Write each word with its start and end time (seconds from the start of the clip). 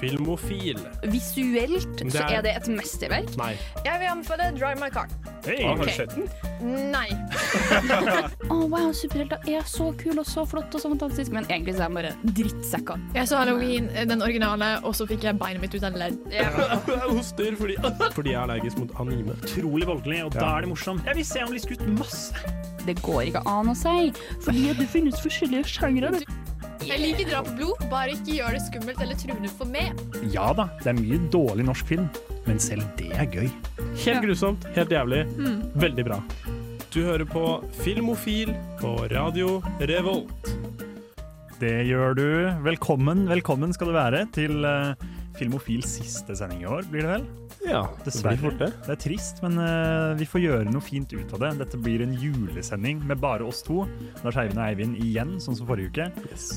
Filmofil. 0.00 0.78
Visuelt 1.02 1.98
Det 1.98 2.12
så 2.12 2.18
er- 2.22 2.38
er 2.38 2.40
det 2.42 2.52
et 2.56 2.68
mesterverk. 2.68 3.36
Nei. 3.36 3.58
Jeg 3.84 3.98
vil 4.00 4.08
anbefale 4.08 4.58
Drive 4.58 4.80
My 4.80 4.88
Car. 4.88 5.06
Hey, 5.44 5.54
okay. 5.54 5.64
har 5.76 5.84
du 5.84 5.90
sett 5.90 6.14
den? 6.14 6.90
Nei. 6.90 7.08
oh, 8.50 8.64
wow, 8.72 8.90
superhelter 8.92 9.36
er 9.46 9.60
så 9.68 9.90
kul 10.00 10.18
og 10.18 10.24
så 10.24 10.46
flott 10.48 10.74
og 10.74 10.80
så 10.80 10.88
fantastisk, 10.88 11.30
men 11.30 11.44
egentlig 11.50 11.74
så 11.76 11.84
er 11.84 11.88
de 11.88 11.94
bare 11.94 12.12
drittsekker. 12.24 13.02
Jeg 13.14 13.28
så 13.28 13.36
Halloween, 13.36 13.90
eh, 13.92 14.06
den 14.08 14.22
originale, 14.22 14.78
og 14.82 14.94
så 14.96 15.04
fikk 15.06 15.24
jeg 15.28 15.36
beinet 15.38 15.60
mitt 15.60 15.74
ut 15.74 15.84
av 15.84 15.92
ledd. 15.92 16.16
Jeg 16.32 16.46
hoster 17.18 17.56
fordi, 17.60 17.76
fordi 18.16 18.30
jeg 18.32 18.38
er 18.40 18.46
allergisk 18.46 18.78
mot 18.80 18.96
anime. 19.04 19.36
Utrolig 19.44 19.86
voldelig, 19.86 20.22
og 20.24 20.32
da 20.32 20.54
er 20.56 20.60
det 20.64 20.68
morsomt. 20.72 21.04
Jeg 21.04 21.16
vil 21.20 21.24
se 21.26 21.44
om 21.44 21.52
de 21.52 21.60
skutt 21.60 21.84
masse. 21.98 22.32
Det 22.86 22.96
går 23.02 23.20
ikke 23.28 23.44
an 23.48 23.68
å 23.68 23.76
si, 23.76 24.08
fordi 24.40 24.72
det 24.80 24.88
finnes 24.88 25.20
forskjellige 25.20 25.68
sjangre. 25.76 26.16
Jeg 26.84 27.00
liker 27.00 27.28
drap 27.30 27.46
og 27.48 27.54
blod, 27.56 27.84
bare 27.88 28.12
ikke 28.12 28.34
gjør 28.36 28.56
det 28.56 28.60
skummelt 28.66 28.98
eller 29.00 29.16
truende 29.16 29.50
for 29.56 29.70
meg. 29.72 29.96
Ja 30.34 30.50
da, 30.56 30.66
det 30.82 30.90
er 30.92 30.98
mye 30.98 31.16
dårlig 31.32 31.64
norsk 31.64 31.88
film, 31.88 32.10
men 32.44 32.60
selv 32.60 32.84
det 32.98 33.08
er 33.16 33.28
gøy. 33.32 33.48
Helt 34.04 34.20
grusomt, 34.26 34.66
helt 34.76 34.92
jævlig. 34.92 35.22
Veldig 35.80 36.04
bra. 36.10 36.20
Du 36.92 37.00
hører 37.06 37.24
på 37.26 37.46
Filmofil 37.80 38.52
på 38.82 38.92
radio 39.10 39.56
Revolt. 39.80 40.52
Det 41.58 41.72
gjør 41.88 42.18
du. 42.18 42.28
Velkommen, 42.66 43.24
velkommen 43.30 43.72
skal 43.72 43.88
du 43.88 43.96
være 43.96 44.26
til 44.36 44.66
uh, 44.68 44.92
Filmofils 45.38 45.96
siste 45.98 46.36
sending 46.38 46.62
i 46.62 46.68
år, 46.70 46.86
blir 46.90 47.02
det 47.06 47.10
vel? 47.10 47.24
Ja, 47.64 47.82
det 48.04 48.12
blir 48.22 48.38
fort 48.38 48.58
det. 48.60 48.68
Det 48.84 48.92
er 48.92 49.00
trist, 49.00 49.40
men 49.42 49.56
uh, 49.58 50.12
vi 50.18 50.26
får 50.28 50.42
gjøre 50.42 50.72
noe 50.72 50.84
fint 50.84 51.10
ut 51.14 51.34
av 51.34 51.42
det. 51.42 51.50
Dette 51.62 51.80
blir 51.80 52.04
en 52.04 52.12
julesending 52.20 53.00
med 53.08 53.22
bare 53.22 53.46
oss 53.46 53.62
to. 53.66 53.82
Lars 54.24 54.38
Eivind 54.40 54.60
og 54.60 54.66
Eivind 54.66 54.98
igjen, 55.00 55.36
sånn 55.42 55.56
som 55.58 55.68
forrige 55.70 55.94
uke. 55.94 56.08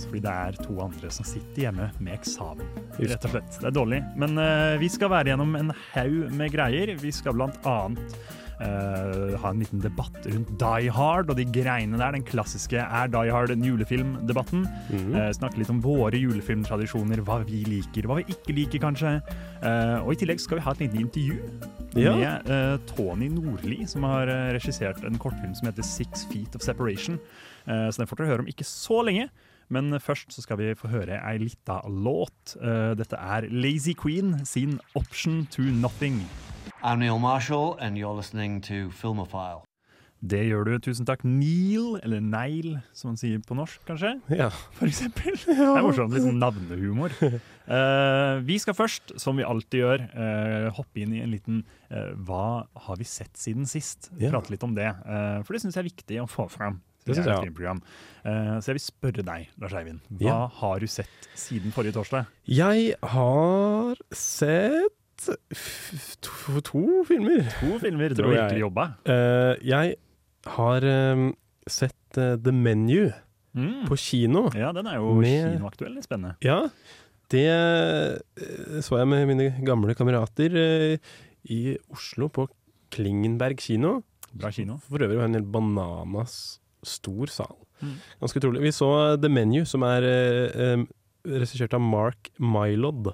Fordi 0.08 0.24
det 0.26 0.34
er 0.34 0.60
to 0.60 0.80
andre 0.84 1.12
som 1.14 1.28
sitter 1.28 1.68
hjemme 1.68 1.90
med 1.98 2.18
eksamen. 2.18 2.68
Rett 3.00 3.30
og 3.30 3.38
slett. 3.38 3.62
Det 3.62 3.70
er 3.72 3.78
dårlig. 3.78 4.02
Men 4.20 4.36
uh, 4.42 4.76
vi 4.82 4.92
skal 4.92 5.14
være 5.14 5.34
gjennom 5.34 5.56
en 5.60 5.74
haug 5.94 6.36
med 6.38 6.54
greier. 6.54 6.94
Vi 7.02 7.14
skal 7.16 7.38
blant 7.38 7.58
annet 7.68 8.20
eh, 8.64 9.36
ha 9.38 9.50
en 9.52 9.60
liten 9.62 9.82
debatt 9.84 10.18
rundt 10.26 10.54
Die 10.60 10.92
Hard 10.94 11.30
og 11.30 11.38
de 11.40 11.46
greiene 11.46 11.98
der. 12.00 12.16
Den 12.16 12.26
klassiske 12.26 12.80
Er 12.82 13.08
Die 13.14 13.32
Hard 13.34 13.52
en 13.54 13.64
julefilm-debatten. 13.66 14.66
Mm. 14.90 15.12
Uh, 15.16 15.30
snakke 15.36 15.62
litt 15.62 15.72
om 15.74 15.82
våre 15.84 16.18
julefilmtradisjoner, 16.18 17.22
hva 17.28 17.40
vi 17.48 17.64
liker, 17.68 18.08
hva 18.10 18.20
vi 18.22 18.28
ikke 18.34 18.56
liker, 18.58 18.82
kanskje. 18.84 19.18
Uh, 19.64 20.04
og 20.04 20.14
i 20.14 20.20
tillegg 20.22 20.42
skal 20.44 20.60
vi 20.60 20.66
ha 20.66 20.74
et 20.76 20.86
lite 20.86 21.04
intervju 21.06 21.38
Ja. 21.98 22.14
med 22.14 22.84
Tony 22.86 23.30
Nordli, 23.32 23.88
som 23.90 24.04
har 24.06 24.30
regissert 24.54 25.04
en 25.08 25.18
kortfilm 25.18 25.56
som 25.58 25.70
heter 25.70 25.86
Six 25.88 26.28
Feet 26.30 26.54
of 26.54 26.62
Separation. 26.62 27.18
Så 27.66 27.98
den 27.98 28.08
får 28.08 28.20
dere 28.20 28.28
høre 28.28 28.44
om 28.46 28.52
ikke 28.52 28.68
så 28.68 29.00
lenge. 29.08 29.30
Men 29.74 29.98
først 30.00 30.30
så 30.36 30.44
skal 30.46 30.60
vi 30.60 30.76
få 30.78 30.92
høre 30.92 31.18
ei 31.18 31.40
lita 31.42 31.80
låt. 31.90 32.54
Dette 33.00 33.18
er 33.18 33.50
Lazy 33.50 33.96
Queen 33.98 34.46
sin 34.46 34.80
'Option 34.94 35.48
to 35.50 35.64
Nothing'. 35.64 36.22
I'm 36.88 37.00
Neil 37.00 37.20
Marshall, 37.20 37.76
and 37.82 37.98
you're 37.98 38.16
listening 38.16 38.62
to 38.62 38.90
Filmophile. 38.96 39.66
Det 40.24 40.40
gjør 40.48 40.64
du. 40.64 40.72
Tusen 40.86 41.04
takk, 41.04 41.26
Neil, 41.28 41.98
eller 42.00 42.22
Neil, 42.24 42.78
som 42.96 43.10
man 43.12 43.20
sier 43.20 43.42
på 43.44 43.58
norsk, 43.60 43.82
kanskje? 43.90 44.14
Ja. 44.32 44.48
For 44.78 44.88
eksempel. 44.88 45.36
Det 45.50 45.58
er 45.58 45.84
morsomt. 45.84 46.16
Litt 46.16 46.24
sånn 46.24 46.40
navnehumor. 46.40 47.12
Uh, 47.20 48.40
vi 48.48 48.56
skal 48.64 48.78
først, 48.78 49.18
som 49.20 49.36
vi 49.36 49.44
alltid 49.44 49.84
gjør, 49.84 50.06
uh, 50.16 50.70
hoppe 50.80 51.04
inn 51.04 51.18
i 51.18 51.22
en 51.26 51.36
liten 51.36 51.60
uh, 51.92 52.16
Hva 52.24 52.64
har 52.88 53.04
vi 53.04 53.10
sett 53.12 53.36
siden 53.36 53.68
sist? 53.68 54.08
Ja. 54.16 54.32
Prate 54.32 54.56
litt 54.56 54.64
om 54.64 54.80
det. 54.80 54.88
Eh, 54.88 55.42
for 55.44 55.58
det 55.58 55.66
syns 55.66 55.76
jeg 55.76 55.84
er 55.84 55.92
viktig 55.92 56.24
å 56.24 56.30
få 56.32 56.48
fram. 56.56 56.80
Det 57.08 57.16
synes 57.16 57.28
jeg 57.28 57.54
ja. 57.64 57.74
Eh, 58.28 58.56
så 58.60 58.72
jeg 58.72 58.78
vil 58.80 58.84
spørre 58.84 59.24
deg, 59.24 59.52
Lars 59.62 59.76
Eivind. 59.80 60.02
Hva 60.12 60.28
Ja. 60.28 60.40
har 60.60 60.80
du 60.80 60.88
sett 60.92 61.30
siden 61.36 61.72
forrige 61.72 61.96
torsdag? 61.96 62.28
Jeg 62.48 62.96
har 63.02 63.96
sett 64.12 64.97
to, 66.22 66.62
to 66.62 66.84
filmer. 67.08 67.44
To 67.60 67.78
filmer. 67.84 68.14
Du 68.18 68.24
har 68.26 68.34
virkelig 68.36 68.64
jobba. 68.66 68.86
Uh, 69.08 69.54
jeg 69.68 69.96
har 70.58 70.88
um, 71.14 71.30
sett 71.68 72.20
uh, 72.22 72.36
The 72.40 72.52
Menu 72.56 73.10
Mm. 73.58 73.88
på 73.90 73.96
kino. 73.98 74.44
Ja, 74.54 74.68
den 74.76 74.86
er 74.86 75.00
jo 75.00 75.16
Med- 75.18 75.56
kinoaktuell. 75.56 75.96
Litt 75.96 76.06
spennende. 76.06 76.36
Ja, 76.46 76.60
det 77.34 77.46
uh, 77.50 78.82
så 78.86 79.00
jeg 79.00 79.08
med 79.10 79.24
mine 79.32 79.48
gamle 79.66 79.96
kamerater 79.98 80.54
eh, 80.62 80.98
i 81.50 81.74
Oslo 81.90 82.28
på 82.30 82.46
Klingenberg 82.94 83.58
kino. 83.64 84.04
Bra 84.30 84.52
kino. 84.54 84.78
For 84.86 85.02
øvrig 85.02 85.18
var 85.18 85.26
det 85.26 85.32
en 85.32 85.40
helt 85.40 85.50
bananas 85.56 86.36
stor 86.86 87.32
sal. 87.34 87.56
Mm. 87.82 87.96
Ganske 88.22 88.44
utrolig. 88.44 88.62
Vi 88.68 88.76
så 88.78 88.92
The 89.24 89.32
Menu, 89.32 89.64
som 89.66 89.82
er 89.90 90.06
eh, 90.06 90.62
eh, 90.68 90.86
regissert 91.26 91.74
av 91.74 91.82
Mark 91.82 92.30
Mylod. 92.38 93.10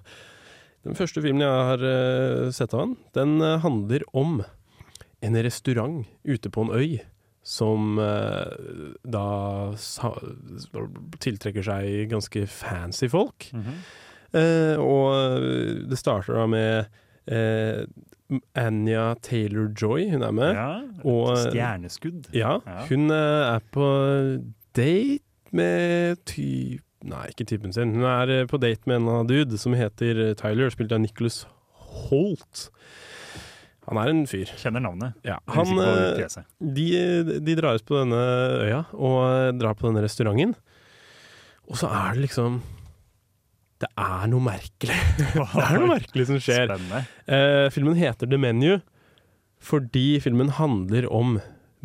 Den 0.84 0.96
første 1.00 1.22
filmen 1.24 1.42
jeg 1.46 1.68
har 1.70 1.84
eh, 1.88 2.50
sett 2.52 2.74
av 2.76 2.82
han, 2.84 2.96
den 3.16 3.38
eh, 3.42 3.58
handler 3.64 4.04
om 4.14 4.42
en 5.24 5.38
restaurant 5.46 6.06
ute 6.28 6.50
på 6.52 6.66
en 6.66 6.74
øy 6.76 6.98
som 7.44 7.98
eh, 8.00 8.98
da 9.04 9.24
tiltrekker 11.24 11.66
seg 11.66 12.10
ganske 12.12 12.46
fancy 12.52 13.10
folk. 13.12 13.50
Mhm. 13.56 13.78
Eh, 14.34 14.80
og 14.82 15.44
det 15.92 15.98
starter 16.00 16.40
da 16.40 16.46
med 16.50 16.88
eh, 17.30 17.84
Anja 18.58 19.12
Taylor-Joy, 19.22 20.08
hun 20.16 20.24
er 20.26 20.32
med. 20.34 20.56
Ja, 20.58 20.70
og- 21.06 21.38
Stjerneskudd. 21.52 22.32
Ja, 22.34 22.56
Ja. 22.66 22.86
hun 22.90 23.12
er 23.12 23.60
på 23.72 23.90
date 24.74 25.22
med 25.54 26.18
ty... 26.26 26.80
Nei, 27.04 27.26
ikke 27.34 27.48
typen 27.50 27.74
sin. 27.76 27.96
Hun 27.98 28.06
er 28.08 28.32
eh, 28.32 28.46
på 28.50 28.60
date 28.62 28.88
med 28.88 29.02
en 29.02 29.10
av 29.12 29.26
dude 29.28 29.60
som 29.60 29.76
heter 29.76 30.22
eh, 30.30 30.36
Tyler, 30.40 30.72
spilt 30.72 30.94
av 30.96 31.02
Nicholas 31.04 31.44
Holt. 32.08 32.70
Han 33.90 34.00
er 34.00 34.12
en 34.14 34.22
fyr. 34.30 34.48
Kjenner 34.60 34.84
navnet. 34.86 35.18
Ja, 35.28 35.42
han, 35.52 35.74
eh, 35.84 36.24
de, 36.64 36.86
de 37.44 37.58
drar 37.60 37.80
ut 37.80 37.88
på 37.88 38.00
denne 38.00 38.22
øya 38.64 38.86
og 38.96 39.60
drar 39.60 39.76
på 39.76 39.90
denne 39.90 40.06
restauranten. 40.06 40.56
Og 41.68 41.80
så 41.80 41.90
er 41.92 42.16
det 42.16 42.26
liksom 42.26 42.62
Det 43.84 43.90
er 44.00 44.28
noe 44.32 44.44
merkelig. 44.44 45.00
Det 45.36 45.64
er 45.66 45.80
noe 45.80 45.92
merkelig 45.92 46.30
som 46.32 46.40
skjer. 46.40 46.72
Eh, 47.28 47.68
filmen 47.76 48.00
heter 48.00 48.30
The 48.32 48.40
Menu 48.40 48.78
fordi 49.64 50.20
filmen 50.20 50.50
handler 50.52 51.06
om 51.08 51.38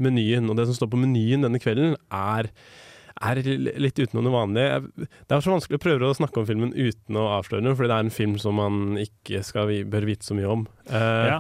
menyen. 0.03 0.49
Og 0.51 0.57
det 0.59 0.65
som 0.67 0.75
står 0.75 0.91
på 0.91 0.99
menyen 0.99 1.45
denne 1.47 1.61
kvelden, 1.63 1.93
er, 2.11 2.49
er 3.21 3.41
litt 3.83 3.99
utenom 3.99 4.27
det 4.29 4.33
vanlige. 4.35 4.81
Det 4.99 5.35
er 5.37 5.45
så 5.45 5.53
vanskelig 5.55 5.79
å 5.81 5.83
prøve 5.83 6.09
å 6.11 6.17
snakke 6.17 6.41
om 6.43 6.47
filmen 6.49 6.73
uten 6.77 7.19
å 7.19 7.27
avsløre 7.39 7.65
noe, 7.67 7.77
fordi 7.79 7.91
det 7.93 7.97
er 7.99 8.07
en 8.07 8.15
film 8.15 8.35
som 8.43 8.59
man 8.61 8.99
ikke 9.03 9.43
skal, 9.47 9.73
bør 9.91 10.07
vite 10.09 10.27
så 10.29 10.37
mye 10.39 10.51
om. 10.53 10.67
Uh, 10.89 11.25
Ja, 11.29 11.39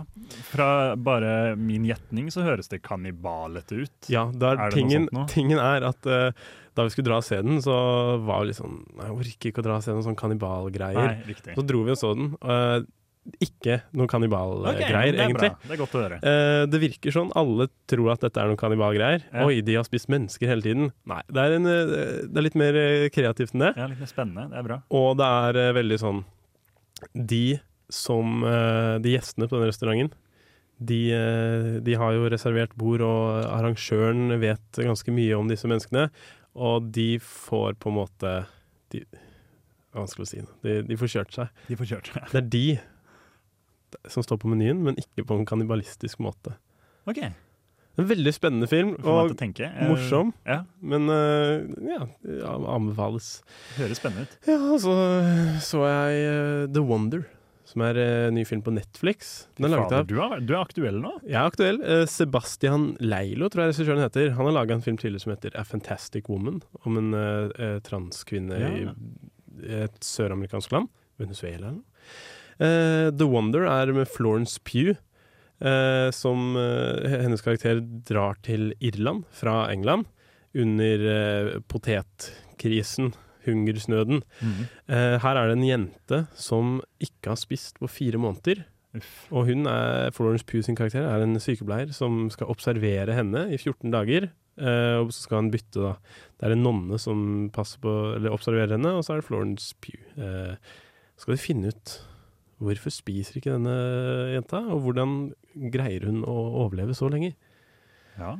fra 0.50 0.70
bare 0.96 1.54
min 1.56 1.86
gjetning 1.88 2.32
så 2.34 2.44
høres 2.46 2.68
det 2.72 2.82
kannibalete 2.86 3.84
ut. 3.84 4.10
Ja, 4.12 4.26
der, 4.34 4.58
Er 4.68 4.74
tingen, 4.74 5.08
tingen 5.30 5.58
er 5.62 5.86
at 5.88 6.08
uh, 6.10 6.30
da 6.78 6.84
vi 6.86 6.92
skulle 6.94 7.08
dra 7.10 7.16
og 7.18 7.26
se 7.26 7.40
den, 7.42 7.58
så 7.64 7.74
var 8.22 8.44
det 8.44 8.52
litt 8.52 8.60
sånn 8.60 8.76
Jeg 9.00 9.10
orker 9.16 9.50
ikke 9.50 9.62
å 9.64 9.66
dra 9.66 9.78
og 9.80 9.82
se 9.86 9.90
noen 9.90 10.04
sånn 10.06 10.18
kannibalgreier. 10.20 11.16
Så 11.56 11.64
dro 11.66 11.80
vi 11.86 11.94
og 11.94 11.98
så 11.98 12.12
den. 12.14 12.28
eh, 12.38 12.76
ikke 13.42 13.78
noen 13.96 14.08
kannibalgreier, 14.10 14.88
er 14.88 15.18
egentlig. 15.26 15.50
Bra. 15.52 15.66
Det 15.68 15.74
er 15.74 15.80
godt 15.80 15.96
å 15.96 16.02
høre. 16.02 16.18
Uh, 16.22 16.62
det 16.70 16.80
virker 16.82 17.14
sånn. 17.14 17.30
Alle 17.38 17.68
tror 17.90 18.12
at 18.14 18.24
dette 18.24 18.40
er 18.40 18.50
noen 18.50 18.60
kannibalgreier. 18.60 19.26
Ja. 19.28 19.44
Oi, 19.46 19.60
de 19.64 19.76
har 19.78 19.86
spist 19.86 20.10
mennesker 20.12 20.50
hele 20.50 20.64
tiden. 20.64 20.90
Nei, 21.08 21.20
det 21.28 21.44
er, 21.44 21.56
en, 21.58 21.68
eh, 21.68 21.92
det 22.24 22.40
er 22.40 22.46
litt 22.46 22.58
mer 22.58 22.78
eh, 22.78 23.08
kreativt 23.14 23.54
enn 23.54 23.66
det. 23.66 23.72
Ja, 23.76 23.88
Litt 23.90 24.02
mer 24.02 24.10
spennende. 24.10 24.48
Det 24.52 24.60
er 24.60 24.66
bra. 24.70 24.80
Og 24.96 25.10
det 25.20 25.28
er 25.42 25.60
uh, 25.60 25.74
veldig 25.76 25.98
sånn 26.00 26.22
De 27.14 27.44
som 27.92 28.42
uh, 28.44 28.96
De 29.02 29.14
gjestene 29.14 29.48
på 29.48 29.60
den 29.60 29.70
restauranten, 29.70 30.12
de, 30.78 31.00
de 31.82 31.94
har 31.98 32.12
jo 32.14 32.28
reservert 32.30 32.70
bord, 32.78 33.02
og 33.02 33.48
arrangøren 33.50 34.36
vet 34.38 34.78
ganske 34.78 35.10
mye 35.10 35.34
om 35.34 35.48
disse 35.50 35.66
menneskene. 35.66 36.04
Og 36.54 36.92
de 36.94 37.16
får 37.18 37.74
på 37.82 37.90
en 37.90 37.96
måte 37.96 38.34
de, 38.94 39.02
vanskelig 39.96 40.28
å 40.28 40.30
si. 40.30 40.44
De, 40.62 40.76
de 40.86 40.98
får 41.00 41.10
kjørt 41.16 41.34
seg. 41.34 41.64
De 41.66 41.78
får 41.80 41.90
kjørt. 41.92 42.12
Det 42.30 42.38
er 42.38 42.46
de 42.54 42.62
som 44.10 44.24
står 44.24 44.40
på 44.42 44.50
menyen, 44.50 44.80
men 44.84 44.98
ikke 45.00 45.24
på 45.28 45.38
en 45.38 45.46
kannibalistisk 45.48 46.20
måte. 46.24 46.56
OK. 47.08 47.22
En 47.98 48.06
veldig 48.06 48.30
spennende 48.30 48.68
film, 48.70 48.92
og 49.02 49.32
morsom. 49.32 49.40
Uh. 49.58 49.64
Eh, 49.66 49.88
morsom. 49.90 50.28
Ja, 50.46 50.60
men 50.86 51.08
uh, 51.10 51.64
ja, 51.88 52.04
anbefales. 52.70 53.40
Høres 53.78 53.98
spennende 53.98 54.28
ut. 54.28 54.36
Ja, 54.46 54.60
så 54.78 54.94
så 55.66 55.82
jeg 55.88 56.28
uh, 56.28 56.68
The 56.70 56.84
Wonder, 56.86 57.24
som 57.66 57.82
er 57.88 57.98
en 58.04 58.38
ny 58.38 58.44
film 58.46 58.62
på 58.64 58.72
Netflix. 58.76 59.48
Den 59.58 59.66
er 59.66 59.74
laget 59.74 59.96
av 59.98 60.06
du, 60.08 60.14
er, 60.22 60.38
du 60.46 60.54
er 60.54 60.60
aktuell 60.62 61.02
nå? 61.02 61.16
Jeg 61.26 61.36
er 61.40 61.50
aktuell. 61.50 61.82
Sebastian 62.08 62.92
Leilo, 63.02 63.50
tror 63.50 63.66
jeg 63.66 63.74
regissøren 63.74 64.00
heter. 64.06 64.30
Han 64.38 64.48
har 64.48 64.56
laga 64.60 64.78
en 64.78 64.84
film 64.86 64.96
tidligere 64.96 65.26
som 65.26 65.34
heter 65.34 65.58
A 65.58 65.66
Fantastic 65.68 66.30
Woman, 66.30 66.62
om 66.88 66.96
en 67.02 67.10
transkvinne 67.84 68.62
Ja. 68.62 68.94
i 69.58 69.82
et 69.82 70.00
søramerikansk 70.06 70.72
land. 70.72 70.88
Venezuela 71.18 71.66
eller 71.66 71.80
noe. 71.80 71.98
Eh, 72.58 73.08
The 73.14 73.28
Wonder 73.30 73.68
er 73.70 73.92
med 73.94 74.10
Florence 74.10 74.58
Pugh, 74.66 74.96
eh, 75.62 76.10
som 76.14 76.56
eh, 76.58 77.18
hennes 77.22 77.44
karakter 77.44 77.80
drar 78.08 78.38
til 78.46 78.72
Irland 78.80 79.24
fra 79.30 79.66
England 79.72 80.08
under 80.58 81.60
potetkrisen. 81.70 83.14
hungersnøden. 83.48 84.22
Mm 84.40 84.52
-hmm. 84.52 84.66
uh, 84.92 85.20
her 85.22 85.36
er 85.36 85.46
det 85.46 85.56
en 85.56 85.68
jente 85.68 86.26
som 86.34 86.82
ikke 87.00 87.30
har 87.30 87.36
spist 87.36 87.78
på 87.80 87.86
fire 87.86 88.18
måneder. 88.18 88.64
Uff. 88.94 89.32
Og 89.32 89.46
hun 89.46 89.66
er, 89.66 90.10
Florence 90.10 90.44
Pugh 90.44 90.64
sin 90.64 90.76
karakter 90.76 91.02
er 91.02 91.22
en 91.22 91.40
sykepleier 91.40 91.92
som 91.92 92.30
skal 92.30 92.46
observere 92.46 93.14
henne 93.14 93.52
i 93.52 93.56
14 93.56 93.90
dager. 93.90 94.30
Uh, 94.58 95.06
og 95.06 95.12
så 95.12 95.22
skal 95.22 95.36
han 95.36 95.50
bytte, 95.50 95.80
da. 95.80 95.94
Det 96.40 96.48
er 96.48 96.52
en 96.52 96.62
nonne 96.62 96.98
som 96.98 97.50
passer 97.52 97.78
på, 97.78 98.14
eller 98.16 98.30
observerer 98.30 98.72
henne, 98.76 98.88
og 98.88 99.04
så 99.04 99.12
er 99.12 99.16
det 99.16 99.24
Florence 99.24 99.74
Pugh. 99.80 100.02
Uh, 100.18 100.56
skal 101.16 101.34
de 101.34 101.38
finne 101.38 101.68
ut 101.68 102.07
hvorfor 102.62 102.92
spiser 102.92 103.38
ikke 103.38 103.54
denne 103.54 103.74
jenta, 104.34 104.60
og 104.72 104.82
hvordan 104.86 105.18
greier 105.74 106.08
hun 106.08 106.24
å 106.26 106.36
overleve 106.64 106.96
så 106.96 107.10
lenge? 107.12 107.34
Ja. 108.18 108.36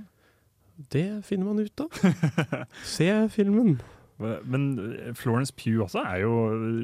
Det 0.93 1.06
finner 1.26 1.50
man 1.50 1.62
ut 1.62 1.82
av. 1.85 2.03
Se 2.97 3.09
filmen. 3.35 3.79
Men 4.19 4.65
eh, 4.82 5.12
Florence 5.15 5.55
Pugh 5.55 5.85
også 5.85 6.03
er 6.06 6.25
jo 6.25 6.32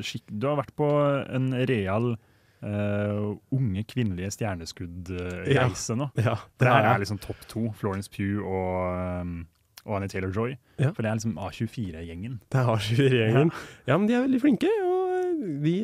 skikk... 0.06 0.26
Du 0.30 0.46
har 0.50 0.58
vært 0.60 0.74
på 0.78 0.86
en 1.34 1.50
real 1.66 2.12
uh, 2.14 3.34
unge 3.54 3.84
kvinnelige 3.90 4.30
stjerneskudd-reise 4.36 5.96
nå. 5.98 6.08
Ja, 6.18 6.36
Det 6.60 6.70
er 6.70 6.90
er 6.92 7.02
liksom 7.02 7.18
topp 7.22 7.42
to. 7.50 7.66
Florence 7.78 8.10
Pugh 8.10 8.42
og, 8.42 9.20
um, 9.22 9.36
og 9.84 9.98
Annie 9.98 10.10
Taylor-Joy. 10.12 10.56
Ja. 10.78 10.90
For 10.94 11.02
det 11.02 11.10
er 11.10 11.18
liksom 11.18 11.38
A24-gjengen. 11.38 12.40
Det 12.52 12.62
er 12.62 12.72
A24-gjengen. 12.74 13.54
Ja. 13.54 13.92
Ja. 13.92 13.98
men 13.98 14.08
de 14.08 14.14
er 14.18 14.26
veldig 14.26 14.42
flinke, 14.42 14.70
og 14.86 15.44
de 15.66 15.76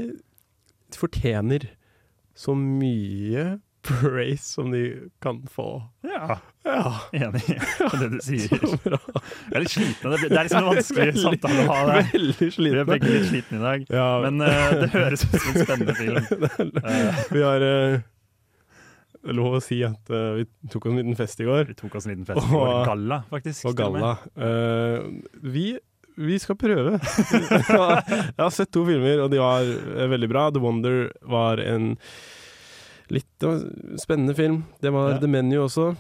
fortjener 0.99 1.69
så 2.35 2.55
mye 2.57 3.59
praise 3.87 4.45
som 4.45 4.71
de 4.75 5.11
kan 5.25 5.39
få. 5.49 5.83
Ja, 6.05 6.39
Ja, 6.69 6.91
enig 7.17 7.41
i 7.49 7.55
det 8.03 8.09
du 8.13 8.19
sier. 8.21 8.51
Jeg 8.53 9.55
er 9.57 9.63
litt 9.65 9.73
sliten. 9.73 10.13
Det 10.13 10.29
er 10.29 10.45
liksom 10.45 10.61
en 10.61 10.69
vanskelig 10.75 11.07
Veldig- 11.07 11.23
samtale 11.25 11.63
å 11.65 11.69
ha. 11.71 11.79
Det. 11.89 12.03
Veldig 12.13 12.51
Vi 12.61 12.73
er 12.83 12.89
begge 12.91 13.13
litt 13.15 13.29
slitne 13.31 13.57
i 13.57 13.63
dag. 13.65 13.87
Ja, 13.97 14.09
Men 14.27 14.45
uh, 14.45 14.75
det 14.83 14.91
høres 14.93 15.25
ut 15.25 15.37
som 15.39 15.55
en 15.55 15.65
spennende 15.65 15.95
film. 15.97 16.77
Eh, 16.85 17.23
vi 17.33 17.45
har 17.47 17.65
eh, 17.71 17.97
lov 19.41 19.57
å 19.57 19.63
si 19.65 19.81
at 19.89 20.13
uh, 20.13 20.37
vi 20.37 20.45
tok 20.73 20.85
oss 20.87 20.93
en 20.93 21.01
liten 21.01 21.17
fest 21.19 21.41
i 21.41 21.49
går, 21.49 21.65
vi 21.73 21.79
tok 21.81 21.97
oss 21.97 22.07
en 22.09 22.13
liten 22.15 22.29
fest 22.29 22.45
i 22.45 22.53
går. 22.53 22.75
Galla, 22.93 23.23
faktisk. 23.33 23.71
og. 23.73 23.81
Galla. 23.81 24.13
Vi, 25.57 25.67
vi 26.21 26.37
skal 26.43 26.59
prøve. 26.61 26.99
Jeg 27.71 28.41
har 28.41 28.53
sett 28.55 28.71
to 28.75 28.85
filmer, 28.89 29.25
og 29.25 29.33
de 29.33 29.41
var 29.41 29.65
eh, 29.65 30.07
veldig 30.13 30.29
bra. 30.31 30.49
The 30.55 30.63
Wonder 30.63 31.09
var 31.31 31.63
en 31.65 31.95
litt 33.11 33.27
det 33.43 33.49
var 33.49 33.65
en 33.65 33.99
spennende 33.99 34.37
film. 34.39 34.61
Det 34.85 34.93
var 34.95 35.17
Ja. 35.17 35.19
The 35.25 35.31
Menu 35.33 35.57
også. 35.65 35.91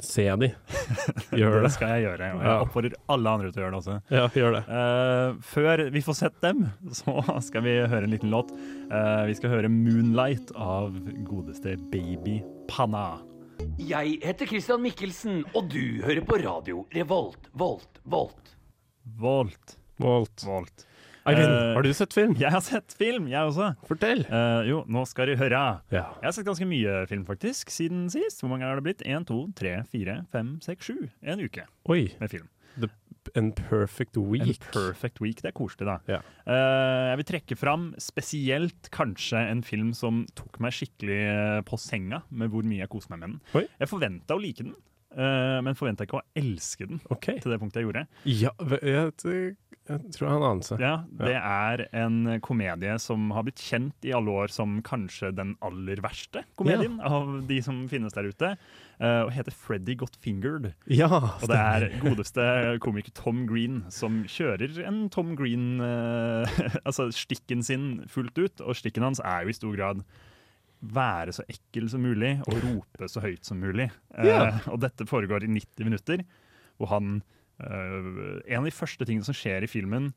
Se 0.00 0.24
de. 0.40 0.48
Gjør 1.36 1.58
Det 1.58 1.62
det. 1.66 1.70
skal 1.74 1.90
jeg 1.94 2.04
gjøre. 2.06 2.28
Jeg 2.40 2.60
oppfordrer 2.64 2.94
alle 3.12 3.32
andre 3.36 3.50
til 3.52 3.60
å 3.60 3.64
gjøre 3.66 3.72
det 3.74 3.80
også. 3.82 3.96
Ja, 4.16 4.22
gjør 4.32 4.54
det. 4.56 4.62
Uh, 4.68 5.40
før 5.44 5.82
vi 5.92 6.02
får 6.06 6.16
sett 6.22 6.38
dem, 6.44 6.62
så 7.00 7.16
skal 7.44 7.64
vi 7.66 7.74
høre 7.84 8.04
en 8.08 8.14
liten 8.14 8.32
låt. 8.32 8.52
Uh, 8.92 9.26
vi 9.28 9.34
skal 9.36 9.52
høre 9.52 9.68
'Moonlight' 9.72 10.54
av 10.56 10.96
godeste 11.28 11.76
Baby 11.92 12.38
Panna. 12.68 13.18
Jeg 13.76 14.16
heter 14.24 14.48
Christian 14.48 14.80
Mikkelsen, 14.80 15.42
og 15.52 15.68
du 15.68 16.00
hører 16.00 16.24
på 16.24 16.38
radio 16.40 16.86
Revolt, 16.96 17.50
Volt, 17.52 18.00
Volt. 18.08 18.54
Volt. 19.04 19.76
Volt. 20.00 20.44
Volt. 20.46 20.86
Eivind, 21.28 21.50
uh, 21.52 21.74
har 21.76 21.84
du 21.84 21.90
sett 21.94 22.14
film? 22.16 22.32
Jeg 22.40 22.48
har 22.50 22.62
sett 22.64 22.94
film, 22.96 23.26
jeg 23.28 23.50
også. 23.50 23.74
Fortell. 23.88 24.22
Uh, 24.32 24.62
jo, 24.64 24.78
nå 24.88 25.02
skal 25.08 25.28
du 25.28 25.34
høre. 25.36 25.60
Ja. 25.92 26.06
Jeg 26.22 26.30
har 26.30 26.32
sett 26.36 26.46
ganske 26.48 26.68
mye 26.68 27.02
film 27.10 27.26
faktisk 27.28 27.72
siden 27.74 28.06
sist. 28.12 28.40
Hvor 28.40 28.48
mange 28.54 28.64
har 28.64 28.80
det 28.80 28.86
blitt? 28.86 29.04
Én, 29.04 29.26
to, 29.28 29.42
tre, 29.58 29.82
fire, 29.92 30.22
fem, 30.32 30.54
seks, 30.64 30.88
sju. 30.88 31.10
En 31.20 31.42
uke 31.44 31.66
Oi, 31.92 32.06
med 32.22 32.32
film. 32.32 32.48
en 33.36 33.50
perfect 33.52 34.16
En 34.16 34.30
week. 34.32 34.62
perfect 34.72 35.20
week. 35.20 35.42
Det 35.44 35.50
er 35.52 35.56
koselig, 35.60 35.84
da. 35.90 35.98
Ja. 36.08 36.22
Uh, 36.48 37.10
jeg 37.12 37.20
vil 37.20 37.28
trekke 37.34 37.58
fram 37.60 37.90
spesielt 38.00 38.88
kanskje 38.96 39.42
en 39.52 39.60
film 39.62 39.92
som 39.94 40.22
tok 40.34 40.56
meg 40.64 40.72
skikkelig 40.72 41.20
på 41.68 41.76
senga 41.78 42.22
med 42.32 42.48
hvor 42.50 42.64
mye 42.64 42.80
jeg 42.80 42.90
koste 42.96 43.12
meg 43.12 43.20
med 43.20 43.28
den. 43.28 43.40
Oi. 43.60 43.66
Jeg 43.82 43.92
forventa 43.92 44.34
å 44.34 44.40
like 44.40 44.64
den, 44.64 44.72
men 45.10 45.74
forventa 45.78 46.06
ikke 46.06 46.20
å 46.20 46.26
elske 46.38 46.86
den 46.86 47.00
okay. 47.10 47.40
til 47.42 47.50
det 47.50 47.58
punktet 47.58 47.80
jeg 47.80 47.88
gjorde. 47.88 48.04
Ja, 48.30 48.52
jeg, 48.70 49.08
jeg, 49.90 49.98
tror 50.14 50.26
jeg 50.26 50.30
har 50.30 50.36
en 50.36 50.46
anelse. 50.50 50.76
Ja, 50.80 50.92
Det 51.18 51.34
er 51.36 51.82
en 51.98 52.18
komedie 52.44 52.94
som 53.02 53.30
har 53.34 53.46
blitt 53.46 53.62
kjent 53.62 54.06
i 54.06 54.12
alle 54.14 54.34
år 54.42 54.54
som 54.54 54.78
kanskje 54.86 55.32
den 55.34 55.56
aller 55.66 56.02
verste 56.04 56.44
komedien 56.60 57.00
av 57.02 57.40
de 57.48 57.58
som 57.64 57.82
finnes 57.90 58.14
der 58.14 58.30
ute, 58.30 58.52
eh, 59.00 59.20
og 59.24 59.32
heter 59.34 59.54
Freddy 59.56 59.96
Got 59.98 60.18
Fingered. 60.22 60.70
Ja, 60.86 61.10
Og 61.10 61.46
det 61.50 61.58
er 61.58 61.88
godeste 62.04 62.46
komiker 62.84 63.14
Tom 63.16 63.44
Green 63.50 63.82
som 63.90 64.22
kjører 64.30 64.78
en 64.86 65.08
Tom 65.12 65.34
Green 65.38 65.80
eh, 65.84 66.60
Altså 66.86 67.10
stikken 67.14 67.64
sin 67.66 68.04
fullt 68.10 68.38
ut, 68.38 68.62
og 68.62 68.78
stikken 68.78 69.06
hans 69.06 69.22
er 69.24 69.44
jo 69.44 69.52
i 69.52 69.58
stor 69.58 69.74
grad 69.76 70.04
være 70.80 71.34
så 71.36 71.44
ekkel 71.50 71.90
som 71.92 72.02
mulig 72.04 72.36
og 72.46 72.56
rope 72.64 73.08
så 73.10 73.22
høyt 73.24 73.44
som 73.46 73.60
mulig. 73.60 73.90
Eh, 74.16 74.26
Ja. 74.26 74.60
og 74.72 74.80
dette 74.80 75.06
foregår 75.06 75.44
i 75.44 75.52
90 75.52 75.84
minutter, 75.84 76.24
hvor 76.78 76.88
han 76.94 77.22
eh, 77.60 78.40
En 78.48 78.62
av 78.62 78.64
de 78.64 78.74
første 78.74 79.04
tingene 79.04 79.24
som 79.24 79.36
skjer 79.36 79.64
i 79.64 79.70
filmen, 79.70 80.12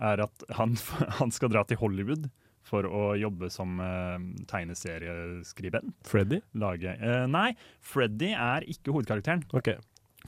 er 0.00 0.24
at 0.24 0.44
han, 0.58 0.76
han 1.20 1.30
skal 1.30 1.50
dra 1.50 1.64
til 1.64 1.78
Hollywood 1.78 2.30
for 2.64 2.86
å 2.88 3.14
jobbe 3.18 3.50
som 3.52 3.80
eh, 3.82 4.18
tegneserieskribent. 4.50 5.94
Freddy? 6.08 6.40
Lage 6.54 6.94
eh, 6.96 7.26
Nei, 7.30 7.52
Freddy 7.84 8.32
er 8.32 8.64
ikke 8.70 8.94
hovedkarakteren. 8.94 9.44
Okay. 9.52 9.76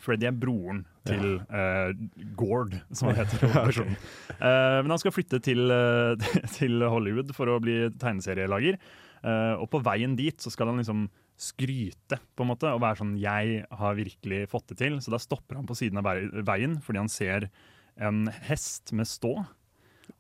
Freddy 0.03 0.29
er 0.29 0.37
broren 0.37 0.83
til 1.09 1.39
eh, 1.49 1.95
Gord, 2.37 2.75
som 2.93 3.09
han 3.09 3.23
heter. 3.23 3.47
okay. 3.63 3.97
uh, 4.37 4.83
men 4.83 4.93
han 4.93 5.01
skal 5.01 5.15
flytte 5.15 5.41
til, 5.41 5.71
uh, 5.73 6.21
til 6.59 6.85
Hollywood 6.85 7.33
for 7.37 7.49
å 7.49 7.61
bli 7.63 7.87
tegneserielager. 7.97 8.77
Eh, 9.27 9.55
og 9.59 9.69
på 9.73 9.83
veien 9.83 10.15
dit 10.19 10.39
så 10.39 10.53
skal 10.55 10.71
han 10.71 10.81
liksom 10.81 11.07
skryte 11.37 12.19
på 12.33 12.45
en 12.45 12.49
måte 12.49 12.71
og 12.73 12.81
være 12.81 13.03
sånn 13.03 13.17
'jeg 13.21 13.67
har 13.69 13.99
virkelig 13.99 14.49
fått 14.49 14.69
det 14.69 14.79
til'. 14.79 15.01
Så 15.03 15.11
da 15.11 15.19
stopper 15.19 15.57
han 15.57 15.67
på 15.67 15.77
siden 15.77 15.99
av 15.99 16.07
veien 16.07 16.81
fordi 16.81 16.99
han 16.99 17.13
ser 17.13 17.51
en 17.99 18.27
hest 18.49 18.93
med 18.93 19.07
stå. 19.07 19.47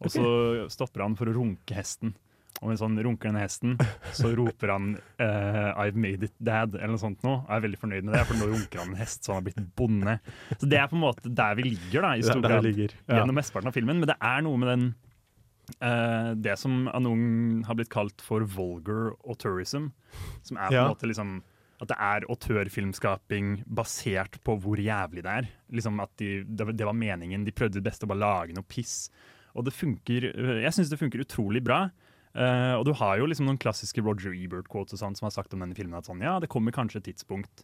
Og 0.02 0.10
så 0.10 0.68
stopper 0.68 1.02
han 1.02 1.16
for 1.16 1.26
å 1.26 1.36
runke 1.36 1.74
hesten. 1.74 2.14
Og 2.62 2.70
mens 2.70 2.80
han 2.80 2.96
runker 2.96 3.28
denne 3.28 3.42
hesten, 3.44 3.76
så 4.16 4.30
roper 4.36 4.72
han 4.72 4.94
uh, 5.20 5.76
'I've 5.76 5.96
made 5.96 6.24
it, 6.24 6.32
dad', 6.40 6.74
eller 6.74 6.94
noe 6.94 7.02
sånt 7.02 7.22
noe. 7.22 7.44
Og 7.44 7.50
er 7.52 7.64
veldig 7.66 7.80
fornøyd 7.80 8.06
med 8.06 8.14
det, 8.16 8.22
for 8.26 8.40
nå 8.40 8.48
runker 8.48 8.80
han 8.80 8.94
en 8.94 9.00
hest, 9.00 9.24
så 9.24 9.34
han 9.34 9.42
har 9.42 9.48
blitt 9.50 9.74
bonde. 9.76 10.18
Så 10.56 10.68
det 10.68 10.80
er 10.80 10.88
på 10.88 10.96
en 10.96 11.04
måte 11.04 11.32
der 11.32 11.58
vi 11.58 11.68
ligger, 11.68 12.00
da, 12.06 12.14
i 12.16 12.24
stor 12.24 12.40
grad. 12.40 12.64
Ja. 12.64 12.88
Gjennom 13.20 13.36
mesteparten 13.36 13.68
av 13.68 13.76
filmen. 13.76 14.00
Men 14.00 14.08
det 14.08 14.16
er 14.16 14.40
noe 14.46 14.62
med 14.62 14.72
den 14.72 14.86
Det 15.80 16.54
som 16.58 16.86
av 16.88 17.02
noen 17.02 17.64
har 17.66 17.74
blitt 17.74 17.90
kalt 17.92 18.22
for 18.22 18.44
vulgar 18.46 19.12
auteurism, 19.26 19.88
som 20.42 20.56
er 20.56 20.68
på 20.70 20.74
en 20.74 20.78
Ja. 20.78 20.88
måte 20.94 21.06
liksom 21.10 21.42
at 21.82 21.88
det 21.88 21.96
er 22.00 22.24
autørfilmskaping 22.32 23.64
basert 23.68 24.38
på 24.44 24.54
hvor 24.62 24.76
jævlig 24.80 25.22
det 25.26 25.32
er. 25.32 25.48
Liksom 25.72 26.00
at 26.00 26.10
de, 26.16 26.42
det, 26.44 26.64
var- 26.66 26.72
det 26.72 26.86
var 26.86 26.94
meningen. 26.96 27.44
De 27.44 27.52
prøvde 27.52 27.74
det 27.80 27.84
beste 27.84 28.06
å 28.06 28.08
bare 28.08 28.22
lage 28.22 28.54
noe 28.56 28.64
piss. 28.64 29.10
Og 29.54 29.64
det 29.64 29.74
funker 29.74 30.30
øh, 30.34 30.62
Jeg 30.62 30.72
syns 30.72 30.88
det 30.90 30.98
funker 31.00 31.20
utrolig 31.24 31.62
bra. 31.64 31.90
Uh, 32.36 32.76
og 32.76 32.84
du 32.84 32.92
har 32.92 33.16
jo 33.16 33.24
liksom 33.26 33.46
noen 33.48 33.56
klassiske 33.58 34.02
Roger 34.04 34.34
Ebert-quotes 34.36 34.98
som 35.00 35.14
har 35.22 35.30
sagt 35.32 35.54
om 35.56 35.60
denne 35.60 35.74
filmen 35.74 35.96
at 35.96 36.04
sånn, 36.04 36.20
ja, 36.20 36.34
det 36.38 36.50
kommer 36.52 36.70
kanskje 36.70 36.98
et 37.00 37.06
tidspunkt 37.08 37.62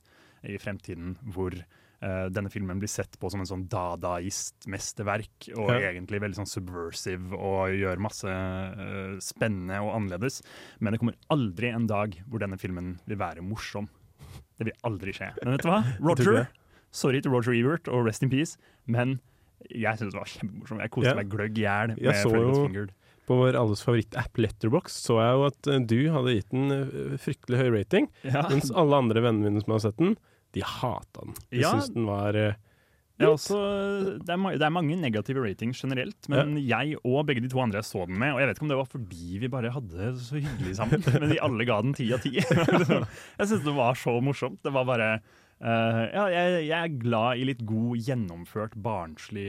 i 0.48 0.56
fremtiden 0.56 1.18
hvor 1.28 1.52
eh, 2.02 2.26
denne 2.34 2.50
filmen 2.50 2.80
blir 2.82 2.90
sett 2.90 3.14
på 3.22 3.30
som 3.30 3.40
en 3.44 3.46
sånn 3.48 3.68
dadaist-mesterverk, 3.70 5.48
og 5.56 5.70
Ja. 5.70 5.90
egentlig 5.92 6.20
veldig 6.20 6.38
sånn 6.40 6.50
subversive 6.50 7.32
og 7.32 7.70
gjør 7.78 7.98
masse 8.02 8.26
uh, 8.28 9.18
spennende 9.22 9.78
og 9.82 9.94
annerledes. 9.96 10.42
Men 10.80 10.92
det 10.92 11.00
kommer 11.00 11.14
aldri 11.30 11.70
en 11.72 11.86
dag 11.86 12.16
hvor 12.28 12.38
denne 12.42 12.58
filmen 12.58 12.98
vil 13.06 13.18
være 13.18 13.42
morsom. 13.42 13.88
Det 14.58 14.66
vil 14.68 14.74
aldri 14.84 15.12
skje. 15.12 15.32
Men 15.44 15.54
vet 15.56 15.62
du 15.62 15.68
hva? 15.70 15.82
Roger, 16.00 16.48
sorry 16.90 17.20
til 17.22 17.32
Roger 17.32 17.54
Ebert 17.54 17.88
og 17.88 18.06
Rest 18.06 18.22
in 18.26 18.30
Peace, 18.30 18.58
men 18.86 19.20
jeg 19.70 19.94
syns 19.98 20.12
det 20.12 20.18
var 20.18 20.26
kjempemorsomt. 20.26 20.80
Jeg 20.82 20.90
koste 20.90 21.12
Ja. 21.14 21.14
meg 21.14 21.30
gløgg 21.30 21.58
i 21.58 21.62
hjel 21.66 21.94
med 21.96 22.66
Fingered. 22.66 22.92
På 23.24 23.36
vår 23.38 23.54
alles 23.54 23.84
favoritt-app 23.86 24.34
Letterbox 24.42 24.96
så 25.06 25.20
jeg 25.22 25.34
jo 25.38 25.44
at 25.46 25.66
eh, 25.70 25.78
du 25.86 26.10
hadde 26.10 26.32
gitt 26.34 26.48
den 26.50 27.16
fryktelig 27.22 27.60
høy 27.60 27.68
rating, 27.78 28.08
Ja. 28.26 28.42
mens 28.50 28.72
alle 28.74 28.98
andre 28.98 29.22
vennene 29.22 29.46
mine 29.52 29.62
som 29.62 29.70
har 29.76 29.78
sett 29.84 29.96
den, 30.02 30.16
de 30.56 30.64
hata 30.66 31.24
den. 31.26 31.34
De 31.50 31.62
Ja. 31.62 31.72
syns 31.74 31.92
den 31.94 32.06
var 32.08 32.36
det 33.20 33.28
er, 33.28 33.34
også, 33.36 33.58
det, 34.24 34.32
er, 34.32 34.56
det 34.58 34.64
er 34.66 34.72
mange 34.74 34.96
negative 34.98 35.42
ratings 35.44 35.78
generelt, 35.84 36.26
men 36.32 36.56
jeg 36.58 36.96
og 37.04 37.26
begge 37.28 37.42
de 37.44 37.50
to 37.52 37.60
andre 37.62 37.78
jeg 37.78 37.86
så 37.86 38.06
den 38.08 38.18
med, 38.18 38.32
og 38.34 38.40
jeg 38.40 38.48
vet 38.48 38.56
ikke 38.58 38.66
om 38.66 38.72
det 38.72 38.78
var 38.80 38.88
fordi 38.90 39.38
vi 39.42 39.50
bare 39.52 39.70
hadde 39.70 39.92
det 40.00 40.08
så 40.24 40.40
hyggelig 40.40 40.74
sammen, 40.80 41.04
men 41.20 41.30
de 41.30 41.38
alle 41.44 41.68
ga 41.68 41.78
den 41.84 41.94
ti 41.94 42.08
av 42.16 42.24
ti. 42.24 42.32
jeg 42.40 43.46
syns 43.46 43.62
det 43.68 43.76
var 43.76 44.00
så 44.00 44.16
morsomt. 44.24 44.58
Det 44.64 44.74
var 44.74 44.88
bare 44.88 45.12
Uh, 45.62 46.08
ja, 46.10 46.22
jeg, 46.26 46.62
jeg 46.66 46.74
er 46.74 46.94
glad 47.04 47.38
i 47.38 47.44
litt 47.46 47.60
god, 47.62 47.92
gjennomført, 48.02 48.72
barnslig 48.82 49.44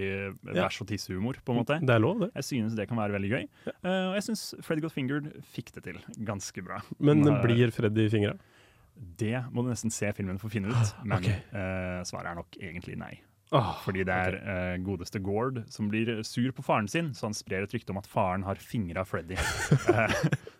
vers- 0.46 0.78
og 0.84 0.86
tissehumor, 0.92 1.40
på 1.42 1.56
en 1.56 1.58
måte. 1.58 1.80
Det 1.82 1.96
er 1.96 2.04
lov, 2.04 2.20
det. 2.22 2.28
Jeg 2.38 2.46
synes 2.52 2.76
det 2.78 2.86
kan 2.92 3.00
være 3.02 3.16
veldig 3.16 3.32
gøy. 3.32 3.48
Uh, 3.72 4.12
og 4.12 4.20
jeg 4.20 4.26
syns 4.28 4.44
Freddy 4.62 4.84
Got 4.86 4.94
Fingered 4.94 5.32
fikk 5.56 5.72
det 5.74 5.88
til 5.88 5.98
ganske 6.22 6.62
bra. 6.68 6.84
Men 7.02 7.26
Den 7.26 7.40
blir 7.42 7.74
Freddy 7.74 8.06
fingra? 8.14 8.36
Det 8.96 9.46
må 9.52 9.64
du 9.64 9.72
nesten 9.72 9.94
se 9.94 10.10
filmen 10.16 10.40
for 10.42 10.50
å 10.50 10.54
finne 10.54 10.74
ut, 10.74 10.96
men 11.04 11.20
okay. 11.20 11.44
uh, 11.54 12.02
svaret 12.08 12.32
er 12.32 12.42
nok 12.42 12.58
egentlig 12.62 12.98
nei. 13.02 13.14
Oh, 13.54 13.76
Fordi 13.84 14.02
det 14.08 14.14
er 14.14 14.36
eh, 14.50 14.78
godeste 14.82 15.20
Gord 15.22 15.60
som 15.70 15.86
blir 15.92 16.24
sur 16.26 16.50
på 16.58 16.64
faren 16.66 16.88
sin, 16.90 17.12
så 17.14 17.28
han 17.28 17.36
sprer 17.38 17.68
et 17.68 17.76
rykte 17.76 17.94
om 17.94 18.00
at 18.00 18.10
faren 18.10 18.46
har 18.48 18.62
fingra 18.62 19.06
Freddy. 19.06 19.38
Eh, 19.94 20.14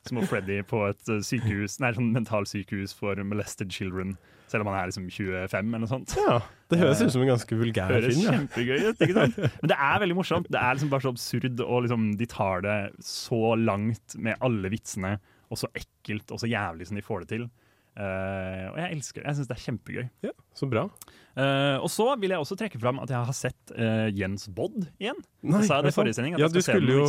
så 0.04 0.18
må 0.18 0.26
Freddy 0.28 0.60
på 0.68 0.82
et 0.90 1.10
eh, 1.10 1.22
sykehus, 1.24 1.78
nei, 1.82 1.94
sånn 1.96 2.12
mentalsykehus 2.14 2.92
for 2.98 3.18
molested 3.26 3.72
children, 3.74 4.14
selv 4.52 4.66
om 4.66 4.70
han 4.70 4.82
er 4.82 4.92
liksom 4.92 5.08
25 5.10 5.72
eller 5.72 5.82
noe 5.82 5.90
sånt. 5.90 6.14
Ja, 6.20 6.36
det 6.70 6.82
høres 6.82 7.02
ut 7.02 7.14
som 7.16 7.24
en 7.24 7.32
ganske 7.32 7.58
vulgær 7.58 7.94
Høres 7.96 8.12
film. 8.12 8.26
Ja. 8.28 8.36
kjempegøy 8.36 8.84
ut, 8.84 9.02
ikke 9.08 9.16
sant? 9.16 9.40
Men 9.40 9.72
det 9.72 9.80
er 9.88 10.04
veldig 10.04 10.18
morsomt. 10.20 10.52
Det 10.54 10.60
er 10.60 10.78
liksom 10.78 10.92
bare 10.94 11.06
så 11.08 11.14
absurd, 11.16 11.64
og 11.66 11.86
liksom 11.88 12.08
de 12.20 12.30
tar 12.30 12.66
det 12.68 12.78
så 13.08 13.56
langt 13.58 14.18
med 14.28 14.38
alle 14.44 14.74
vitsene, 14.74 15.16
og 15.50 15.64
så 15.64 15.72
ekkelt 15.80 16.36
og 16.36 16.44
så 16.44 16.52
jævlig 16.52 16.92
som 16.92 17.00
de 17.00 17.06
får 17.06 17.24
det 17.24 17.32
til. 17.32 17.48
Eh, 17.94 18.64
og 18.72 18.78
jeg 18.82 18.96
elsker 18.96 19.22
det. 19.22 19.28
Jeg 19.28 19.38
syns 19.38 19.50
det 19.50 19.56
er 19.56 19.64
kjempegøy. 19.68 20.06
Ja, 20.26 20.32
så 20.58 20.70
bra. 20.70 20.88
Uh, 21.34 21.82
og 21.82 21.90
så 21.90 22.06
vil 22.22 22.30
jeg 22.30 22.42
også 22.44 22.56
trekke 22.60 22.78
fram 22.78 23.00
at 23.02 23.10
jeg 23.10 23.26
har 23.26 23.34
sett 23.38 23.72
uh, 23.74 24.06
Jens 24.14 24.46
Bodd 24.54 24.84
igjen. 25.02 25.18
Nei, 25.42 25.64
jeg 25.64 25.70
sa 25.72 25.80
det 25.82 25.90
i 25.90 25.96
forrige 25.96 26.18
sending. 26.18 26.36
Ja, 26.38 26.50
du 26.50 26.60
skulle 26.62 26.94
jo 26.94 27.08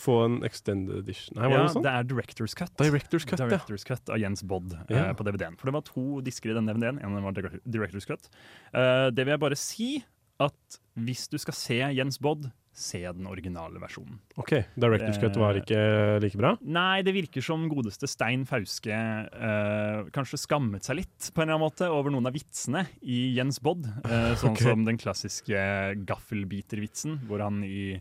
få 0.00 0.16
en 0.24 0.38
extended 0.48 1.02
edition. 1.02 1.36
Nei, 1.36 1.50
Ja, 1.52 1.62
det 1.66 1.74
sånn? 1.74 1.84
det 1.84 1.92
er 1.92 2.06
Directors 2.08 2.56
Cut. 2.56 2.72
Director's 2.80 3.28
Cut, 3.28 3.44
ja. 3.44 3.60
Cut 3.90 4.12
av 4.14 4.20
Jens 4.20 4.44
Bodd 4.48 4.72
Ja. 4.88 5.10
på 5.16 5.26
DVD-en. 5.28 5.56
For 5.60 5.68
det 5.68 5.76
var 5.76 5.84
to 5.88 6.06
disker 6.24 6.52
i 6.52 6.56
den 6.56 6.68
DVD-en. 6.68 7.00
En 7.04 7.20
var 7.24 7.36
Director's 7.36 8.08
Cut. 8.08 8.30
Det 8.72 9.20
vil 9.24 9.34
jeg 9.36 9.44
bare 9.44 9.60
si 9.60 9.90
at 10.40 10.80
hvis 10.98 11.28
du 11.28 11.36
skal 11.40 11.56
se 11.56 11.78
Jens 11.98 12.18
Bodd, 12.22 12.48
se 12.78 13.00
den 13.02 13.26
originale 13.30 13.80
versjonen. 13.82 14.20
Ok, 14.40 14.54
Director's 14.78 15.18
Cut 15.20 15.36
var 15.40 15.58
ikke 15.58 15.80
like 16.22 16.38
bra? 16.38 16.54
Nei, 16.62 17.02
det 17.06 17.14
virker 17.16 17.44
som 17.44 17.66
godeste 17.70 18.08
Stein 18.10 18.44
Fauske 18.48 18.94
uh, 18.94 20.08
kanskje 20.14 20.40
skammet 20.40 20.86
seg 20.86 21.00
litt 21.00 21.30
på 21.32 21.42
en 21.42 21.48
eller 21.48 21.58
annen 21.58 21.66
måte 21.66 21.90
over 21.92 22.14
noen 22.14 22.30
av 22.30 22.36
vitsene 22.36 22.86
i 23.02 23.34
Jens 23.36 23.60
Bodd. 23.64 23.88
Uh, 24.06 24.34
sånn 24.40 24.54
okay. 24.54 24.68
som 24.70 24.86
den 24.86 25.00
klassiske 25.00 25.64
gaffelbitervitsen, 26.08 27.24
hvor 27.28 27.44
han 27.44 27.64
i 27.66 27.98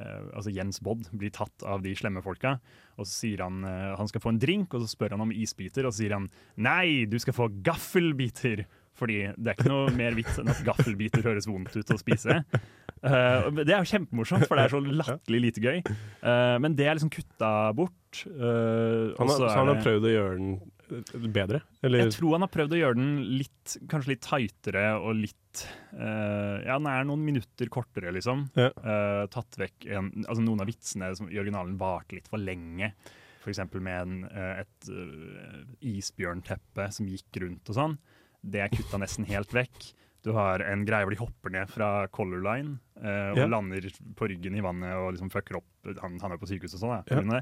Uh, 0.00 0.30
altså 0.32 0.52
Jens 0.54 0.78
Bodd 0.80 1.08
blir 1.12 1.32
tatt 1.34 1.64
av 1.66 1.82
de 1.84 1.92
slemme 1.98 2.22
folka, 2.24 2.54
og 2.96 3.04
så 3.04 3.24
sier 3.24 3.42
han 3.44 3.64
uh, 3.66 3.96
han 3.98 4.08
skal 4.08 4.22
få 4.22 4.32
en 4.32 4.40
drink, 4.40 4.72
og 4.72 4.84
så 4.84 4.88
spør 4.94 5.16
han 5.16 5.24
om 5.26 5.34
isbiter, 5.34 5.84
og 5.84 5.92
så 5.92 6.04
sier 6.04 6.14
han 6.16 6.28
nei, 6.62 7.04
du 7.10 7.18
skal 7.20 7.36
få 7.36 7.50
gaffelbiter. 7.66 8.64
Fordi 8.98 9.20
det 9.38 9.52
er 9.52 9.56
ikke 9.56 9.70
noe 9.70 9.92
mer 9.96 10.16
vits 10.18 10.40
enn 10.40 10.50
at 10.52 10.60
gaffelbiter 10.66 11.24
høres 11.24 11.48
vondt 11.48 11.76
ut 11.78 11.92
å 11.94 11.98
spise. 12.00 12.40
Uh, 13.00 13.48
det 13.62 13.72
er 13.72 13.78
jo 13.78 13.88
kjempemorsomt, 13.94 14.44
for 14.48 14.58
det 14.58 14.66
er 14.66 14.74
så 14.74 14.80
latterlig 14.84 15.40
lite 15.46 15.62
gøy. 15.64 15.78
Uh, 16.20 16.56
men 16.60 16.74
det 16.76 16.88
er 16.88 16.98
liksom 16.98 17.12
kutta 17.12 17.52
bort. 17.76 18.24
Uh, 18.26 19.16
Han 19.16 19.30
har, 19.30 19.36
så 19.38 19.54
han 19.54 19.72
har 19.72 19.80
prøvd 19.80 20.08
å 20.08 20.12
gjøre 20.12 20.34
den 20.40 21.32
bedre? 21.32 21.62
Eller? 21.86 22.04
Jeg 22.04 22.16
tror 22.18 22.34
han 22.36 22.44
har 22.44 22.52
prøvd 22.52 22.74
å 22.74 22.80
gjøre 22.80 22.98
den 22.98 23.14
litt, 23.38 23.76
kanskje 23.88 24.16
litt 24.16 24.24
tightere 24.26 24.84
og 24.98 25.14
litt 25.20 25.36
Ja, 25.94 26.76
den 26.76 26.86
er 26.90 27.06
noen 27.06 27.22
minutter 27.26 27.70
kortere, 27.70 28.12
liksom. 28.14 28.44
Ja. 28.58 28.68
Tatt 29.30 29.56
vekk 29.58 29.86
en, 29.90 30.10
altså 30.24 30.42
noen 30.42 30.62
av 30.62 30.68
vitsene 30.70 31.08
som 31.18 31.30
i 31.30 31.38
originalen 31.38 31.78
varte 31.78 32.18
litt 32.18 32.26
for 32.30 32.42
lenge. 32.42 32.90
F.eks. 33.40 33.62
med 33.78 33.96
en, 34.02 34.20
et 34.30 34.90
isbjørnteppe 35.90 36.86
som 36.94 37.10
gikk 37.10 37.40
rundt 37.42 37.70
og 37.70 37.78
sånn. 37.78 37.96
Det 38.40 38.62
er 38.64 38.72
kutta 38.72 39.00
nesten 39.00 39.28
helt 39.28 39.52
vekk. 39.54 39.90
Du 40.24 40.32
har 40.36 40.60
en 40.60 40.82
greie 40.84 41.06
hvor 41.06 41.14
de 41.14 41.20
hopper 41.20 41.52
ned 41.54 41.70
fra 41.72 41.88
Color 42.12 42.42
Line 42.44 42.74
eh, 43.00 43.30
og 43.32 43.38
yeah. 43.40 43.48
lander 43.48 43.86
på 44.18 44.28
ryggen 44.28 44.58
i 44.58 44.64
vannet 44.64 44.92
og 44.98 45.14
liksom 45.14 45.30
fucker 45.32 45.56
opp 45.62 45.88
Han, 46.02 46.18
han 46.20 46.34
er 46.34 46.40
på 46.40 46.48
sykehus 46.50 46.74
og 46.76 46.82
sånn. 46.82 46.92
Ja. 46.98 47.04
grunn. 47.08 47.38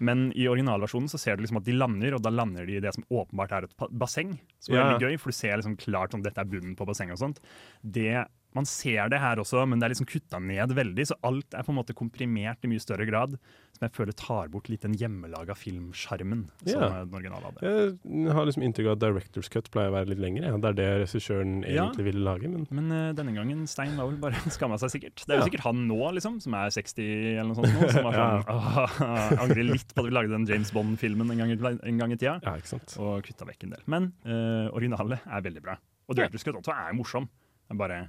Men 0.00 0.22
i 0.32 0.46
originalversjonen 0.48 1.10
så 1.12 1.20
ser 1.20 1.36
du 1.36 1.44
liksom 1.44 1.60
at 1.60 1.66
de 1.68 1.76
lander, 1.76 2.16
og 2.16 2.22
da 2.24 2.32
lander 2.32 2.64
de 2.68 2.78
i 2.78 2.84
det 2.84 2.94
som 2.96 3.04
åpenbart 3.12 3.52
er 3.58 3.66
et 3.68 3.84
basseng. 3.90 4.32
Som 4.64 4.72
er 4.72 4.80
yeah. 4.80 4.92
veldig 4.94 5.10
gøy, 5.10 5.18
for 5.20 5.34
du 5.34 5.36
ser 5.36 5.60
liksom 5.60 5.76
klart 5.80 6.16
om 6.16 6.24
dette 6.24 6.40
er 6.40 6.48
bunnen 6.48 6.72
på 6.78 6.88
bassenget 6.88 7.18
og 7.18 7.20
sånt. 7.26 7.42
Det, 7.84 8.24
man 8.54 8.66
ser 8.68 9.08
det 9.08 9.18
her 9.22 9.36
også, 9.40 9.62
men 9.68 9.78
det 9.80 9.86
er 9.86 9.92
liksom 9.94 10.06
kutta 10.10 10.38
ned 10.42 10.72
veldig, 10.76 11.06
så 11.08 11.14
alt 11.24 11.54
er 11.56 11.62
på 11.64 11.72
en 11.72 11.78
måte 11.78 11.94
komprimert 11.96 12.62
i 12.64 12.68
mye 12.68 12.80
større 12.82 13.06
grad. 13.08 13.38
Som 13.72 13.86
jeg 13.88 13.92
føler 13.96 14.12
tar 14.12 14.48
bort 14.52 14.68
litt 14.68 14.82
den 14.84 14.92
hjemmelaga 15.00 15.54
filmsjarmen 15.56 16.42
som 16.66 16.82
Ja. 16.82 16.88
den 17.04 17.14
originale 17.16 17.48
hadde. 17.48 17.98
Jeg 18.04 18.32
har 18.36 18.44
liksom 18.46 18.62
inntrykk 18.66 18.90
av 18.90 18.92
at 18.92 19.02
Director's 19.02 19.48
Cut 19.50 19.70
pleier 19.72 19.88
å 19.88 19.94
være 19.96 20.08
litt 20.12 20.20
lengre. 20.20 20.44
Ja. 20.50 20.56
Det 20.58 20.68
er 20.68 20.76
det 20.78 20.88
regissøren 21.06 21.64
Ja. 21.64 21.86
egentlig 21.88 22.04
ville 22.10 22.20
lage. 22.22 22.48
Men 22.52 22.66
Men 22.70 22.92
uh, 22.92 23.12
denne 23.14 23.34
gangen, 23.34 23.66
Stein 23.66 23.96
var 23.96 24.06
vel 24.10 24.16
bare 24.20 24.34
skamma 24.56 24.78
seg 24.78 24.90
sikkert. 24.92 25.24
Det 25.26 25.30
er 25.32 25.38
jo 25.40 25.44
Ja. 25.44 25.48
sikkert 25.48 25.64
han 25.66 25.88
nå, 25.88 26.12
liksom, 26.14 26.40
som 26.40 26.54
er 26.54 26.68
60 26.68 27.38
eller 27.40 27.48
noe 27.48 27.56
sånt 27.56 27.72
nå, 27.72 27.90
som 27.90 28.04
var 28.08 28.12
sånn 28.12 28.44
«Åh, 28.52 29.42
Angrer 29.42 29.64
litt 29.64 29.94
på 29.94 30.04
at 30.04 30.10
vi 30.10 30.14
lagde 30.14 30.30
den 30.36 30.46
James 30.46 30.70
Bond-filmen 30.70 31.30
en, 31.32 31.40
en 31.82 31.98
gang 31.98 32.12
i 32.12 32.16
tida. 32.16 32.38
ja, 32.44 32.54
ikke 32.56 32.68
sant. 32.76 32.96
Og 33.00 33.22
kutta 33.24 33.46
vekk 33.48 33.64
en 33.64 33.70
del. 33.70 33.82
Men 33.86 34.12
uh, 34.26 34.68
originale 34.76 35.20
er 35.26 35.40
veldig 35.42 35.62
bra. 35.62 35.78
Og 36.08 36.16
Director's 36.16 36.44
Cut 36.44 36.54
også 36.60 36.74
er 36.76 36.92
morsom. 36.94 37.24
Det 37.68 37.72
er 37.74 37.78
bare 37.80 38.00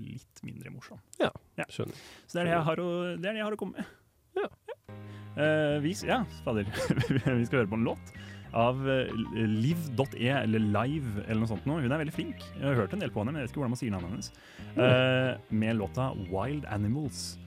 litt 0.00 0.42
mindre 0.46 0.72
morsom. 0.74 1.00
Ja, 1.20 1.30
Skjønner. 1.68 1.96
Så 2.26 2.36
det 2.36 2.42
er 2.42 2.50
det 2.50 2.56
jeg 2.56 2.66
har 2.70 2.82
å, 2.82 2.90
det 3.14 3.30
er 3.30 3.36
det 3.36 3.42
jeg 3.42 3.48
har 3.48 3.56
å 3.56 3.60
komme 3.60 3.80
med. 3.80 3.96
Ja. 4.40 4.48
Uh, 5.30 5.76
vi, 5.84 5.94
ja, 6.08 6.22
fader. 6.44 6.68
vi 7.38 7.46
skal 7.46 7.62
høre 7.62 7.70
på 7.70 7.78
en 7.78 7.86
låt 7.86 8.14
av 8.50 8.80
eh, 8.90 9.10
liv.e, 9.46 10.26
eller 10.26 10.58
Live, 10.58 11.22
eller 11.26 11.42
noe 11.44 11.50
sånt. 11.52 11.66
Nå. 11.70 11.76
Hun 11.84 11.92
er 11.92 12.00
veldig 12.02 12.14
flink. 12.14 12.42
Jeg 12.56 12.66
har 12.66 12.80
hørt 12.80 12.96
en 12.96 13.04
del 13.04 13.12
på 13.14 13.22
henne, 13.22 13.30
men 13.30 13.42
jeg 13.42 13.46
vet 13.46 13.52
ikke 13.54 13.62
hvordan 13.62 13.74
man 13.76 13.80
sier 13.80 13.94
navnet 13.94 14.10
hennes. 14.10 14.32
Uh, 14.74 15.54
med 15.54 15.78
låta 15.78 16.08
Wild 16.32 16.66
Animals. 16.66 17.38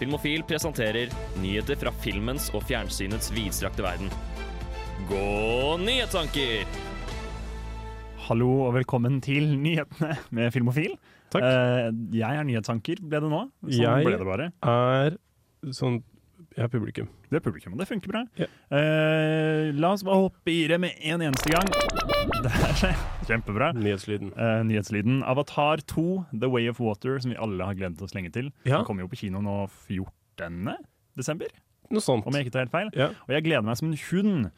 Filmofil 0.00 0.44
presenterer 0.48 1.12
nyheter 1.40 1.76
fra 1.80 1.92
filmens 2.04 2.48
og 2.56 2.64
fjernsynets 2.68 3.32
vidstrakte 3.36 3.84
verden. 3.84 4.12
Gå 5.08 5.24
nyhetstanker! 5.80 6.68
Hallo 8.30 8.50
og 8.68 8.76
velkommen 8.76 9.18
til 9.24 9.56
nyhetene 9.58 10.14
med 10.36 10.52
Filmofil. 10.54 10.92
Takk. 11.30 11.42
Eh, 11.46 11.90
jeg 12.18 12.38
er 12.40 12.44
nyhetsanker, 12.48 13.00
ble 13.06 13.20
det 13.20 13.30
nå. 13.30 13.42
Sånn 13.64 13.76
Jeg- 13.80 14.04
ble 14.06 14.16
det 14.18 14.26
bare. 14.26 14.52
Er 14.62 15.18
sånn 15.70 16.02
Jeg 16.56 16.64
er 16.64 16.68
publikum. 16.72 17.06
Det 17.30 17.36
er 17.36 17.40
publikum, 17.44 17.72
og 17.74 17.78
det 17.78 17.86
funker 17.86 18.08
bra. 18.10 18.24
Ja. 18.36 18.46
Eh, 18.74 19.70
la 19.78 19.92
oss 19.92 20.02
bare 20.02 20.16
hoppe 20.24 20.50
i 20.50 20.66
det 20.66 20.80
med 20.80 20.92
en 21.04 21.20
eneste 21.20 21.52
gang. 21.52 21.68
Der, 22.42 22.96
kjempebra. 23.28 23.68
Nyhetslyden. 23.76 24.32
Eh, 24.36 24.62
nyhetslyden. 24.66 25.22
Avatar 25.22 25.76
2, 25.86 26.26
The 26.40 26.48
Way 26.50 26.66
of 26.68 26.80
Water, 26.80 27.18
som 27.20 27.30
vi 27.30 27.36
alle 27.36 27.62
har 27.64 27.74
gledet 27.78 28.02
oss 28.02 28.14
lenge 28.16 28.32
til. 28.32 28.50
Ja. 28.64 28.78
Den 28.78 28.86
kommer 28.88 29.04
jo 29.04 29.08
på 29.12 29.20
kino 29.20 29.40
nå 29.44 29.68
14. 29.86 30.74
desember, 31.16 31.46
Noe 31.90 32.00
sånt. 32.00 32.26
om 32.26 32.32
jeg 32.34 32.46
ikke 32.46 32.52
tar 32.56 32.64
helt 32.66 32.72
feil. 32.74 32.90
Ja. 32.98 33.08
Og 33.28 33.34
jeg 33.36 33.44
gleder 33.44 33.62
meg 33.66 33.76
som 33.76 33.90
en 33.92 33.98
hund. 34.10 34.50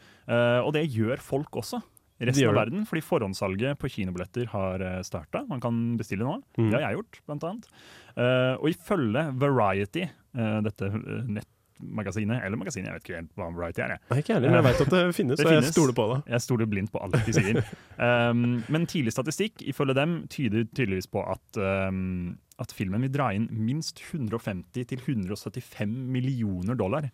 Og 0.65 0.73
det 0.73 0.87
gjør 0.95 1.19
folk 1.21 1.51
også. 1.61 1.83
Resten 2.29 2.49
av 2.53 2.59
verden, 2.61 2.85
fordi 2.89 3.03
forhåndssalget 3.05 3.81
på 3.83 3.91
kinobilletter 3.91 4.47
har 4.53 4.85
starta. 5.07 5.43
Man 5.49 5.61
kan 5.63 5.83
bestille 5.99 6.25
nå. 6.27 6.39
Mm. 6.59 6.69
Det 6.71 6.77
har 6.79 6.87
jeg 6.91 7.01
gjort, 7.01 7.21
blant 7.27 7.49
annet. 7.49 7.73
Uh, 8.17 8.55
og 8.61 8.69
ifølge 8.71 9.25
Variety, 9.41 10.05
uh, 10.37 10.59
dette 10.67 10.89
eh, 10.91 11.23
nettmagasinet, 11.39 12.43
eller 12.45 12.61
magasinet, 12.61 12.91
jeg 12.91 12.99
vet 12.99 13.07
ikke 13.07 13.17
helt 13.21 13.33
hva 13.41 13.49
Variety 13.57 13.83
er, 13.85 13.95
jeg. 13.97 14.03
Nei, 14.11 14.19
ikke 14.23 14.37
heller, 14.37 14.53
men 14.53 14.59
jeg 14.61 14.67
vet 14.69 14.83
at 14.85 14.93
det 14.93 15.03
finnes, 15.19 15.41
Det 15.41 15.47
og 15.47 15.53
jeg 15.53 15.63
finnes. 15.63 15.75
stoler 15.75 15.97
på 15.97 16.07
det. 16.13 16.19
Jeg 16.35 16.45
stoler 16.47 16.71
blindt 16.75 16.93
på 16.93 17.03
alt 17.03 17.19
de 17.27 17.37
sier. 17.39 17.63
Um, 18.03 18.65
men 18.73 18.87
tidlig 18.91 19.13
statistikk 19.15 19.61
ifølge 19.71 19.95
dem 19.95 20.15
tyder 20.33 20.65
tydeligvis 20.75 21.07
på 21.13 21.23
at, 21.23 21.59
um, 21.61 22.33
at 22.63 22.73
filmen 22.73 23.03
vil 23.05 23.13
dra 23.13 23.29
inn 23.37 23.49
minst 23.53 24.01
150-175 24.07 25.87
millioner 25.87 26.75
dollar 26.79 27.11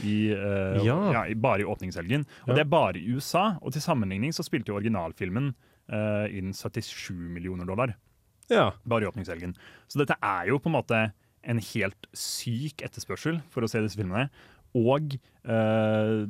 i, 0.00 0.32
uh, 0.34 0.84
Ja. 0.84 0.96
ja, 1.12 1.34
bare 1.34 1.60
i 1.62 1.64
åpningshelgen. 1.68 2.24
Og 2.42 2.48
Ja. 2.48 2.54
det 2.54 2.60
er 2.60 2.70
bare 2.70 2.96
i 2.98 3.12
USA. 3.14 3.58
Og 3.62 3.72
til 3.72 3.82
sammenligning 3.82 4.32
så 4.32 4.42
spilte 4.44 4.68
jo 4.72 4.78
originalfilmen 4.78 5.54
uh, 5.92 6.26
inn 6.30 6.52
77 6.52 7.10
millioner 7.34 7.64
dollar 7.66 7.96
Ja. 8.50 8.72
bare 8.86 9.02
i 9.04 9.06
åpningshelgen. 9.10 9.54
Så 9.88 9.98
dette 9.98 10.16
er 10.22 10.46
jo 10.48 10.58
på 10.58 10.66
en 10.70 10.76
måte 10.82 11.12
en 11.44 11.58
helt 11.58 12.06
syk 12.14 12.82
etterspørsel 12.82 13.42
for 13.50 13.62
å 13.62 13.68
se 13.68 13.80
disse 13.82 13.96
filmene. 13.98 14.30
Og 14.78 15.14
uh, 15.44 16.22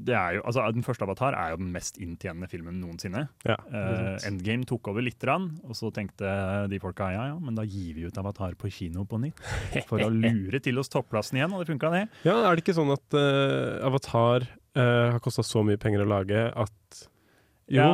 det 0.00 0.14
er 0.16 0.36
jo, 0.36 0.42
altså 0.48 0.64
Den 0.72 0.84
første 0.86 1.04
Avatar 1.04 1.36
er 1.36 1.52
jo 1.52 1.60
den 1.60 1.72
mest 1.74 1.98
inntjenende 2.00 2.48
filmen 2.50 2.78
noensinne. 2.80 3.26
ja. 3.44 3.56
uh, 3.72 4.16
Endgame 4.28 4.64
tok 4.68 4.88
over 4.92 5.04
litt, 5.04 5.20
rann, 5.28 5.50
og 5.66 5.76
så 5.76 5.90
tenkte 5.94 6.30
de 6.70 6.80
folka 6.82 7.10
ja, 7.14 7.26
ja, 7.32 7.38
men 7.40 7.58
da 7.58 7.66
gir 7.68 7.96
vi 7.98 8.06
ut 8.08 8.20
Avatar 8.20 8.56
på 8.60 8.70
kino 8.72 9.04
på 9.08 9.20
nytt. 9.20 9.42
For 9.90 10.02
å 10.04 10.08
lure 10.12 10.62
til 10.64 10.80
oss 10.80 10.92
topplassen 10.92 11.40
igjen, 11.40 11.52
og 11.52 11.64
det 11.64 11.72
funka, 11.72 11.92
det. 11.94 12.06
ja, 12.28 12.38
er 12.46 12.56
det 12.56 12.64
ikke 12.64 12.78
sånn 12.78 12.94
at 12.96 13.18
uh, 13.18 13.80
Avatar 13.90 14.48
har 14.70 15.16
kosta 15.18 15.42
så 15.42 15.64
mye 15.66 15.80
penger 15.82 16.04
å 16.04 16.06
lage 16.06 16.44
at 16.46 17.00
Jo, 17.66 17.80
Ja, 17.82 17.88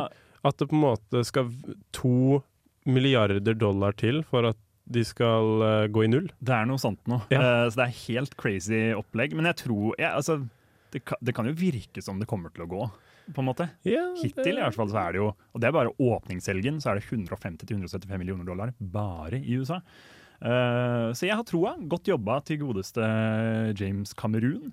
at 0.45 0.59
det 0.61 0.67
på 0.69 0.75
en 0.77 0.83
måte 0.83 1.23
skal 1.25 1.49
to 1.95 2.43
milliarder 2.85 3.57
dollar 3.57 3.95
til 3.97 4.21
for 4.29 4.45
at 4.47 4.59
de 4.87 5.03
skal 5.07 5.63
uh, 5.63 5.87
gå 5.91 6.05
i 6.05 6.11
null. 6.11 6.29
det 6.39 6.53
er 6.55 6.67
noe 6.69 6.81
sånt 6.81 7.01
noe. 7.11 7.25
Ja. 7.33 7.41
Uh, 7.41 7.65
så 7.69 7.81
det 7.81 7.87
er 7.87 7.99
helt 8.05 8.37
crazy 8.39 8.81
opplegg. 8.95 9.35
Men 9.37 9.49
jeg 9.51 9.61
tror 9.65 9.97
ja, 9.99 10.13
altså, 10.15 10.39
det, 10.93 11.03
kan, 11.07 11.19
det 11.21 11.35
kan 11.35 11.49
jo 11.49 11.55
virke 11.57 12.03
som 12.03 12.21
det 12.21 12.29
kommer 12.29 12.53
til 12.55 12.65
å 12.65 12.69
gå, 12.71 12.87
på 13.35 13.43
en 13.43 13.49
måte. 13.49 13.67
Ja, 13.87 14.05
Hittil 14.21 14.55
i 14.55 14.63
hvert 14.63 14.77
fall 14.77 14.91
så 14.91 15.01
er 15.01 15.15
det 15.15 15.19
jo 15.19 15.25
Og 15.33 15.59
det 15.59 15.67
er 15.67 15.75
bare 15.75 15.91
åpningshelgen, 15.99 16.79
så 16.79 16.93
er 16.93 17.01
det 17.01 17.07
150-175 17.09 18.13
millioner 18.15 18.47
dollar 18.47 18.71
bare 18.79 19.41
i 19.41 19.59
USA. 19.59 19.81
Uh, 20.37 21.11
så 21.17 21.27
jeg 21.27 21.35
har 21.35 21.47
troa. 21.47 21.75
Godt 21.89 22.07
jobba 22.11 22.39
til 22.47 22.61
godeste 22.63 23.03
James 23.77 24.15
Cameroon. 24.15 24.71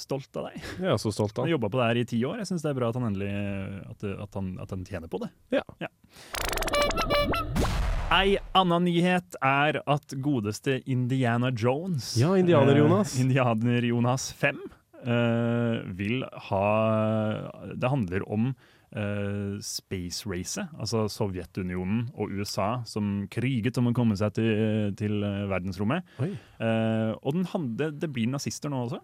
Stolt 0.00 0.36
av 0.40 0.46
deg. 0.48 0.62
Jeg 0.80 0.90
er 0.94 1.00
så 1.02 1.10
stolt 1.12 1.36
Han 1.36 1.44
av 1.44 1.48
han. 1.48 1.52
jobba 1.54 1.68
på 1.70 1.80
det 1.80 1.86
her 1.90 2.00
i 2.00 2.04
ti 2.08 2.20
år. 2.24 2.38
Jeg 2.42 2.48
syns 2.50 2.62
det 2.64 2.70
er 2.72 2.78
bra 2.78 2.88
at 2.90 2.96
han 2.98 3.08
endelig 3.10 3.30
at, 3.90 4.04
at, 4.24 4.34
han, 4.38 4.52
at 4.64 4.70
han 4.74 4.84
tjener 4.88 5.10
på 5.12 5.20
det. 5.24 5.30
Ja. 5.54 5.62
Ei 8.14 8.36
anna 8.54 8.78
nyhet 8.82 9.36
er 9.42 9.80
at 9.90 10.14
godeste 10.22 10.76
Indiana 10.90 11.50
Jones 11.50 12.12
Ja, 12.20 12.34
Indianer-Jonas. 12.38 13.16
eh, 13.16 13.24
Indianer-Jonas 13.24 14.28
5 14.38 14.60
eh, 15.04 15.80
vil 15.98 16.22
ha 16.48 16.66
Det 17.74 17.90
handler 17.90 18.26
om 18.30 18.52
eh, 18.94 19.56
space 19.64 20.28
racet, 20.30 20.68
altså 20.78 21.08
Sovjetunionen 21.10 22.06
og 22.14 22.30
USA 22.38 22.84
som 22.86 23.26
kriget 23.32 23.80
om 23.82 23.90
å 23.90 23.94
komme 23.96 24.14
seg 24.20 24.36
til, 24.38 24.94
til 25.00 25.18
eh, 25.26 25.42
verdensrommet. 25.50 26.06
Eh, 26.22 27.10
og 27.18 27.34
den 27.40 27.48
handler, 27.50 27.90
det 27.98 28.12
blir 28.14 28.30
nazister 28.30 28.70
nå 28.70 28.84
også. 28.86 29.00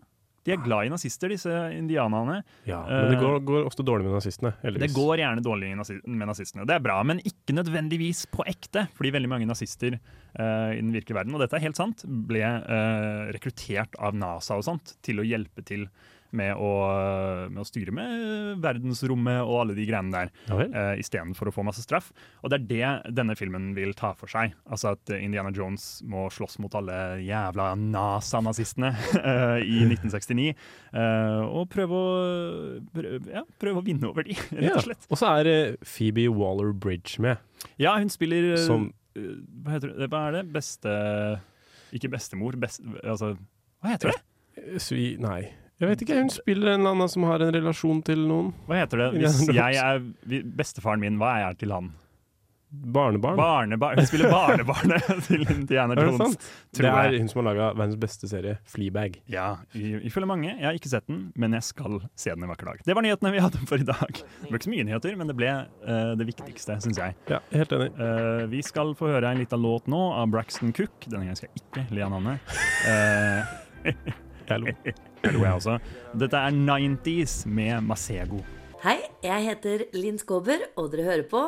De 0.46 0.54
er 0.54 0.60
glad 0.64 0.88
i 0.88 0.92
nazister, 0.92 1.32
disse 1.32 1.52
indianerne. 1.76 2.38
Ja, 2.68 2.80
men 2.88 3.10
det 3.10 3.18
Eh, 3.18 3.24
går, 3.24 3.40
går 3.44 3.66
ofte 3.68 3.84
dårlig 3.84 4.06
med 4.06 4.16
nazistene. 4.16 4.54
Det 4.62 4.90
går 4.94 5.20
gjerne 5.20 5.44
dårlig 5.44 5.72
med 5.76 6.30
nazistene. 6.30 6.64
Det 6.68 6.78
er 6.78 6.84
bra, 6.84 7.00
men 7.04 7.20
ikke 7.20 7.56
nødvendigvis 7.56 8.24
på 8.32 8.46
ekte. 8.48 8.86
Fordi 8.96 9.12
veldig 9.12 9.30
mange 9.32 9.48
nazister 9.50 9.98
uh, 9.98 10.70
i 10.72 10.80
den 10.80 10.94
virkelige 10.94 11.18
verden, 11.18 11.36
og 11.36 11.44
dette 11.44 11.58
er 11.58 11.66
helt 11.66 11.80
sant, 11.80 12.06
ble 12.06 12.40
uh, 12.44 13.28
rekruttert 13.34 13.98
av 14.00 14.16
NASA 14.16 14.56
og 14.56 14.64
sånt 14.64 14.96
til 15.04 15.20
å 15.20 15.26
hjelpe 15.26 15.64
til 15.66 15.88
med 16.36 16.54
å, 16.56 16.70
med 17.50 17.60
å 17.62 17.66
styre 17.66 17.94
med 17.94 18.60
verdensrommet 18.62 19.40
og 19.42 19.56
alle 19.64 19.76
de 19.78 19.86
greiene 19.88 20.14
der, 20.14 20.32
Ja 20.50 20.58
uh, 20.60 20.94
istedenfor 21.00 21.48
å 21.50 21.52
få 21.54 21.62
masse 21.66 21.82
straff. 21.84 22.10
Og 22.44 22.50
det 22.52 22.60
er 22.60 22.66
det 22.70 23.14
denne 23.16 23.34
filmen 23.38 23.70
vil 23.76 23.92
ta 23.98 24.12
for 24.18 24.30
seg. 24.30 24.52
Altså 24.70 24.92
at 24.94 25.10
eh, 25.12 25.22
Indiana 25.24 25.50
Jones 25.54 26.00
må 26.08 26.26
slåss 26.32 26.58
mot 26.62 26.74
alle 26.78 26.96
jævla 27.24 27.70
NASA-nazistene 27.80 28.90
uh, 29.16 29.58
i 29.76 29.80
1969. 29.86 30.52
uh, 30.94 31.42
og 31.50 31.68
prøve 31.72 32.00
å, 32.00 32.10
prøve, 32.94 33.20
ja, 33.32 33.44
prøve 33.60 33.82
å 33.82 33.86
vinne 33.86 34.10
over 34.10 34.26
de, 34.26 34.36
rett 34.60 34.76
og 34.78 34.86
slett. 34.88 35.06
Og 35.10 35.20
så 35.20 35.32
er 35.40 35.50
eh, 35.50 35.76
Phoebe 35.86 36.26
Waller-Bridge 36.32 37.22
med. 37.24 37.40
Ja, 37.80 37.96
hun 38.00 38.10
spiller 38.12 38.52
eh, 38.54 38.62
Som- 38.64 38.90
eh, 39.16 39.32
hva, 39.64 39.76
heter 39.76 39.94
det? 39.96 40.10
hva 40.12 40.26
er 40.28 40.38
det? 40.40 40.44
Beste 40.54 40.92
Ikke 41.96 42.10
bestemor, 42.12 42.56
best, 42.60 42.82
altså 43.02 43.34
Hva 43.80 43.94
heter 43.96 44.12
det? 44.14 44.20
Eh, 44.60 44.78
Svi... 44.82 45.14
Nei. 45.22 45.42
Jeg 45.80 45.88
vet 45.88 46.04
ikke. 46.04 46.18
Hun 46.20 46.30
spiller 46.32 46.74
en 46.74 46.82
eller 46.82 46.94
annen 46.94 47.08
som 47.08 47.24
har 47.24 47.40
en 47.40 47.54
relasjon 47.56 48.02
til 48.04 48.20
noen. 48.28 48.52
Hva 48.68 48.82
heter 48.82 49.06
det? 49.06 49.08
Hvis 49.16 49.42
jeg 49.48 49.80
er 49.80 50.04
bestefaren 50.58 51.00
min, 51.00 51.16
hva 51.20 51.38
er 51.38 51.46
jeg 51.48 51.62
til 51.64 51.76
han? 51.76 51.92
Barnebarn. 52.70 53.36
Barnebarn. 53.36 53.98
Hun 53.98 54.06
spiller 54.06 54.30
barnebarnet 54.30 55.08
til 55.26 55.42
Indiana 55.50 55.96
er 55.96 55.98
det 55.98 56.04
Jones. 56.06 56.36
tror 56.76 56.86
Det 56.86 56.92
er 56.92 57.16
hun 57.18 57.30
som 57.32 57.40
har 57.40 57.46
laga 57.48 57.70
verdens 57.74 57.98
beste 57.98 58.30
serie, 58.30 58.60
Fleabag. 58.70 59.18
Ja, 59.26 59.56
ifølge 59.74 60.28
mange. 60.30 60.52
Jeg 60.52 60.68
har 60.68 60.78
ikke 60.78 60.92
sett 60.92 61.08
den, 61.10 61.32
men 61.34 61.56
jeg 61.58 61.66
skal 61.66 61.98
se 62.14 62.30
den 62.30 62.46
en 62.46 62.52
vakker 62.52 62.70
dag. 62.70 62.84
Det 62.86 62.94
var 62.94 63.02
nyhetene 63.02 63.34
vi 63.34 63.42
hadde 63.42 63.64
for 63.66 63.82
i 63.82 63.88
dag. 63.88 64.22
Det 64.22 64.52
ble 64.52 64.60
ikke 64.60 64.68
så 64.68 64.74
mye 64.76 64.86
nyheter, 64.86 65.18
men 65.18 65.32
det 65.32 65.38
ble 65.40 65.50
uh, 65.66 66.14
det 66.20 66.30
viktigste, 66.30 66.78
syns 66.84 67.02
jeg. 67.02 67.18
Ja, 67.32 67.42
helt 67.56 67.74
enig. 67.74 67.90
Uh, 67.98 68.46
vi 68.54 68.62
skal 68.62 68.94
få 69.00 69.10
høre 69.16 69.34
en 69.34 69.42
liten 69.42 69.66
låt 69.66 69.90
nå 69.90 70.06
av 70.14 70.30
Braxton 70.30 70.76
Cook. 70.76 71.08
Denne 71.08 71.26
gangen 71.26 71.42
skal 71.42 71.50
jeg 71.50 71.64
ikke 71.64 71.88
le 71.90 72.06
av 72.06 72.14
navnet. 72.14 72.58
Uh, 72.86 74.20
Jeg 74.50 74.62
lo. 74.62 74.74
det 75.22 75.36
jeg 75.36 75.52
også. 75.52 75.76
Dette 76.16 76.40
er 76.40 76.56
90s 76.56 77.44
med 77.48 77.84
Masego. 77.86 78.40
Hei, 78.80 78.96
jeg 79.24 79.44
heter 79.44 79.84
Linn 79.92 80.16
Skåber, 80.20 80.62
og 80.80 80.88
dere 80.92 81.04
hører 81.10 81.26
på 81.28 81.42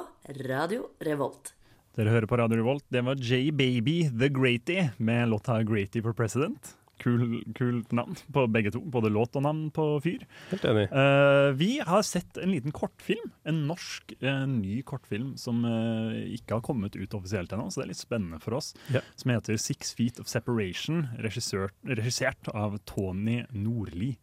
Radio 0.50 0.90
Revolt. 1.06 1.54
Dere 1.96 2.12
hører 2.12 2.28
på 2.28 2.36
Radio 2.40 2.60
Revolt. 2.60 2.84
Det 2.92 3.04
var 3.04 3.16
J-Baby 3.16 4.10
The 4.12 4.28
Greaty 4.32 4.78
med 4.98 5.28
låta 5.28 5.62
'Greaty 5.62 6.02
for 6.04 6.12
President'. 6.12 6.81
Kul, 7.02 7.42
kult 7.58 7.92
navn 7.96 8.16
på 8.32 8.46
begge 8.52 8.72
to. 8.74 8.80
Både 8.94 9.10
låt 9.12 9.36
og 9.38 9.44
navn 9.46 9.64
på 9.74 9.86
fyr. 10.04 10.24
Helt 10.52 10.66
enig. 10.70 10.86
Uh, 10.92 11.50
vi 11.58 11.72
har 11.82 12.04
sett 12.06 12.38
en 12.38 12.52
liten 12.54 12.74
kortfilm. 12.74 13.32
En 13.48 13.64
norsk 13.68 14.14
uh, 14.22 14.44
ny 14.46 14.80
kortfilm 14.86 15.34
som 15.40 15.64
uh, 15.66 16.14
ikke 16.30 16.58
har 16.58 16.64
kommet 16.66 16.96
ut 16.98 17.16
offisielt 17.18 17.52
ennå, 17.52 17.68
så 17.70 17.82
det 17.82 17.88
er 17.88 17.92
litt 17.94 18.02
spennende 18.02 18.40
for 18.42 18.58
oss. 18.60 18.72
Yeah. 18.92 19.06
Som 19.18 19.34
heter 19.34 19.58
'Six 19.58 19.94
Feet 19.98 20.22
of 20.22 20.30
Separation', 20.30 21.08
regissert, 21.18 22.48
av 22.52 22.78
Tony 22.86 23.42
Nordli. 23.50 24.16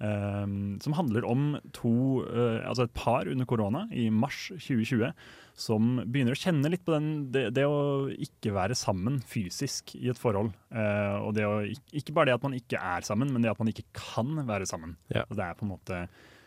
Eh, 0.00 0.46
som 0.84 0.96
handler 0.96 1.26
om 1.28 1.54
to, 1.76 2.22
eh, 2.26 2.60
altså 2.68 2.86
et 2.86 2.94
par 2.96 3.28
under 3.28 3.48
korona 3.48 3.86
i 3.90 4.08
mars 4.10 4.48
2020 4.54 5.12
som 5.58 5.98
begynner 6.08 6.34
å 6.34 6.40
kjenne 6.40 6.70
litt 6.72 6.84
på 6.86 6.94
den, 6.94 7.08
det, 7.32 7.44
det 7.56 7.66
å 7.68 8.08
ikke 8.12 8.54
være 8.56 8.76
sammen 8.78 9.20
fysisk 9.28 9.94
i 9.98 10.08
et 10.12 10.20
forhold. 10.20 10.52
Eh, 10.72 11.16
og 11.20 11.34
det 11.36 11.46
å, 11.48 11.60
ikke 11.92 12.14
bare 12.16 12.30
det 12.30 12.38
at 12.38 12.46
man 12.46 12.56
ikke 12.56 12.80
er 12.80 13.06
sammen, 13.06 13.32
men 13.32 13.44
det 13.44 13.52
at 13.52 13.60
man 13.60 13.70
ikke 13.72 13.86
kan 13.96 14.32
være 14.48 14.68
sammen. 14.68 14.96
Ja. 15.12 15.26
Det 15.28 15.44
er 15.44 15.58
på 15.58 15.66
en 15.66 15.74
måte 15.74 16.06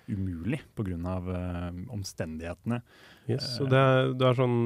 umulig 0.10 0.62
pga. 0.76 0.96
Uh, 0.96 1.72
omstendighetene. 1.96 2.82
Yes, 3.26 3.56
og 3.60 3.72
det 3.72 3.80
er, 3.82 4.12
det 4.14 4.22
er 4.28 4.36
sånn 4.38 4.58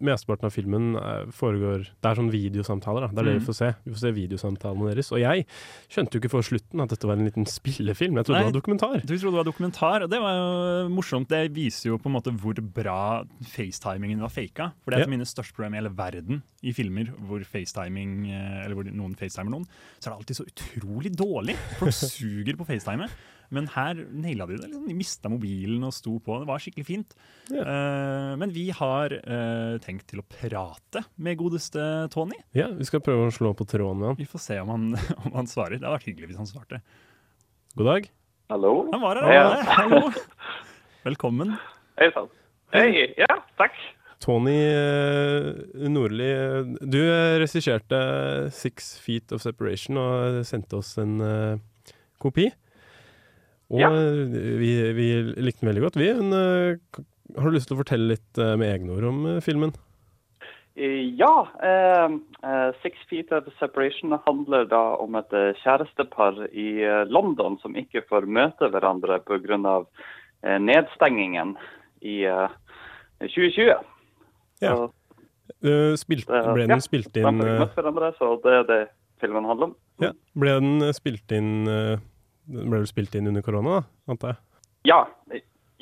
Mesteparten 0.00 0.46
av 0.48 0.52
filmen 0.54 0.94
eh, 0.96 1.26
foregår 1.36 1.82
Det 2.00 2.08
er 2.08 2.16
sånn 2.16 2.30
videosamtaler. 2.32 3.04
da 3.04 3.08
Det 3.12 3.18
er 3.20 3.26
det 3.28 3.34
Mm. 3.34 3.40
vi 3.42 3.46
får 3.50 3.56
se. 3.58 3.68
Vi 3.84 3.92
får 3.92 4.00
se 4.00 4.12
videosamtalene 4.16 4.88
deres. 4.94 5.10
Og 5.12 5.20
jeg 5.20 5.44
skjønte 5.92 6.16
jo 6.16 6.20
ikke 6.22 6.30
for 6.32 6.40
slutten 6.48 6.80
at 6.80 6.88
dette 6.88 7.04
var 7.06 7.18
en 7.18 7.26
liten 7.28 7.44
spillefilm. 7.44 8.16
Jeg 8.16 8.24
trodde 8.24 8.38
Nei. 8.38 8.44
det 8.46 8.52
var 8.54 8.56
dokumentar. 8.60 8.96
Du 9.04 9.12
trodde 9.12 9.36
det 9.36 9.42
var 9.44 9.50
dokumentar, 9.52 10.02
og 10.06 10.10
det 10.10 10.20
var 10.24 10.32
jo 10.38 10.88
morsomt. 10.96 11.28
Det 11.28 11.52
viser 11.52 11.90
jo 11.92 11.98
på 12.00 12.08
en 12.08 12.16
måte 12.16 12.32
hvor 12.32 12.56
bra 12.72 13.24
facetimingen 13.44 14.20
var 14.24 14.32
faka. 14.32 14.72
For 14.82 14.90
det 14.90 14.96
er 14.96 15.00
et 15.02 15.04
Ja. 15.04 15.12
av 15.12 15.18
mine 15.18 15.28
største 15.28 15.52
problemer 15.52 15.76
i 15.76 15.82
hele 15.82 15.92
verden 15.94 16.42
i 16.64 16.72
filmer 16.72 17.12
hvor 17.28 17.44
facetiming, 17.44 18.30
eh, 18.32 18.64
eller 18.64 18.74
hvor 18.74 18.84
noen 18.88 19.14
facetimer 19.20 19.50
noen, 19.52 19.66
så 20.00 20.08
er 20.08 20.16
det 20.16 20.18
alltid 20.24 20.36
så 20.40 20.48
utrolig 20.48 21.12
dårlig. 21.14 21.56
Folk 21.76 21.92
suger 22.16 22.56
på 22.56 22.64
facetimet. 22.64 23.10
Men 23.54 23.68
her 23.72 23.96
naila 23.96 24.44
de 24.48 24.58
det. 24.58 24.66
Liksom. 24.68 24.84
De 24.88 24.96
mista 24.96 25.30
mobilen 25.32 25.84
og 25.88 25.94
sto 25.96 26.18
på. 26.24 26.36
Det 26.42 26.48
var 26.50 26.60
skikkelig 26.62 26.84
fint. 26.88 27.14
Ja. 27.48 27.62
Eh, 27.64 28.32
men 28.40 28.52
vi 28.52 28.66
har 28.76 29.14
eh, 29.18 29.78
tenkt 29.84 30.08
til 30.10 30.20
å 30.20 30.26
prate 30.28 31.04
med 31.16 31.38
godeste 31.40 31.80
Tony. 32.12 32.36
Ja, 32.56 32.68
Vi 32.76 32.84
skal 32.88 33.00
prøve 33.04 33.28
å 33.30 33.34
slå 33.34 33.54
på 33.56 33.64
tråden 33.68 34.02
med 34.02 34.10
han. 34.12 34.18
Vi 34.20 34.28
får 34.28 34.44
se 34.44 34.58
om 34.60 34.72
han, 34.74 34.88
om 35.24 35.38
han 35.40 35.48
svarer. 35.50 35.78
Det 35.78 35.86
hadde 35.86 35.96
vært 35.96 36.10
hyggelig 36.10 36.32
hvis 36.32 36.42
han 36.42 36.50
svarte. 36.50 36.82
God 37.78 37.88
dag. 37.92 38.10
Hallo? 38.52 38.74
Han 38.92 39.04
var 39.04 39.22
her, 39.22 39.32
Ja. 39.32 39.46
Hallo. 39.78 40.02
Velkommen. 41.08 41.56
Hei 42.00 42.10
sann. 42.12 42.28
Hei, 42.74 42.90
ja, 43.16 43.32
takk. 43.56 43.76
Tony 44.20 44.56
eh, 44.60 45.48
Nordli, 45.88 46.26
du 46.82 46.98
regisserte 47.38 47.98
'Six 48.52 48.96
Feet 49.00 49.32
of 49.32 49.40
Separation' 49.44 50.00
og 50.02 50.40
sendte 50.44 50.80
oss 50.82 50.96
en 51.00 51.22
kopi. 52.20 52.48
Og 53.70 53.80
Ja. 53.82 53.90
eh, 53.92 54.24
vi, 54.60 54.70
vi 54.96 55.08
likte 55.44 55.60
den 55.64 55.70
veldig 55.74 55.82
godt, 55.84 55.96
vi. 56.00 56.08
Men, 56.14 56.32
eh, 56.32 57.02
har 57.36 57.50
du 57.50 57.56
lyst 57.56 57.68
til 57.68 57.76
å 57.76 57.82
fortelle 57.82 58.14
litt 58.14 58.38
eh, 58.40 58.54
med 58.56 58.72
egne 58.80 58.96
ord 58.96 59.04
om 59.10 59.40
filmen? 59.44 59.74
Eh, 60.78 61.10
Ja, 61.18 61.48
eh, 61.62 62.72
Six 62.82 62.96
Feet 63.10 63.32
of 63.32 63.44
Separation 63.58 64.12
handler 64.26 64.64
da 64.70 64.96
om 65.02 65.16
et 65.18 65.28
kjærestepar 65.64 66.46
i 66.54 66.68
London 67.10 67.58
som 67.60 67.74
ikke 67.74 68.04
får 68.08 68.26
møte 68.30 68.70
hverandre 68.70 69.18
pga. 69.26 69.84
Eh, 70.44 70.58
nedstengingen 70.62 71.56
i 72.06 72.22
eh, 72.24 72.48
2020. 73.20 73.74
Ja. 74.62 74.74
Så, 74.76 74.92
Eh, 75.64 75.94
spilt, 75.96 76.26
ble 76.28 76.52
ble 76.54 76.62
ja, 76.66 76.68
den 76.76 76.82
spilt 76.84 77.08
de 77.16 77.22
inn 77.24 77.38
får 77.40 77.48
ikke 77.48 77.60
møtt 77.62 77.74
hverandre, 77.78 78.08
så 78.18 78.26
det 78.44 78.52
er 78.52 78.64
det 78.68 78.76
filmen 79.18 79.46
handler 79.48 79.70
om. 79.70 79.74
ja, 80.04 80.10
Ble 80.38 80.52
den 80.60 80.92
spilt 80.94 81.32
inn 81.34 81.66
eh, 81.66 81.96
Den 82.48 82.72
ble 82.72 82.82
vel 82.82 82.90
spilt 82.90 83.14
inn 83.18 83.30
under 83.30 83.44
korona, 83.44 83.78
da, 83.78 84.12
antar 84.14 84.34
jeg? 84.34 84.40
Ja, 84.88 85.00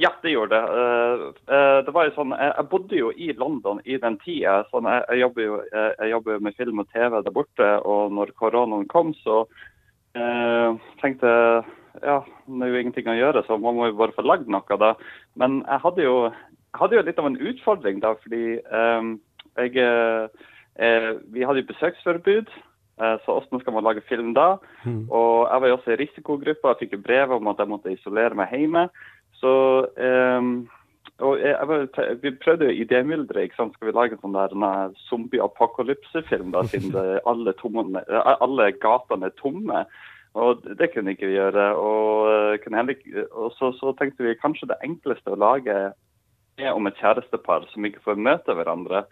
ja 0.02 0.10
det 0.22 0.32
gjorde 0.32 0.58
det. 0.58 0.82
Eh, 0.82 1.24
eh, 1.54 1.78
det 1.86 1.94
var 1.94 2.08
jo 2.08 2.16
sånn, 2.16 2.34
jeg, 2.34 2.66
bodde 2.72 2.98
jo 2.98 3.12
i 3.14 3.30
London 3.38 3.80
i 3.84 3.98
den 4.02 4.18
tida. 4.24 4.58
Sånn, 4.72 4.88
jeg, 4.90 5.20
jobber 5.22 5.46
jo, 5.46 5.62
jeg, 5.70 6.10
jobber 6.12 6.36
jo 6.36 6.44
med 6.48 6.58
film 6.58 6.82
og 6.82 6.92
TV 6.92 7.16
der 7.16 7.34
borte, 7.34 7.72
og 7.86 8.14
når 8.18 8.34
koronaen 8.40 8.86
kom, 8.90 9.14
så 9.22 9.44
eh, 10.18 10.92
tenkte 11.02 11.32
jeg 11.32 11.66
ja, 12.04 12.20
det 12.46 12.66
er 12.66 12.72
jo 12.72 12.80
ingenting 12.80 13.08
å 13.08 13.16
gjøre, 13.16 13.42
så 13.46 13.56
man 13.60 13.76
må 13.76 13.88
jo 13.88 13.96
bare 14.00 14.14
få 14.16 14.24
lagd 14.26 14.50
noe 14.52 14.78
da. 14.80 14.92
Men 15.40 15.62
jeg 15.62 15.82
hadde 15.84 16.04
jo, 16.04 16.16
jeg 16.28 16.80
hadde 16.82 16.98
jo 16.98 17.04
litt 17.06 17.20
av 17.22 17.28
en 17.30 17.40
utfordring 17.50 18.02
da, 18.04 18.12
fordi 18.24 18.58
eh, 18.60 19.10
jeg, 19.56 19.86
eh, 20.76 21.10
vi 21.32 21.46
hadde 21.46 21.62
jo 21.62 21.70
besøksforbud. 21.70 22.52
Eh, 23.00 23.18
Så 23.24 23.32
hvordan 23.32 23.60
skal 23.60 23.72
man 23.72 23.84
lage 23.84 24.06
film 24.08 24.32
da? 24.34 24.56
Mm. 24.84 25.10
Og 25.10 25.48
jeg 25.52 25.60
var 25.60 25.68
jo 25.68 25.76
også 25.76 25.92
i 25.92 26.00
risikogruppa. 26.00 26.72
Jeg 26.72 26.80
fikk 26.80 26.96
jo 26.96 27.04
brev 27.04 27.36
om 27.36 27.48
at 27.52 27.60
jeg 27.60 27.68
måtte 27.68 27.92
isolere 27.92 28.34
meg 28.34 28.54
hjemme. 28.54 28.88
Så 29.36 29.52
um, 30.38 30.68
og 31.20 31.38
jeg, 31.40 31.56
jeg 31.56 32.16
Vi 32.22 32.30
prøvde 32.44 32.68
jo 32.68 32.84
idémyldre. 32.84 33.42
ikke 33.42 33.56
sant? 33.56 33.74
Skal 33.74 33.88
vi 33.88 33.96
lage 33.96 34.16
en 34.16 34.22
sånn 34.24 34.36
der 34.36 34.92
zombie-apokalypse-film 35.08 36.52
da, 36.52 36.64
siden 36.68 36.92
det, 36.92 37.20
alle, 37.30 37.52
tomme, 37.60 38.02
alle 38.08 38.72
gatene 38.72 39.28
er 39.30 39.36
tomme? 39.40 39.84
Og 40.36 40.64
det 40.78 40.90
kunne 40.92 41.14
ikke 41.16 41.30
vi 41.30 41.38
gjøre. 41.38 41.70
Og, 41.80 42.28
eh, 42.32 42.88
ikke, 42.92 43.28
og 43.32 43.52
så, 43.56 43.72
så 43.76 43.92
tenkte 43.96 44.24
vi 44.24 44.36
kanskje 44.40 44.68
det 44.72 44.80
enkleste 44.84 45.32
å 45.32 45.40
lage 45.40 45.76
er 46.56 46.72
om 46.72 46.86
et 46.88 46.96
kjærestepar 47.00 47.66
som 47.72 47.84
ikke 47.84 48.04
får 48.04 48.20
møte 48.20 48.56
hverandre. 48.56 49.04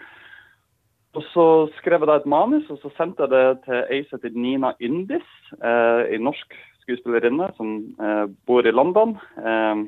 Og 1.14 1.22
så 1.30 1.46
skrev 1.78 2.02
jeg 2.02 2.10
da 2.10 2.18
et 2.18 2.30
manus, 2.30 2.66
og 2.70 2.80
så 2.82 2.90
sendte 2.96 3.26
jeg 3.26 3.30
det 3.30 3.64
til 3.66 3.82
ei 3.94 4.00
som 4.08 4.18
heter 4.18 4.34
Nina 4.34 4.72
Yndis, 4.82 5.26
eh, 5.62 6.14
en 6.16 6.26
norsk 6.26 6.56
skuespillerinne 6.82 7.50
som 7.58 7.76
eh, 8.02 8.24
bor 8.46 8.66
i 8.66 8.74
London. 8.74 9.14
Eh, 9.38 9.84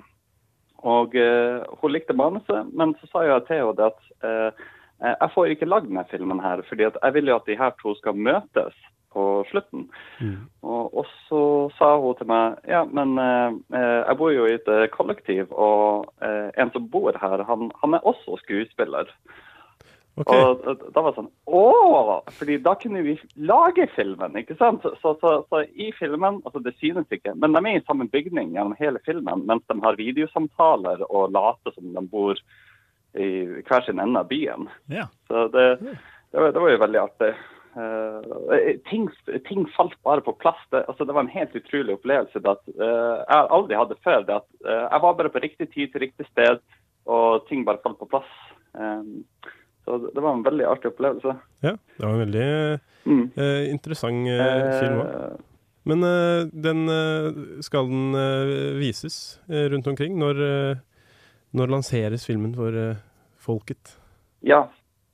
og 0.87 1.17
eh, 1.19 1.65
hun 1.81 1.93
likte 1.93 2.15
manuset, 2.15 2.71
men 2.73 2.95
så 3.01 3.11
sa 3.11 3.25
jeg 3.27 3.47
til 3.49 3.62
henne 3.65 3.89
at 3.91 4.11
eh, 4.23 4.67
jeg 5.07 5.33
får 5.35 5.53
ikke 5.53 5.69
lagd 5.69 5.89
denne 5.91 6.07
filmen 6.12 6.41
her, 6.41 6.62
fordi 6.69 6.87
jeg 6.87 7.15
vil 7.17 7.33
jo 7.33 7.41
at 7.41 7.49
de 7.51 7.59
her 7.59 7.75
to 7.83 7.97
skal 7.99 8.17
møtes 8.17 8.77
på 9.17 9.25
slutten. 9.51 9.89
Og, 10.62 10.95
og 10.95 11.11
så 11.27 11.43
sa 11.79 11.91
hun 12.01 12.17
til 12.19 12.31
meg 12.31 12.61
ja, 12.71 12.85
men 12.85 13.17
eh, 13.19 13.59
eh, 13.75 13.99
jeg 14.05 14.19
bor 14.21 14.33
jo 14.35 14.47
i 14.47 14.55
et 14.61 14.71
kollektiv, 14.95 15.51
og 15.51 16.07
eh, 16.23 16.55
en 16.55 16.73
som 16.73 16.87
bor 16.93 17.17
her, 17.19 17.45
han, 17.51 17.71
han 17.83 17.99
er 17.99 18.07
også 18.07 18.39
skuespiller. 18.45 19.11
Ok. 20.16 20.31
Og 20.33 20.62
da- 20.64 21.02
var 21.02 21.11
det 21.11 21.18
sånn 21.18 21.33
Å! 21.44 22.20
Fordi 22.38 22.57
da 22.64 22.72
kunne 22.81 23.02
vi 23.05 23.16
lage 23.37 23.85
filmen, 23.94 24.37
ikke 24.40 24.57
sant? 24.57 24.87
Så, 25.02 25.12
så, 25.20 25.33
så, 25.50 25.61
i 25.76 25.90
filmen 25.98 26.40
Altså, 26.44 26.62
det 26.64 26.72
synes 26.81 27.11
ikke, 27.12 27.35
men 27.37 27.52
de 27.52 27.61
er 27.61 27.81
i 27.81 27.85
samme 27.85 28.09
bygning 28.09 28.55
gjennom 28.55 28.76
hele 28.79 29.02
filmen, 29.05 29.44
mens 29.48 29.66
de 29.68 29.76
har 29.83 29.98
videosamtaler 30.00 31.05
og 31.11 31.35
later 31.37 31.76
som 31.76 31.92
de 31.92 32.07
bor 32.09 32.40
i 33.16 33.29
hver 33.64 33.85
sin 33.85 34.00
ende 34.00 34.20
av 34.20 34.29
byen. 34.29 34.70
Ja. 34.92 35.07
Så 35.29 35.46
det, 35.52 35.66
det, 35.81 36.40
var, 36.40 36.50
det 36.52 36.64
var 36.64 36.72
jo 36.72 36.81
veldig 36.85 37.00
artig. 37.00 37.31
Uh, 37.76 38.72
ting, 38.88 39.07
ting 39.48 39.64
falt 39.76 39.96
bare 40.05 40.24
på 40.24 40.33
plass. 40.40 40.61
Det, 40.72 40.85
altså, 40.88 41.05
det 41.05 41.16
var 41.16 41.24
en 41.24 41.33
helt 41.33 41.57
utrolig 41.57 41.96
opplevelse. 41.96 42.40
Det 42.40 42.52
at, 42.52 42.64
uh, 42.81 43.20
jeg 43.20 43.48
aldri 43.57 43.81
hadde 43.81 44.00
før. 44.05 44.24
Det 44.29 44.37
at, 44.37 44.48
uh, 44.64 44.85
jeg 44.85 45.05
var 45.05 45.16
bare 45.20 45.33
på 45.33 45.44
riktig 45.44 45.70
tid 45.72 45.92
til 45.92 46.05
riktig 46.05 46.29
sted, 46.29 46.61
og 47.09 47.48
ting 47.48 47.64
bare 47.68 47.81
falt 47.85 48.00
på 48.00 48.09
plass. 48.11 48.29
Eh, 48.76 49.02
så 49.87 49.96
det, 50.03 50.18
var 50.20 50.35
en 50.35 50.42
veldig 50.44 50.66
artig 50.66 50.90
opplevelse. 50.90 51.37
Ja, 51.62 51.77
det 51.79 52.03
var 52.05 52.12
en 52.16 52.25
veldig 52.27 52.46
Mm. 53.07 53.31
eh, 53.38 53.70
interessant 53.70 54.27
eh, 54.27 54.81
film 54.81 54.96
òg. 54.99 55.11
Eh, 55.14 55.37
Men 55.87 56.01
eh, 56.03 56.49
den 56.51 56.88
eh, 56.90 57.61
skal 57.62 57.87
den 57.87 58.14
eh, 58.18 58.72
vises 58.81 59.38
rundt 59.49 59.87
omkring? 59.87 60.16
Når, 60.18 60.40
når 61.55 61.70
lanseres 61.70 62.27
filmen 62.27 62.57
for 62.59 62.75
folket? 63.38 63.94
Ja, 64.42 64.64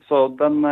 så 0.08 0.22
den, 0.40 0.62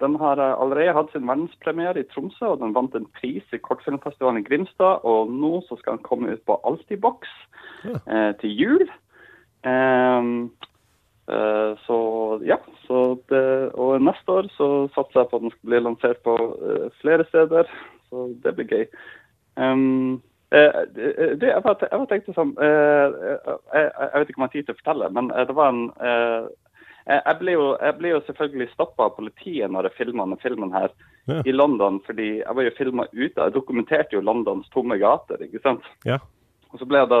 den 0.00 0.16
har 0.20 0.40
allerede 0.40 0.94
hatt 0.96 1.12
sin 1.12 1.28
verdenspremiere 1.28 2.00
i 2.00 2.08
Tromsø, 2.08 2.54
og 2.54 2.60
den 2.64 2.72
vant 2.76 2.96
en 2.96 3.04
pris 3.20 3.44
i 3.52 3.60
kortfilmfestivalen 3.60 4.40
i 4.40 4.48
Grimstad. 4.48 5.04
Og 5.04 5.28
nå 5.32 5.60
så 5.68 5.76
skal 5.80 5.98
den 5.98 6.04
komme 6.08 6.32
ut 6.32 6.42
på 6.48 6.56
Altibox 6.64 7.28
Ja. 7.84 8.32
til 8.40 8.56
jul. 8.56 8.88
Eh, 9.64 10.32
så 11.26 11.98
ja, 12.46 12.56
så 12.86 13.18
det, 13.30 13.42
og 13.74 14.02
neste 14.02 14.32
år 14.32 14.48
så 14.54 14.68
satser 14.94 15.20
jeg 15.20 15.30
på 15.30 15.40
at 15.40 15.42
den 15.42 15.54
skal 15.54 15.70
bli 15.72 15.80
lansert 15.82 16.20
på 16.26 16.36
eh, 16.54 16.84
flere 17.00 17.26
steder. 17.30 17.70
Så 18.10 18.28
det 18.44 18.52
blir 18.54 18.68
gøy. 18.70 18.84
Um, 19.56 20.22
eh, 20.54 20.82
det, 20.94 21.48
jeg, 21.48 21.62
bare, 21.64 21.88
jeg 21.90 21.98
bare 21.98 22.10
tenkte 22.12 22.36
sånn 22.36 22.52
eh, 22.62 23.16
eh, 23.32 23.50
jeg, 23.74 23.88
jeg 23.88 24.20
vet 24.20 24.30
ikke 24.30 24.38
om 24.38 24.44
jeg 24.44 24.50
har 24.50 24.54
tid 24.54 24.68
til 24.68 24.76
å 24.76 24.80
fortelle, 24.82 25.10
men 25.16 25.32
eh, 25.32 25.48
det 25.48 25.56
var 25.58 25.72
en 25.72 25.82
eh, 25.98 26.48
jeg 27.06 27.38
ble, 27.38 27.52
jo, 27.54 27.66
jeg 27.78 27.94
ble 28.00 28.10
jo 28.10 28.22
selvfølgelig 28.26 28.72
stoppa 28.72 29.04
av 29.06 29.12
politiet 29.14 29.70
når 29.70 29.86
jeg 29.86 29.94
filma 30.00 30.24
denne 30.26 30.40
filmen 30.42 30.72
her 30.74 30.90
Ja. 31.26 31.40
i 31.46 31.52
London, 31.54 32.00
fordi 32.06 32.26
jeg 32.38 32.54
var 32.54 32.62
jo 32.66 32.72
filma 32.78 33.04
ute. 33.12 33.34
Jeg 33.40 33.54
dokumenterte 33.54 34.14
jo 34.14 34.20
Londons 34.22 34.66
tomme 34.70 34.94
gater, 34.98 35.40
ikke 35.42 35.62
sant. 35.62 35.86
Ja. 36.06 36.20
Og 36.70 36.78
så 36.78 36.86
ble 36.86 37.00
jeg 37.02 37.10
da 37.10 37.20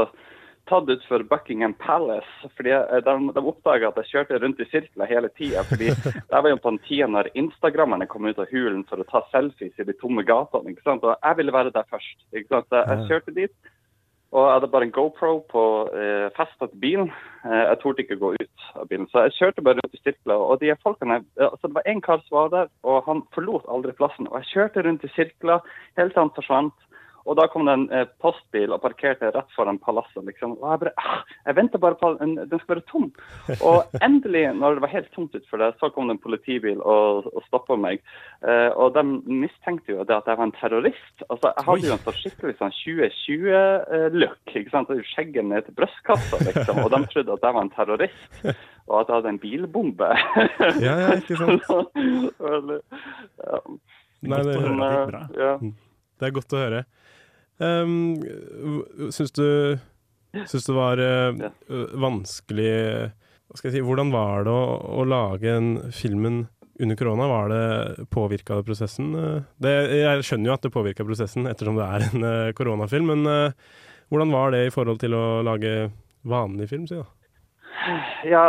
tatt 0.68 0.90
ut 0.90 1.04
for 1.08 1.22
Buckingham 1.30 1.74
Palace, 1.80 2.50
fordi 2.56 2.74
de, 3.06 3.14
de 3.36 3.42
oppdaga 3.42 3.90
at 3.90 4.00
jeg 4.02 4.12
kjørte 4.12 4.40
rundt 4.42 4.60
i 4.62 4.68
sirkler 4.70 5.10
hele 5.10 5.30
tida. 5.38 5.62
Det 5.78 5.92
jeg 5.92 6.42
var 6.42 6.50
jo 6.50 6.58
på 6.62 6.72
den 6.74 6.82
tida 6.88 7.08
når 7.10 7.30
instagrammerne 7.38 8.08
kom 8.10 8.26
ut 8.26 8.40
av 8.42 8.50
hulen 8.50 8.84
for 8.90 9.02
å 9.02 9.08
ta 9.08 9.22
selfies 9.30 9.78
i 9.78 9.86
de 9.86 9.96
tomme 10.00 10.26
gatene. 10.26 10.74
ikke 10.74 10.86
sant? 10.86 11.06
Og 11.06 11.16
jeg 11.16 11.40
ville 11.40 11.54
være 11.54 11.74
der 11.74 11.88
først. 11.90 12.18
ikke 12.32 12.52
sant? 12.52 12.70
Så 12.70 12.82
jeg 12.82 13.08
kjørte 13.10 13.36
dit. 13.38 13.56
Og 14.34 14.42
jeg 14.42 14.54
hadde 14.56 14.68
bare 14.72 14.86
en 14.88 14.92
GoPro 14.92 15.32
på 15.48 15.62
eh, 15.94 16.26
festa 16.36 16.66
til 16.66 16.80
bilen. 16.82 17.12
Eh, 17.46 17.62
jeg 17.70 17.78
torde 17.82 18.02
ikke 18.02 18.18
gå 18.20 18.32
ut 18.34 18.64
av 18.74 18.88
bilen. 18.90 19.06
Så 19.12 19.22
jeg 19.24 19.36
kjørte 19.38 19.62
bare 19.64 19.78
rundt 19.78 19.94
i 19.94 20.00
sirkler. 20.02 20.42
Og 20.42 20.58
de 20.60 20.74
folkene, 20.82 21.20
eh, 21.38 21.46
altså 21.46 21.70
det 21.70 21.78
var 21.78 21.86
en 21.92 22.02
kar 22.04 22.24
som 22.24 22.36
var 22.40 22.50
der, 22.52 22.72
og 22.82 23.06
han 23.06 23.22
forlot 23.36 23.70
aldri 23.70 23.94
plassen. 23.96 24.26
Og 24.28 24.40
jeg 24.42 24.50
kjørte 24.50 24.84
rundt 24.84 25.06
i 25.06 25.12
sirkler 25.14 25.62
helt 26.00 26.16
til 26.16 26.24
han 26.24 26.34
forsvant. 26.36 26.86
Og 27.26 27.36
da 27.38 27.46
kom 27.50 27.66
det 27.66 27.74
en 27.74 27.86
eh, 27.94 28.06
postbil 28.22 28.72
og 28.74 28.82
parkerte 28.84 29.32
rett 29.34 29.50
foran 29.56 29.80
palasset. 29.82 30.22
liksom. 30.28 30.56
Og 30.60 30.66
jeg 30.70 30.82
bare 30.84 30.92
ah, 31.02 31.22
Jeg 31.48 31.58
venter 31.58 31.82
bare 31.82 31.98
på 32.00 32.12
en, 32.22 32.36
den 32.38 32.62
skal 32.62 32.76
være 32.76 32.84
tom. 32.90 33.08
Og 33.58 33.98
endelig, 34.06 34.44
når 34.54 34.78
det 34.78 34.84
var 34.86 34.94
helt 34.94 35.10
tomt 35.14 35.34
utenfor 35.34 35.62
det, 35.62 35.72
så 35.80 35.90
kom 35.94 36.08
det 36.10 36.16
en 36.16 36.22
politibil 36.22 36.80
og, 36.82 37.26
og 37.34 37.44
stoppa 37.48 37.78
meg. 37.80 38.02
Eh, 38.46 38.70
og 38.74 38.94
de 38.96 39.04
mistenkte 39.26 39.94
jo 39.94 40.06
det 40.06 40.16
at 40.16 40.30
jeg 40.30 40.38
var 40.38 40.48
en 40.48 40.56
terrorist. 40.60 41.26
Altså, 41.28 41.52
Jeg 41.52 41.66
hadde 41.68 41.90
jo 41.90 41.96
en 41.96 42.04
sånn 42.06 42.18
skikkelig 42.22 42.56
sånn 42.60 42.76
2020-look. 42.78 44.40
ikke 44.54 44.74
sant? 44.74 44.94
Er 44.94 45.04
Skjegget 45.06 45.46
ned 45.46 45.66
til 45.66 45.76
brystkassa, 45.78 46.40
liksom. 46.46 46.82
Og 46.84 46.90
de 46.94 47.02
trodde 47.12 47.36
at 47.36 47.46
jeg 47.46 47.58
var 47.58 47.62
en 47.64 47.74
terrorist. 47.74 48.40
Og 48.86 49.00
at 49.00 49.08
jeg 49.10 49.16
hadde 49.18 49.32
en 49.34 49.42
bilbombe. 49.42 50.10
Ja, 50.86 50.94
ja, 51.02 51.14
ikke 51.18 51.38
sant? 51.40 51.64
Veldig, 52.38 52.78
ja. 53.42 53.60
Nei, 54.26 54.38
det, 54.42 54.54
at 54.54 54.62
det 54.62 55.00
bra. 55.10 55.22
Ja. 55.38 55.50
det 55.60 56.28
er 56.28 56.34
godt 56.34 56.54
å 56.54 56.60
høre. 56.60 56.84
Um, 57.58 58.18
syns 59.14 59.32
du 59.32 59.78
Syns 60.44 60.66
det 60.66 60.74
var 60.76 61.00
uh, 61.00 61.38
vanskelig 61.96 62.68
Hva 63.48 63.56
skal 63.56 63.70
jeg 63.70 63.78
si 63.78 63.84
Hvordan 63.86 64.12
var 64.12 64.44
det 64.44 64.52
å, 64.52 64.76
å 65.00 65.06
lage 65.08 65.54
en 65.54 65.70
filmen 65.94 66.42
under 66.76 66.98
korona? 67.00 67.28
Var 67.30 67.48
det 67.54 68.06
Påvirka 68.12 68.58
av 68.58 68.66
prosessen? 68.66 69.14
Eh, 69.16 69.46
Det, 69.56 69.72
jeg 70.02 70.26
skjønner 70.28 70.50
jo 70.50 70.56
at 70.58 70.66
det 70.66 70.72
påvirka 70.74 71.06
prosessen 71.08 71.48
ettersom 71.48 71.78
det 71.80 71.86
er 71.86 72.04
en 72.10 72.26
uh, 72.26 72.52
koronafilm, 72.52 73.08
men 73.14 73.24
uh, 73.24 73.78
hvordan 74.12 74.34
var 74.34 74.52
det 74.52 74.66
i 74.66 74.74
forhold 74.74 75.00
til 75.00 75.16
å 75.16 75.40
lage 75.46 75.88
vanlig 76.28 76.68
film? 76.74 76.84
Si 76.90 76.98
da? 76.98 77.06
Ja, 78.26 78.44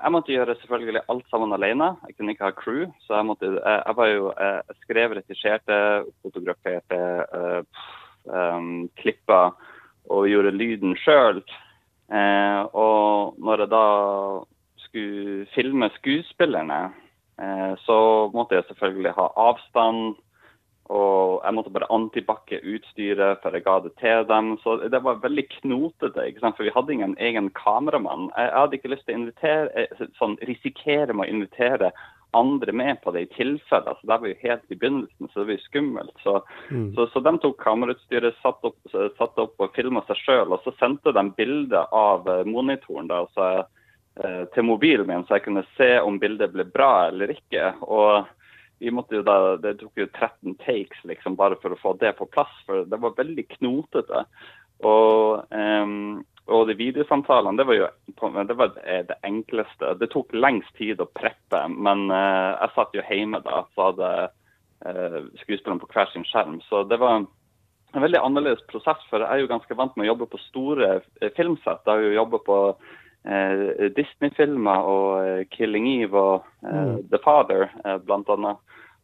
jeg 0.00 0.12
måtte 0.14 0.32
gjøre 0.32 0.54
selvfølgelig 0.62 1.04
alt 1.12 1.26
sammen 1.30 1.52
alene. 1.52 1.92
Jeg 2.08 2.16
kunne 2.16 2.34
ikke 2.34 2.48
ha 2.48 2.54
crew. 2.56 2.84
Så 3.04 3.12
jeg 3.12 3.26
måtte 3.28 3.48
Jeg, 3.50 3.94
var 3.98 4.08
jo 4.08 4.30
Jeg 4.38 4.76
skrev, 4.84 5.16
retusjerte, 5.18 5.78
fotograferte, 6.24 7.00
uh, 7.34 7.90
um, 8.30 8.88
klippa 9.00 9.50
og 10.10 10.28
gjorde 10.30 10.54
lyden 10.56 10.96
sjøl. 10.98 11.42
Eh, 12.10 12.62
og 12.74 13.38
når 13.38 13.64
jeg 13.64 13.70
da 13.70 13.84
skulle 14.86 15.46
filme 15.54 15.90
skuespillerne, 15.98 16.80
eh, 17.38 17.72
så 17.86 17.98
måtte 18.34 18.58
jeg 18.58 18.66
selvfølgelig 18.68 19.14
ha 19.18 19.28
avstand. 19.48 20.18
Og 20.90 21.38
jeg 21.44 21.54
måtte 21.54 21.70
bare 21.70 21.92
antibakke 21.94 22.58
utstyret 22.66 23.38
før 23.42 23.54
jeg 23.54 23.62
ga 23.62 23.76
det 23.84 23.92
til 24.00 24.24
dem. 24.26 24.56
Så 24.62 24.80
det 24.90 25.02
var 25.04 25.22
veldig 25.22 25.46
knotete, 25.60 26.24
for 26.40 26.66
vi 26.66 26.74
hadde 26.74 26.92
ingen 26.92 27.14
egen 27.18 27.50
kameramann. 27.54 28.32
Jeg 28.36 28.50
hadde 28.56 28.80
ikke 28.80 28.94
lyst 28.96 29.06
til 29.06 29.30
å 29.30 29.52
eh, 29.78 30.02
sånn, 30.18 30.34
risikere 30.50 31.14
med 31.14 31.28
å 31.28 31.30
invitere 31.30 31.92
andre 32.36 32.72
med 32.72 33.00
på 33.02 33.12
det 33.14 33.20
i 33.20 33.30
tilfelle. 33.34 33.90
Altså, 33.90 34.06
det 34.06 34.18
var 34.22 34.28
jo 34.28 34.38
helt 34.42 34.64
i 34.68 34.76
begynnelsen, 34.76 35.28
så 35.28 35.40
det 35.40 35.46
var 35.46 35.56
jo 35.56 35.64
skummelt. 35.64 36.22
Så, 36.22 36.34
så, 36.94 37.06
så 37.12 37.22
de 37.26 37.32
tok 37.42 37.60
kamerautstyret, 37.62 38.38
satte 38.42 38.70
opp, 38.70 38.94
satte 39.18 39.46
opp 39.46 39.62
og 39.62 39.74
filma 39.76 40.04
seg 40.06 40.20
sjøl. 40.22 40.54
Og 40.54 40.64
så 40.64 40.74
sendte 40.78 41.14
de 41.16 41.24
bilde 41.36 41.84
av 41.96 42.28
eh, 42.30 42.44
monitoren 42.48 43.10
da, 43.10 43.24
så, 43.34 43.48
eh, 44.22 44.44
til 44.54 44.68
mobilen 44.68 45.08
min, 45.10 45.26
så 45.26 45.38
jeg 45.38 45.48
kunne 45.48 45.66
se 45.76 45.92
om 46.00 46.20
bildet 46.22 46.54
ble 46.54 46.68
bra 46.70 47.08
eller 47.08 47.34
ikke. 47.34 47.72
Og 47.88 48.28
vi 48.80 48.94
måtte 48.94 49.18
jo 49.18 49.26
da, 49.26 49.56
Det 49.60 49.76
tok 49.82 49.98
jo 50.00 50.08
13 50.08 50.56
takes 50.64 51.04
liksom, 51.04 51.36
bare 51.36 51.58
for 51.60 51.74
å 51.74 51.82
få 51.82 51.96
det 52.00 52.14
på 52.18 52.30
plass, 52.32 52.52
for 52.66 52.86
det 52.88 53.02
var 53.02 53.18
veldig 53.18 53.46
knotete. 53.58 54.24
Og, 54.80 55.44
ehm, 55.52 56.22
og 56.50 56.68
de 56.68 56.74
videosamtalene, 56.78 57.58
det 57.60 57.66
var 57.68 57.76
jo 57.76 57.88
det, 58.46 58.54
var 58.58 58.72
det 58.74 59.00
det 59.10 59.18
enkleste. 59.26 59.92
Det 60.00 60.10
tok 60.10 60.32
lengst 60.34 60.72
tid 60.78 61.02
å 61.02 61.08
preppe, 61.14 61.60
men 61.68 62.08
uh, 62.10 62.56
jeg 62.56 62.72
satt 62.74 62.96
jo 62.96 63.04
hjemme 63.06 63.42
da, 63.44 63.64
så 63.74 63.90
hadde 63.90 64.08
uh, 64.86 65.20
skuespillerne 65.42 65.82
på 65.82 65.90
hver 65.92 66.10
sin 66.14 66.26
skjerm. 66.26 66.58
Så 66.66 66.82
det 66.90 66.98
var 67.02 67.20
en 67.20 67.28
veldig 68.06 68.22
annerledes 68.22 68.64
prosess, 68.70 69.02
for 69.10 69.22
jeg 69.22 69.30
er 69.30 69.44
jo 69.44 69.50
ganske 69.50 69.76
vant 69.78 69.94
med 69.96 70.06
å 70.06 70.12
jobbe 70.12 70.30
på 70.32 70.42
store 70.48 70.90
eh, 71.00 71.30
filmsett. 71.36 71.82
Jeg 71.84 71.90
har 71.90 72.04
jo 72.04 72.18
jobba 72.18 72.42
på 72.46 72.58
uh, 72.70 73.86
Disney-filmer 73.96 74.90
og 74.90 75.08
eh, 75.24 75.46
'Killing 75.50 75.88
Eve' 75.96 76.18
og 76.18 76.50
mm. 76.62 77.08
'The 77.10 77.22
Father', 77.24 77.70
uh, 77.84 77.98
blant 77.98 78.30
annet. 78.30 78.58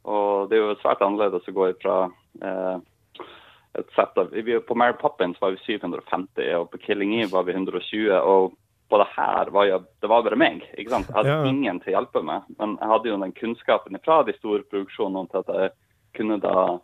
Og 0.06 0.50
det 0.50 0.58
er 0.58 0.62
jo 0.62 0.78
svært 0.82 1.02
annerledes 1.02 1.48
å 1.50 1.54
gå 1.54 1.72
ifra 1.72 1.96
eh, 2.38 2.76
et 3.78 3.90
sett 3.96 4.18
av 4.18 4.30
vi, 4.30 4.60
På 4.60 4.74
Mary 4.74 4.92
Poppins 5.00 5.40
var 5.40 5.50
vi 5.50 5.56
750, 5.78 6.54
og 6.60 6.70
på 6.70 6.78
'Killing 6.78 7.14
Eve' 7.22 7.32
var 7.32 7.42
vi 7.44 7.52
120. 7.52 8.10
og 8.22 8.52
på 8.88 8.98
det 8.98 9.06
her 9.16 9.50
var 9.50 9.64
jo, 9.66 9.78
det 10.00 10.08
var 10.08 10.22
bare 10.22 10.36
meg. 10.38 10.62
ikke 10.78 10.90
sant? 10.90 11.06
Jeg 11.08 11.16
hadde 11.16 11.28
Ja. 11.28 11.44
ingen 11.44 11.80
til 11.80 11.92
å 11.92 11.96
hjelpe 11.98 12.22
meg. 12.22 12.42
Men 12.58 12.76
jeg 12.80 12.88
hadde 12.88 13.08
jo 13.08 13.16
den 13.18 13.32
kunnskapen 13.32 13.98
fra 14.04 14.22
de 14.22 14.32
store 14.38 14.62
produksjonene 14.62 15.28
til 15.30 15.38
at 15.40 15.46
jeg 15.48 15.70
kunne 16.14 16.38
da 16.40 16.78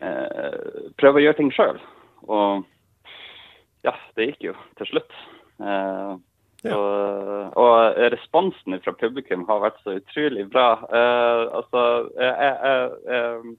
eh, 0.00 0.90
prøve 0.96 1.20
å 1.20 1.24
gjøre 1.24 1.36
ting 1.36 1.50
sjøl. 1.52 1.78
Og 2.28 2.64
ja, 3.84 3.92
det 4.16 4.26
gikk 4.30 4.42
jo 4.48 4.54
til 4.78 4.86
slutt. 4.86 5.12
Eh, 5.60 6.16
Ja. 6.64 6.76
og, 6.78 7.52
og 7.60 7.94
responsen 8.10 8.80
fra 8.80 8.92
publikum 8.96 9.44
har 9.46 9.60
vært 9.60 9.82
så 9.84 9.98
utrolig 10.00 10.46
bra. 10.50 10.78
Eh, 10.88 11.56
altså, 11.58 12.08
jeg, 12.16 12.36
jeg, 12.40 12.56
jeg, 12.64 12.90
jeg, 13.04 13.56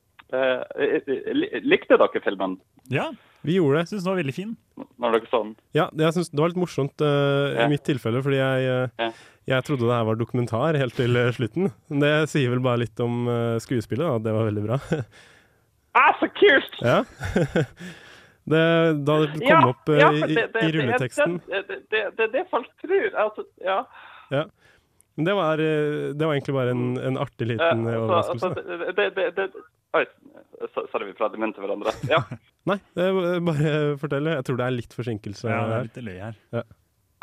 likte 1.63 1.97
dere 1.99 2.21
filmen? 2.23 2.57
Ja, 2.89 3.11
Vi 3.45 3.59
gjorde 3.59 3.77
det. 3.83 3.89
Syns 3.91 4.03
den 4.03 4.09
var 4.11 4.17
veldig 4.23 4.33
fin. 4.33 4.55
når 4.97 5.11
dere 5.19 5.27
så 5.29 5.43
den? 5.43 5.55
Ja, 5.77 5.83
det, 5.93 6.01
jeg 6.07 6.13
synes 6.17 6.29
det 6.33 6.39
var 6.41 6.49
litt 6.49 6.57
morsomt 6.63 7.01
eh, 7.05 7.53
Ja. 7.59 7.65
i 7.65 7.69
mitt 7.69 7.83
tilfelle, 7.85 8.21
fordi 8.25 8.39
jeg, 8.41 8.65
uh, 8.65 8.89
Ja. 9.05 9.11
jeg 9.47 9.63
trodde 9.67 9.85
det 9.85 9.93
her 9.93 10.03
var 10.07 10.15
dokumentar 10.17 10.75
helt 10.81 10.95
til 10.97 11.15
eh, 11.15 11.31
slutten. 11.31 11.71
Men 11.89 11.99
Det 11.99 12.29
sier 12.29 12.49
vel 12.49 12.59
bare 12.65 12.81
litt 12.81 12.99
om 12.99 13.27
uh, 13.27 13.59
skuespillet, 13.61 14.01
at 14.15 14.23
Det 14.23 14.33
var 14.33 14.49
veldig 14.49 14.65
bra. 14.65 14.79
Ah, 15.95 16.11
så 16.19 16.27
kult! 16.27 16.73
ja. 16.83 17.03
det, 18.51 18.63
da 19.07 19.13
det 19.21 19.39
kom 19.39 19.47
Ja, 19.47 19.61
opp 19.69 19.87
uh, 19.87 19.95
i, 19.95 19.99
det- 20.01 20.27
det- 20.27 20.41
i 20.43 20.49
det 20.51 20.63
er 20.65 20.73
rulleteksten 20.75 21.37
Det 21.47 21.61
det- 21.69 22.09
det 22.17 22.23
er 22.25 22.31
det 22.33 22.43
folk 22.51 22.67
tror. 22.81 23.07
Altså, 23.15 23.45
ja. 23.63 23.77
ja. 24.31 24.43
Men 25.15 25.25
det 25.29 25.33
var, 25.37 25.53
eh, 25.63 26.11
det 26.11 26.19
var 26.27 26.33
egentlig 26.35 26.53
bare 26.57 26.71
en, 26.75 26.97
en 26.99 27.17
artig 27.17 27.47
liten 27.47 27.87
Eh, 27.87 27.93
eh, 27.95 28.09
altså, 28.11 28.49
Oi, 29.95 30.05
så- 30.73 31.05
vi 31.05 31.13
prater 31.13 31.37
i 31.37 31.39
munnen 31.41 31.53
til 31.55 31.63
hverandre. 31.65 31.93
Ja. 32.13 32.23
Nei, 32.65 32.79
det 32.97 33.11
bare 33.45 33.75
fortell. 34.01 34.31
Jeg 34.33 34.45
tror 34.47 34.57
det 34.57 34.65
er 34.65 34.79
litt 34.79 34.95
forsinkelse 34.97 35.45
Ja, 35.47 35.61
det 35.61 35.71
er 35.71 35.77
her. 35.77 35.87
litt 35.89 36.01
løy 36.07 36.17
her. 36.19 36.41
Ja. 36.55 36.63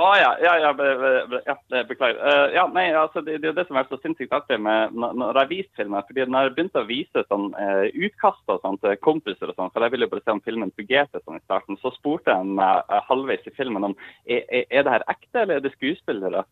Å 0.03 0.07
ja, 0.17 0.31
ja, 0.41 0.53
ja, 0.59 0.71
be, 0.73 0.87
be, 0.99 1.11
be, 1.31 1.39
ja 1.47 1.83
beklager. 1.87 2.17
Uh, 2.25 2.47
ja, 2.55 2.63
nei, 2.75 2.87
altså, 2.97 3.21
det, 3.23 3.37
det 3.43 3.51
er 3.51 3.59
det 3.59 3.67
som 3.69 3.77
er 3.77 3.85
så 3.91 3.99
sinnssykt 4.01 4.33
artig 4.35 4.57
med 4.59 4.97
når, 4.97 5.37
jeg 5.43 5.51
viser 5.51 5.83
filmer. 5.83 6.07
fordi 6.09 6.25
Når 6.33 6.47
jeg 6.49 6.55
begynte 6.57 6.81
å 6.81 6.89
vise 6.89 7.25
sånn, 7.29 7.45
uh, 7.55 7.85
utkast 7.93 8.55
og 8.55 8.63
sånn, 8.65 8.81
til 8.83 8.97
kompiser, 9.05 9.53
og 9.53 9.59
sånn, 9.59 9.71
for 9.75 9.85
jeg 9.85 9.93
ville 9.95 10.09
jo 10.09 10.15
bare 10.15 10.25
se 10.25 10.35
om 10.35 10.41
filmen 10.49 10.73
fungerte 10.79 11.21
sånn 11.23 11.39
i 11.39 11.45
starten, 11.45 11.79
så 11.83 11.93
spurte 11.95 12.33
jeg 12.35 12.57
meg 12.57 12.89
uh, 12.89 12.99
halvveis 13.11 13.47
i 13.47 13.55
filmen 13.59 13.91
om 13.91 13.97
er, 14.25 14.43
er 14.49 14.65
er 14.73 14.89
det 14.89 14.97
her 14.97 15.07
ekte 15.13 15.45
eller 15.45 15.61
er 15.61 15.67
det 15.69 15.75
skuespillere. 15.77 16.47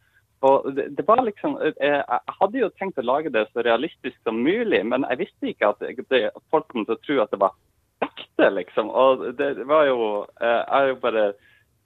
Og 0.46 0.70
det, 0.76 0.86
det 0.96 1.04
var 1.08 1.20
liksom, 1.24 1.58
eh, 1.60 1.74
Jeg 2.00 2.36
hadde 2.40 2.62
jo 2.62 2.70
tenkt 2.80 3.00
å 3.00 3.04
lage 3.04 3.32
det 3.32 3.46
så 3.50 3.64
realistisk 3.66 4.16
som 4.24 4.40
mulig, 4.40 4.80
men 4.88 5.04
jeg 5.10 5.26
visste 5.26 5.50
ikke 5.52 5.74
at, 5.74 5.82
det, 6.12 6.22
at 6.30 6.44
folk 6.52 6.68
kom 6.72 6.86
til 6.86 6.96
å 6.96 7.02
tro 7.04 7.18
at 7.20 7.34
det 7.34 7.42
var 7.42 7.56
ekte, 8.04 8.48
liksom. 8.56 8.88
Og 8.88 9.26
det, 9.36 9.54
det 9.60 9.66
var 9.68 9.88
jo 9.90 9.98
eh, 10.40 10.62
Jeg 10.64 10.94
jo 10.94 11.00
bare 11.04 11.26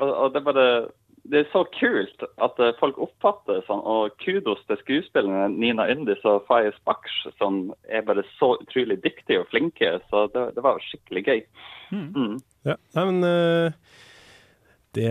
og, 0.03 0.11
og 0.11 0.35
det 0.35 0.45
bare 0.47 0.69
det 1.25 1.39
er 1.41 1.47
så 1.55 1.63
kult 1.73 2.25
at 2.45 2.59
eh, 2.61 2.75
folk 2.77 2.99
oppfatter 3.01 3.57
det 3.57 3.65
sånn, 3.65 3.81
og 3.81 4.13
kudos 4.21 4.61
til 4.69 4.77
skuespillerne 4.83 5.47
Nina 5.57 5.87
Yndis 5.89 6.21
og 6.29 6.45
Fayez 6.49 6.77
Baksh, 6.85 7.31
som 7.41 7.71
er 7.89 8.05
bare 8.05 8.27
så 8.37 8.51
utrolig 8.59 8.99
dyktige 9.01 9.41
og 9.41 9.49
flinke. 9.49 9.95
Så 10.11 10.27
det, 10.35 10.51
det 10.59 10.65
var 10.67 10.83
skikkelig 10.85 11.25
gøy. 11.25 11.41
Mm. 11.97 12.37
Ja, 12.69 12.77
nei, 12.99 13.07
men 13.09 13.29
eh, 13.31 14.03
det, 14.95 15.09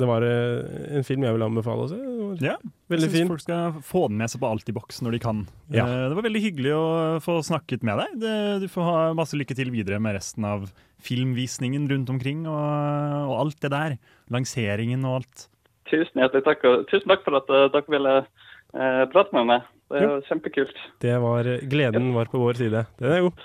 det 0.00 0.06
var 0.08 0.24
eh, 0.26 0.96
en 0.98 1.04
film 1.06 1.22
jeg 1.26 1.36
vil 1.36 1.44
anbefale 1.46 1.84
å 1.86 1.90
se. 1.92 1.98
Ja, 2.44 2.56
Veldig 2.90 3.06
jeg 3.06 3.12
synes 3.12 3.20
fin. 3.22 3.30
folk 3.30 3.42
skal 3.44 3.76
få 3.86 4.02
den 4.10 4.18
med 4.20 4.32
seg 4.32 4.42
på 4.42 4.48
alt 4.50 4.68
i 4.68 4.74
boks 4.76 4.98
når 5.06 5.16
de 5.16 5.20
kan. 5.22 5.44
Ja. 5.74 5.86
Eh, 5.86 6.08
Det 6.10 6.18
var 6.18 6.26
veldig 6.28 6.42
hyggelig 6.44 6.72
å 6.76 6.86
få 7.24 7.38
snakket 7.46 7.86
med 7.86 8.02
deg. 8.02 8.26
Du 8.64 8.68
får 8.72 8.88
ha 8.90 8.98
masse 9.18 9.38
lykke 9.38 9.56
til 9.58 9.70
videre 9.74 10.00
med 10.02 10.18
resten 10.18 10.44
av 10.48 10.66
filmvisningen 11.06 11.86
rundt 11.90 12.10
omkring 12.10 12.44
og, 12.50 13.30
og 13.30 13.34
alt 13.44 13.60
det 13.62 13.72
der. 13.74 13.96
Lanseringen 14.34 15.04
og 15.06 15.20
alt. 15.20 15.46
Tusen 15.90 16.18
hjertelig 16.18 16.42
takk, 16.48 16.64
og 16.66 16.86
tusen 16.90 17.06
takk 17.12 17.22
for 17.26 17.38
at 17.38 17.50
eh, 17.54 17.68
dere 17.74 17.92
ville 17.94 18.14
eh, 18.18 19.04
prate 19.12 19.36
med 19.36 19.50
meg. 19.52 19.68
Det 19.86 20.00
er 20.00 20.08
jo 20.08 20.14
kjempekult. 20.26 20.78
Det 21.04 21.12
var, 21.22 21.46
gleden 21.70 22.08
var 22.16 22.26
på 22.32 22.40
vår 22.42 22.58
side. 22.58 22.80
Den 22.98 23.12
er 23.14 23.20
god. 23.28 23.44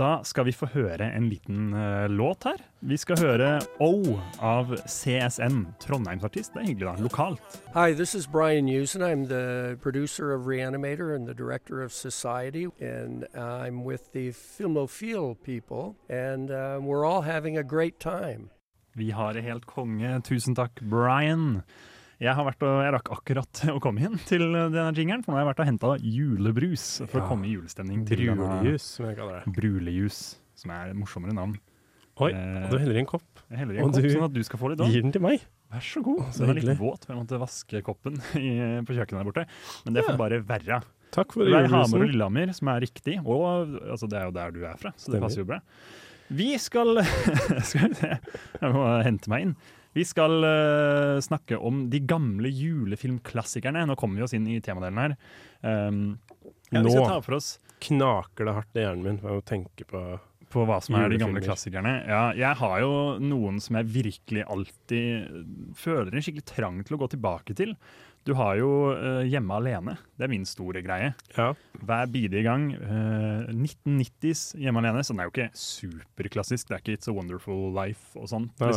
Da 0.00 0.22
skal 0.24 0.46
vi 0.48 0.52
få 0.56 0.64
høre 0.72 1.10
en 1.12 1.26
liten 1.28 1.74
uh, 1.76 2.08
låt 2.08 2.46
her. 2.48 2.60
Vi 2.80 2.96
skal 2.96 3.18
høre 3.20 3.48
O 3.84 4.16
av 4.40 4.72
CSN, 4.88 5.74
Trondheimsartist. 5.82 6.54
Det 6.54 6.62
er 6.62 6.68
hyggelig, 6.70 6.86
da. 6.86 6.94
Lokalt. 7.04 7.58
Hi, 7.74 7.92
this 7.92 8.14
is 8.14 8.26
Brian 8.26 8.68
Usen. 8.68 9.02
I'm 9.02 9.26
the 9.28 9.76
producer 9.82 10.32
of 10.32 10.46
Reanimator 10.46 11.14
and 11.14 11.28
the 11.28 11.34
director 11.34 11.82
of 11.82 11.92
Society, 11.92 12.66
and 12.80 13.26
I'm 13.34 13.84
with 13.84 14.12
the 14.12 14.32
Filmophile 14.32 15.36
people, 15.44 15.96
and 16.08 16.50
uh, 16.50 16.80
we're 16.80 17.04
all 17.04 17.20
having 17.20 17.58
a 17.58 17.62
great 17.62 18.00
time. 18.00 18.48
Vi 18.96 19.10
har 19.10 19.32
det 19.32 19.42
helt 19.42 19.66
konge. 19.66 20.20
Tusen 20.24 20.54
takk, 20.54 20.80
Brian. 20.80 21.60
Jeg, 22.20 22.34
har 22.36 22.44
vært 22.44 22.62
og, 22.68 22.74
jeg 22.84 22.92
rakk 22.98 23.08
akkurat 23.16 23.60
å 23.76 23.78
komme 23.80 24.02
inn 24.04 24.18
til 24.28 24.42
denne 24.52 24.90
jingeren, 24.92 25.22
for 25.24 25.32
nå 25.32 25.38
har 25.38 25.46
jeg 25.46 25.50
vært 25.54 25.62
og 25.64 25.68
henta 25.70 25.92
julebrus 26.04 26.84
for 27.06 27.20
Ja. 27.20 27.24
å 27.24 27.28
komme 27.30 27.48
i 27.48 27.54
julestemning. 27.56 28.02
til 28.08 28.26
Brulejus, 28.36 28.82
som 28.98 29.06
jeg 29.08 29.16
kaller 29.16 29.40
det. 29.40 29.54
Brulejus, 29.56 30.18
som 30.60 30.70
er 30.76 30.90
et 30.92 30.98
morsommere 31.00 31.32
navn. 31.36 31.56
Oi, 32.20 32.32
Eh, 32.36 32.64
og 32.66 32.74
du 32.74 32.76
heller 32.76 32.98
i 32.98 33.00
en 33.00 33.06
kopp. 33.08 33.24
Jeg 33.48 33.58
heller 33.62 33.78
i 33.78 33.80
Og 33.80 33.86
en 33.88 33.92
kopp, 33.94 34.02
du 34.04 34.10
sånn 34.12 34.24
at 34.26 34.34
du 34.36 34.42
skal 34.44 34.60
få 34.60 34.68
litt 34.74 34.82
òg. 34.84 34.90
Gir 34.92 35.02
den 35.06 35.12
til 35.14 35.22
meg. 35.24 35.40
Vær 35.72 35.80
så 35.86 36.02
god. 36.04 36.18
så 36.34 36.42
Den 36.44 36.50
er 36.50 36.58
litt 36.60 36.78
våt, 36.82 37.06
for 37.06 37.14
jeg 37.14 37.20
måtte 37.22 37.38
vaske 37.40 37.80
koppen 37.86 38.18
i, 38.36 38.50
på 38.84 38.92
kjøkkenet 38.92 39.16
der 39.22 39.28
borte. 39.30 39.46
Men 39.86 39.94
det 39.96 40.04
får 40.04 40.12
Ja. 40.12 40.20
bare 40.20 40.40
være. 40.44 40.80
Takk 41.16 41.32
for 41.32 41.44
Det 41.48 41.54
er 41.56 41.70
Hamar 41.72 41.96
og. 42.02 42.04
Lillehammer 42.04 42.52
som 42.52 42.68
er 42.68 42.80
riktig, 42.84 43.16
og 43.24 43.80
altså, 43.80 44.06
det 44.10 44.18
er 44.20 44.28
jo 44.28 44.34
der 44.36 44.50
du 44.52 44.60
er 44.68 44.76
fra, 44.76 44.92
så 45.00 45.10
det 45.14 45.22
passer 45.24 45.40
jo 45.40 45.48
bra. 45.48 45.60
Vi 46.30 46.52
skal 46.62 47.00
Skal 47.70 47.88
vi 47.88 47.94
se, 47.98 48.12
jeg 48.60 48.74
må 48.76 48.84
hente 49.02 49.32
meg 49.32 49.42
inn. 49.48 49.56
Vi 49.96 50.04
skal 50.06 50.44
uh, 50.44 51.18
snakke 51.24 51.58
om 51.58 51.84
de 51.90 52.02
gamle 52.06 52.50
julefilmklassikerne. 52.54 53.86
Nå 53.90 53.98
kommer 53.98 54.20
vi 54.20 54.26
oss 54.28 54.36
inn 54.38 54.46
i 54.50 54.60
temadelen 54.64 55.02
her. 55.02 55.16
Um, 55.60 56.02
ja, 56.70 56.80
vi 56.80 56.92
skal 56.92 57.02
Nå. 57.02 57.08
ta 57.10 57.22
for 57.24 57.36
oss 57.36 57.48
Knaker 57.82 58.46
det 58.46 58.52
hardt 58.54 58.76
i 58.78 58.84
hjernen 58.84 59.02
min 59.02 59.18
for 59.18 59.40
å 59.40 59.44
tenke 59.44 59.86
på 59.88 60.02
på 60.50 60.64
hva 60.66 60.80
som 60.82 60.96
er 60.98 61.12
de 61.12 61.18
gamle 61.20 61.38
klassikerne. 61.44 61.92
Ja, 62.10 62.22
jeg 62.34 62.58
har 62.58 62.80
jo 62.82 62.94
noen 63.22 63.60
som 63.62 63.76
jeg 63.78 63.86
virkelig 63.94 64.42
alltid 64.50 65.44
føler 65.78 66.10
en 66.10 66.24
skikkelig 66.26 66.46
trang 66.48 66.80
til 66.86 66.96
å 66.96 67.00
gå 67.04 67.10
tilbake 67.12 67.54
til. 67.54 67.76
Du 68.26 68.34
har 68.36 68.58
jo 68.58 68.70
uh, 68.90 69.22
Hjemme 69.24 69.60
alene. 69.62 69.94
Det 70.18 70.26
er 70.26 70.32
min 70.32 70.44
store 70.48 70.82
greie. 70.84 71.12
Ja. 71.36 71.52
Hver 71.78 72.10
bidige 72.12 72.42
gang. 72.44 72.66
Uh, 72.74 73.46
1990s 73.54 74.58
Hjemme 74.60 74.82
alene. 74.82 75.06
Så 75.06 75.14
den 75.14 75.22
er 75.22 75.30
jo 75.30 75.34
ikke 75.36 75.48
superklassisk. 75.56 76.68
Det 76.68 76.76
er 76.76 76.84
ikke 76.84 76.98
It's 76.98 77.10
a 77.10 77.14
Wonderful 77.16 77.70
Life 77.76 78.18
og 78.18 78.28
sånn. 78.34 78.50
Nei. 78.60 78.74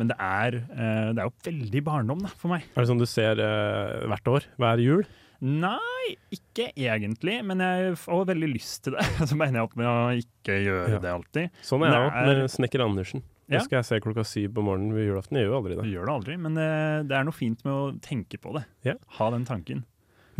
Men 0.00 0.08
det 0.08 0.16
er, 0.18 0.56
eh, 0.72 1.10
det 1.12 1.20
er 1.20 1.26
jo 1.28 1.34
veldig 1.44 1.82
barndom 1.84 2.22
da, 2.24 2.30
for 2.40 2.54
meg. 2.54 2.64
Er 2.72 2.80
det 2.84 2.88
sånn 2.88 3.02
du 3.02 3.08
ser 3.08 3.42
uh, 3.42 4.06
hvert 4.08 4.30
år? 4.32 4.46
Hver 4.62 4.80
jul? 4.82 5.02
Nei, 5.42 6.14
ikke 6.30 6.68
egentlig, 6.78 7.40
men 7.44 7.58
jeg 7.64 7.96
får 7.98 8.24
veldig 8.30 8.48
lyst 8.54 8.84
til 8.86 8.94
det. 8.96 9.04
Så 9.28 9.36
mener 9.36 9.58
jeg 9.60 9.68
opp 9.68 9.76
med 9.80 9.90
å 9.90 9.98
ikke 10.16 10.58
gjøre 10.62 10.96
Ja. 10.96 11.02
det 11.02 11.12
alltid. 11.12 11.62
Sånn 11.66 11.84
er 11.84 11.92
jeg 11.96 12.06
òg, 12.06 12.18
med 12.30 12.42
Snekker 12.54 12.84
Andersen. 12.86 13.24
Det 13.50 13.58
Ja. 13.58 13.64
skal 13.66 13.80
jeg 13.80 13.88
se 13.90 14.00
klokka 14.00 14.24
syv 14.24 14.52
på 14.56 14.62
morgenen 14.64 14.94
ved 14.96 15.10
julaften. 15.10 15.36
Jeg 15.36 15.48
gjør 15.48 15.52
jo 15.52 15.58
aldri 15.60 15.74
det. 15.76 15.82
Du 15.84 15.92
gjør 15.92 16.06
det 16.08 16.14
aldri, 16.14 16.36
men 16.40 16.54
det, 16.56 16.68
det 17.10 17.16
er 17.18 17.24
noe 17.26 17.36
fint 17.36 17.64
med 17.66 17.74
å 17.74 17.82
tenke 18.00 18.38
på 18.40 18.54
det. 18.56 18.64
Ja. 18.86 18.94
Ha 19.18 19.30
den 19.34 19.44
tanken. 19.44 19.82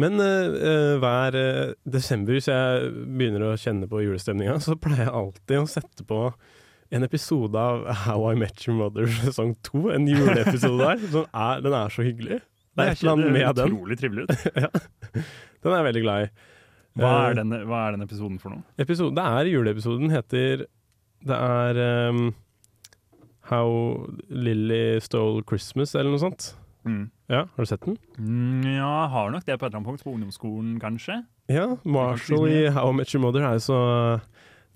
Men 0.01 0.17
eh, 0.23 0.55
eh, 0.71 0.95
hver 1.03 1.37
eh, 1.37 1.75
desember, 1.85 2.39
hvis 2.39 2.49
jeg 2.49 2.93
begynner 3.13 3.51
å 3.51 3.59
kjenne 3.61 3.91
på 3.91 4.01
julestemninga, 4.07 4.57
så 4.65 4.79
pleier 4.81 5.05
jeg 5.11 5.17
alltid 5.19 5.59
å 5.61 5.69
sette 5.69 6.07
på 6.09 6.23
en 6.93 7.05
episode 7.07 7.57
av 7.59 7.87
How 8.05 8.33
I 8.33 8.37
Met 8.37 8.63
Your 8.67 8.77
Mother 8.79 9.07
sesong 9.23 9.55
to. 9.65 9.87
En 9.95 10.05
juleepisode 10.09 10.77
der. 10.83 11.05
Som 11.13 11.25
er, 11.33 11.63
den 11.65 11.77
er 11.79 11.93
så 11.95 12.05
hyggelig. 12.05 12.41
Det 12.73 12.85
er 12.87 12.91
et 12.95 13.03
eller 13.03 13.15
annet 13.17 13.33
med 13.33 13.57
den. 13.59 13.73
utrolig 13.73 13.97
trivelig 14.01 14.25
ut. 14.29 14.45
ja. 14.65 14.69
Den 15.63 15.73
er 15.73 15.79
jeg 15.79 15.87
veldig 15.91 16.03
glad 16.05 16.27
i. 16.27 16.33
Hva 17.01 17.09
Eh, 17.09 17.27
er, 17.31 17.37
den, 17.41 17.55
hva 17.71 17.79
er 17.87 17.95
den 17.97 18.05
episoden 18.05 18.37
for 18.41 18.53
noe? 18.53 18.65
Episode, 18.81 19.15
det 19.17 19.25
er 19.25 19.49
juleepisoden 19.49 20.13
heter 20.13 20.67
Det 21.25 21.39
er 21.39 21.79
um, 22.13 22.27
How 23.49 23.71
Lily 24.29 24.99
Stole 25.01 25.41
Christmas, 25.49 25.95
eller 25.97 26.13
noe 26.13 26.21
sånt. 26.21 26.51
Mm. 26.85 27.07
Ja, 27.33 27.47
Har 27.55 27.65
du 27.65 27.69
sett 27.71 27.85
den? 27.87 27.97
Mm, 28.19 28.67
ja, 28.77 28.91
har 29.09 29.33
nok 29.33 29.45
det 29.47 29.57
på 29.57 29.65
et 29.65 29.71
eller 29.71 29.81
annet 29.81 29.89
punkt. 29.89 30.05
På 30.05 30.13
ungdomsskolen, 30.13 30.77
kanskje. 30.83 31.23
Ja, 31.49 31.71
Marshall 31.89 32.49
i 32.53 32.67
How 32.75 32.93
I 32.93 32.99
Met 33.01 33.15
Your 33.15 33.25
Mother 33.25 33.47
er 33.49 33.57
jo 33.57 33.65
så 33.71 33.79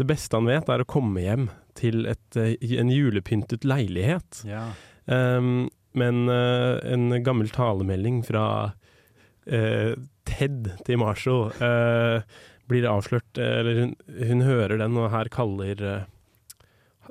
Det 0.00 0.06
beste 0.08 0.36
han 0.40 0.48
vet, 0.48 0.68
er 0.72 0.82
å 0.84 0.88
komme 0.88 1.20
hjem 1.24 1.48
til 1.78 2.06
et, 2.10 2.38
eh, 2.38 2.56
en 2.80 2.90
julepyntet 2.92 3.66
leilighet. 3.68 4.42
Ja. 4.48 4.68
Um, 5.06 5.68
men 5.96 6.26
uh, 6.28 6.76
en 6.84 7.14
gammel 7.24 7.48
talemelding 7.54 8.20
fra 8.26 8.46
uh, 8.72 9.92
Ted 10.28 10.68
til 10.84 11.00
Marshall 11.00 11.48
uh, 11.62 12.26
blir 12.68 12.88
avslørt, 12.90 13.38
eller 13.38 13.80
hun, 13.80 13.94
hun 14.18 14.44
hører 14.44 14.80
den, 14.82 14.98
og 14.98 15.12
her 15.12 15.30
kaller 15.30 16.06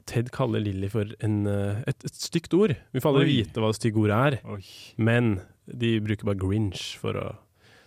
Ted 0.06 0.28
kaller 0.36 0.60
Lilly 0.62 0.90
for 0.92 1.14
en, 1.24 1.38
et, 1.48 2.04
et 2.04 2.18
stygt 2.20 2.54
ord. 2.54 2.76
Vi 2.92 3.02
får 3.02 3.14
aldri 3.16 3.24
Oi. 3.24 3.38
vite 3.40 3.64
hva 3.64 3.72
det 3.72 3.78
stygge 3.80 4.02
ordet 4.04 4.18
er, 4.20 4.36
Oi, 4.52 4.60
men 5.00 5.38
de 5.66 5.96
bruker 6.04 6.28
bare 6.28 6.42
Grinch 6.44 6.84
for 7.02 7.18
å, 7.18 7.30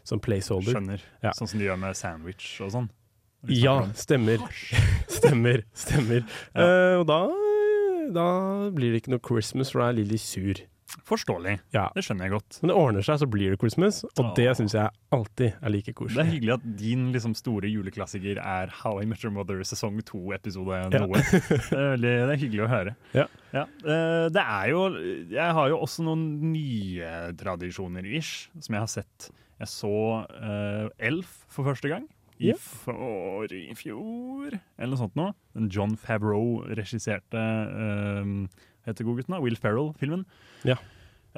som 0.08 0.22
placeholder. 0.24 0.72
skjønner. 0.74 1.04
Ja. 1.22 1.34
Sånn 1.36 1.52
som 1.52 1.60
de 1.60 1.68
gjør 1.68 1.78
med 1.84 2.00
sandwich 2.00 2.48
og 2.64 2.72
sånn. 2.74 2.88
Ja, 3.46 3.76
stemmer. 3.94 4.42
stemmer. 5.18 5.62
Stemmer. 5.78 6.24
Ja. 6.54 6.64
Uh, 6.64 6.96
og 7.02 7.06
da, 7.10 7.20
da 8.16 8.26
blir 8.74 8.92
det 8.94 9.04
ikke 9.04 9.14
noe 9.14 9.22
Christmas, 9.24 9.70
for 9.72 9.84
da 9.84 9.92
er 9.92 10.00
Lilly 10.00 10.18
sur. 10.20 10.64
Forståelig. 11.04 11.58
Ja. 11.76 11.86
Det 11.92 12.00
skjønner 12.04 12.26
jeg 12.26 12.32
godt. 12.32 12.58
Men 12.62 12.70
det 12.70 12.76
ordner 12.80 13.04
seg, 13.04 13.18
så 13.20 13.26
blir 13.28 13.52
det 13.52 13.58
Christmas, 13.60 14.00
og 14.08 14.30
det 14.38 14.46
Åh. 14.48 14.56
syns 14.56 14.74
jeg 14.76 14.88
alltid 15.12 15.58
er 15.60 15.72
like 15.72 15.92
koselig. 15.96 16.16
Det 16.16 16.22
er 16.24 16.30
hyggelig 16.32 16.54
at 16.54 16.64
din 16.80 17.02
liksom, 17.12 17.34
store 17.36 17.68
juleklassiker 17.68 18.40
er 18.40 18.72
How 18.80 19.02
I 19.02 19.08
Met 19.08 19.24
Your 19.24 19.34
Mother 19.36 19.60
sesong 19.68 20.00
to 20.08 20.22
episode 20.36 20.80
Ja. 20.80 20.88
noe. 21.04 21.20
Det 21.28 21.76
er, 21.76 21.90
veldig, 21.92 22.14
det 22.24 22.34
er 22.34 22.40
hyggelig 22.40 22.64
å 22.64 22.70
høre. 22.72 22.94
Ja. 23.16 23.26
eh, 23.52 24.26
det 24.32 24.42
er 24.44 24.70
jo 24.72 24.82
Jeg 25.32 25.56
har 25.58 25.68
jo 25.72 25.78
også 25.84 26.04
noen 26.08 26.24
nye 26.54 27.12
tradisjoner, 27.36 28.08
ish, 28.18 28.48
som 28.58 28.78
jeg 28.78 28.84
har 28.86 28.92
sett. 28.92 29.28
Jeg 29.58 29.68
så 29.72 29.92
uh, 30.24 30.88
Elf 31.02 31.42
for 31.52 31.66
første 31.68 31.90
gang. 31.90 32.08
I 32.38 32.52
yeah. 32.52 32.58
for 32.58 33.54
i 33.54 33.74
fjor, 33.78 34.54
eller 34.78 34.92
noe 34.92 35.00
sånt 35.00 35.18
noe. 35.18 35.34
Den 35.56 35.70
John 35.74 35.96
Favreau 36.00 36.62
regisserte 36.78 37.42
um, 37.42 38.46
heter 38.86 39.06
godgutten 39.06 39.34
da, 39.34 39.42
Will 39.42 39.58
Ferrell-filmen. 39.58 40.24
Ja. 40.68 40.78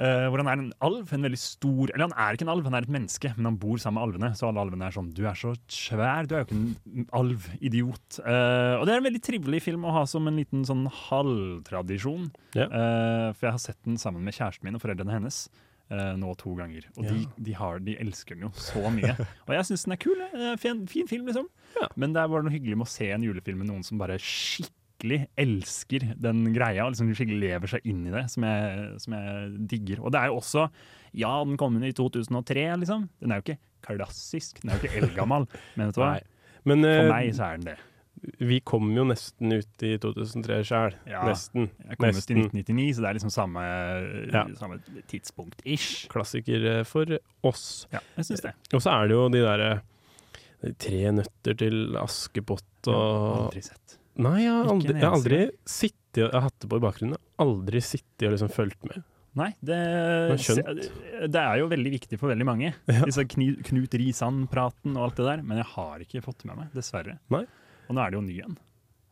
Uh, 0.01 0.29
hvor 0.31 0.39
han 0.39 0.47
er 0.49 0.61
en 0.61 0.69
alv, 0.81 1.09
en 1.13 1.25
veldig 1.27 1.37
stor 1.37 1.91
Eller 1.91 2.07
han 2.07 2.13
er 2.15 2.33
ikke 2.33 2.45
en 2.47 2.51
alv, 2.53 2.63
han 2.65 2.77
er 2.77 2.85
et 2.87 2.93
menneske, 2.95 3.29
men 3.35 3.49
han 3.49 3.57
bor 3.59 3.77
sammen 3.81 3.99
med 3.99 4.07
alvene. 4.07 4.29
Så 4.39 4.47
alle 4.47 4.63
alvene 4.63 4.87
er 4.87 4.95
sånn 4.95 5.11
Du 5.13 5.19
er 5.29 5.37
så 5.37 5.51
svær, 5.69 6.25
du 6.25 6.33
er 6.33 6.41
jo 6.41 6.47
ikke 6.47 6.57
en 6.57 7.09
alv, 7.19 7.49
idiot. 7.59 8.21
Uh, 8.23 8.79
og 8.79 8.87
det 8.87 8.95
er 8.95 9.01
en 9.01 9.09
veldig 9.09 9.23
trivelig 9.27 9.61
film 9.67 9.85
å 9.85 9.93
ha 9.99 10.05
som 10.09 10.29
en 10.31 10.39
liten 10.39 10.63
sånn 10.65 10.87
halvtradisjon. 11.09 12.31
Ja. 12.57 12.69
Uh, 12.71 13.27
for 13.35 13.49
jeg 13.49 13.57
har 13.57 13.65
sett 13.67 13.81
den 13.85 13.99
sammen 14.01 14.23
med 14.25 14.37
kjæresten 14.37 14.69
min 14.69 14.79
og 14.79 14.85
foreldrene 14.85 15.19
hennes. 15.19 15.43
Eh, 15.91 16.11
nå 16.17 16.33
to 16.39 16.55
ganger. 16.57 16.87
Og 16.97 17.03
de, 17.05 17.15
Ja. 17.21 17.31
de, 17.49 17.53
har, 17.59 17.79
de 17.83 17.97
elsker 18.01 18.35
den 18.39 18.47
jo 18.47 18.51
så 18.57 18.83
mye. 18.93 19.13
og 19.47 19.53
jeg 19.57 19.67
syns 19.69 19.83
den 19.87 19.95
er 19.97 20.01
kul. 20.01 20.21
eh, 20.33 20.55
Fin, 20.61 20.85
fin 20.89 21.07
film, 21.11 21.27
liksom. 21.29 21.49
Ja. 21.79 21.87
Men 21.99 22.13
det 22.15 22.23
er 22.23 22.31
bare 22.31 22.43
noe 22.47 22.53
hyggelig 22.55 22.77
med 22.79 22.87
å 22.87 22.93
se 22.93 23.09
en 23.11 23.23
julefilm 23.27 23.61
med 23.63 23.69
noen 23.71 23.83
som 23.87 23.99
bare 24.01 24.17
skikkelig 24.21 25.25
elsker 25.39 26.07
den 26.21 26.43
greia. 26.55 26.87
liksom 26.89 27.11
Skikkelig 27.17 27.39
lever 27.45 27.71
seg 27.75 27.85
inn 27.89 28.03
i 28.07 28.11
det, 28.13 28.25
som 28.33 28.43
jeg, 28.47 28.89
som 29.05 29.13
jeg 29.17 29.53
digger. 29.75 30.01
Og 30.05 30.11
det 30.13 30.19
er 30.23 30.31
jo 30.31 30.39
også 30.41 30.67
Ja, 31.13 31.31
den 31.43 31.57
kom 31.59 31.75
inn 31.75 31.83
i 31.89 31.93
2003, 31.97 32.67
liksom. 32.85 33.09
Den 33.19 33.31
er 33.35 33.41
jo 33.41 33.47
ikke 33.49 33.59
klassisk, 33.83 34.61
den 34.61 34.69
er 34.71 34.77
jo 34.77 34.85
ikke 34.87 34.99
eldgammel. 35.01 35.47
Men 35.75 35.89
vet 35.89 35.97
du 35.97 36.01
hva? 36.03 36.11
Nei. 36.15 36.21
Men 36.69 36.85
For 36.85 37.01
eh, 37.01 37.09
meg 37.09 37.31
så 37.35 37.47
er 37.47 37.57
den 37.57 37.71
det. 37.71 37.77
Vi 38.37 38.59
kom 38.61 38.91
jo 38.93 39.03
nesten 39.09 39.53
ut 39.55 39.85
i 39.85 39.95
2003 40.01 40.59
sjøl. 40.67 40.97
Ja. 41.09 41.23
Nesten. 41.25 41.69
Jeg 41.87 41.97
kom 41.97 42.09
ut 42.09 42.33
i 42.33 42.37
1999, 42.37 42.89
så 42.97 43.03
det 43.03 43.09
er 43.09 43.17
liksom 43.17 43.33
samme, 43.33 43.63
Ja. 44.31 44.43
samme 44.59 44.77
tidspunkt-ish. 45.09 46.07
Klassiker 46.11 46.67
eh, 46.77 46.83
for 46.87 47.17
oss. 47.47 47.87
Ja, 47.93 48.03
jeg 48.19 48.29
syns 48.29 48.45
det. 48.45 48.53
Og 48.73 48.83
så 48.83 48.93
er 48.93 49.09
det 49.09 49.17
jo 49.17 49.29
de 49.33 49.45
derre 49.45 49.71
de 50.61 50.75
Tre 50.77 51.09
nøtter 51.17 51.57
til 51.57 51.95
Askepott 51.97 52.89
og 52.91 53.47
Aldri 53.47 53.63
sett. 53.65 53.97
Nei, 54.21 54.43
jeg 54.43 54.51
har 54.53 54.67
aldri, 54.69 54.93
jeg 54.93 55.07
har 55.07 55.15
aldri 55.17 55.39
sittet 55.65 56.19
Jeg 56.19 56.33
har 56.35 56.43
hatt 56.45 56.59
det 56.61 56.69
på 56.69 56.77
i 56.77 56.83
bakgrunnen. 56.83 57.17
Aldri 57.41 57.81
sittet 57.81 58.27
og 58.27 58.35
liksom 58.35 58.51
fulgt 58.53 58.85
med. 58.85 59.01
Nei, 59.39 59.53
det, 59.63 59.77
det 61.31 61.39
er 61.39 61.61
jo 61.61 61.69
veldig 61.71 61.91
viktig 61.93 62.17
for 62.19 62.33
veldig 62.33 62.45
mange. 62.47 62.73
Ja. 62.91 63.05
Disse 63.07 63.23
Knut 63.31 63.95
Risan-praten 63.95 64.97
og 64.97 65.05
alt 65.05 65.21
det 65.21 65.27
der. 65.29 65.43
Men 65.47 65.61
jeg 65.61 65.69
har 65.71 66.03
ikke 66.03 66.23
fått 66.25 66.43
det 66.43 66.49
med 66.51 66.59
meg, 66.59 66.73
dessverre. 66.75 67.15
Nei. 67.31 67.45
Og 67.91 67.97
nå 67.97 68.03
er 68.05 68.13
det 68.13 68.19
jo 68.21 68.23
ny 68.23 68.37
en. 68.45 68.55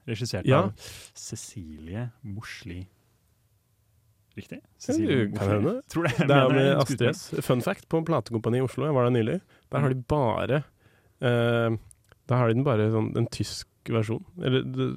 Regissert 0.08 0.48
Ja. 0.48 0.64
av 0.64 0.88
Cecilie 1.20 2.08
Morsli. 2.24 2.80
Riktig? 4.40 4.62
Ja, 4.88 4.96
du, 4.96 5.32
kan 5.36 5.50
hende. 5.52 5.74
Tror 5.92 6.08
det. 6.08 6.16
Det 6.22 6.32
er 6.32 6.46
jeg 6.46 6.56
med 6.56 6.70
Astrid 6.80 7.04
S. 7.10 7.24
Fun 7.44 7.62
fact, 7.66 7.90
på 7.92 8.00
platekompani 8.08 8.62
i 8.62 8.64
Oslo, 8.64 8.86
jeg 8.88 8.96
var 8.96 9.10
der 9.10 9.16
nylig, 9.18 9.40
der 9.74 9.84
har 9.84 9.92
de 9.92 10.00
bare 10.08 10.62
uh, 11.20 11.76
Der 12.30 12.36
har 12.38 12.48
de 12.48 12.56
den 12.56 12.64
bare 12.64 12.88
sånn 12.94 13.12
en 13.20 13.28
tysk 13.34 13.68
versjon. 13.92 14.24
Eller 14.40 14.64
de, 14.64 14.90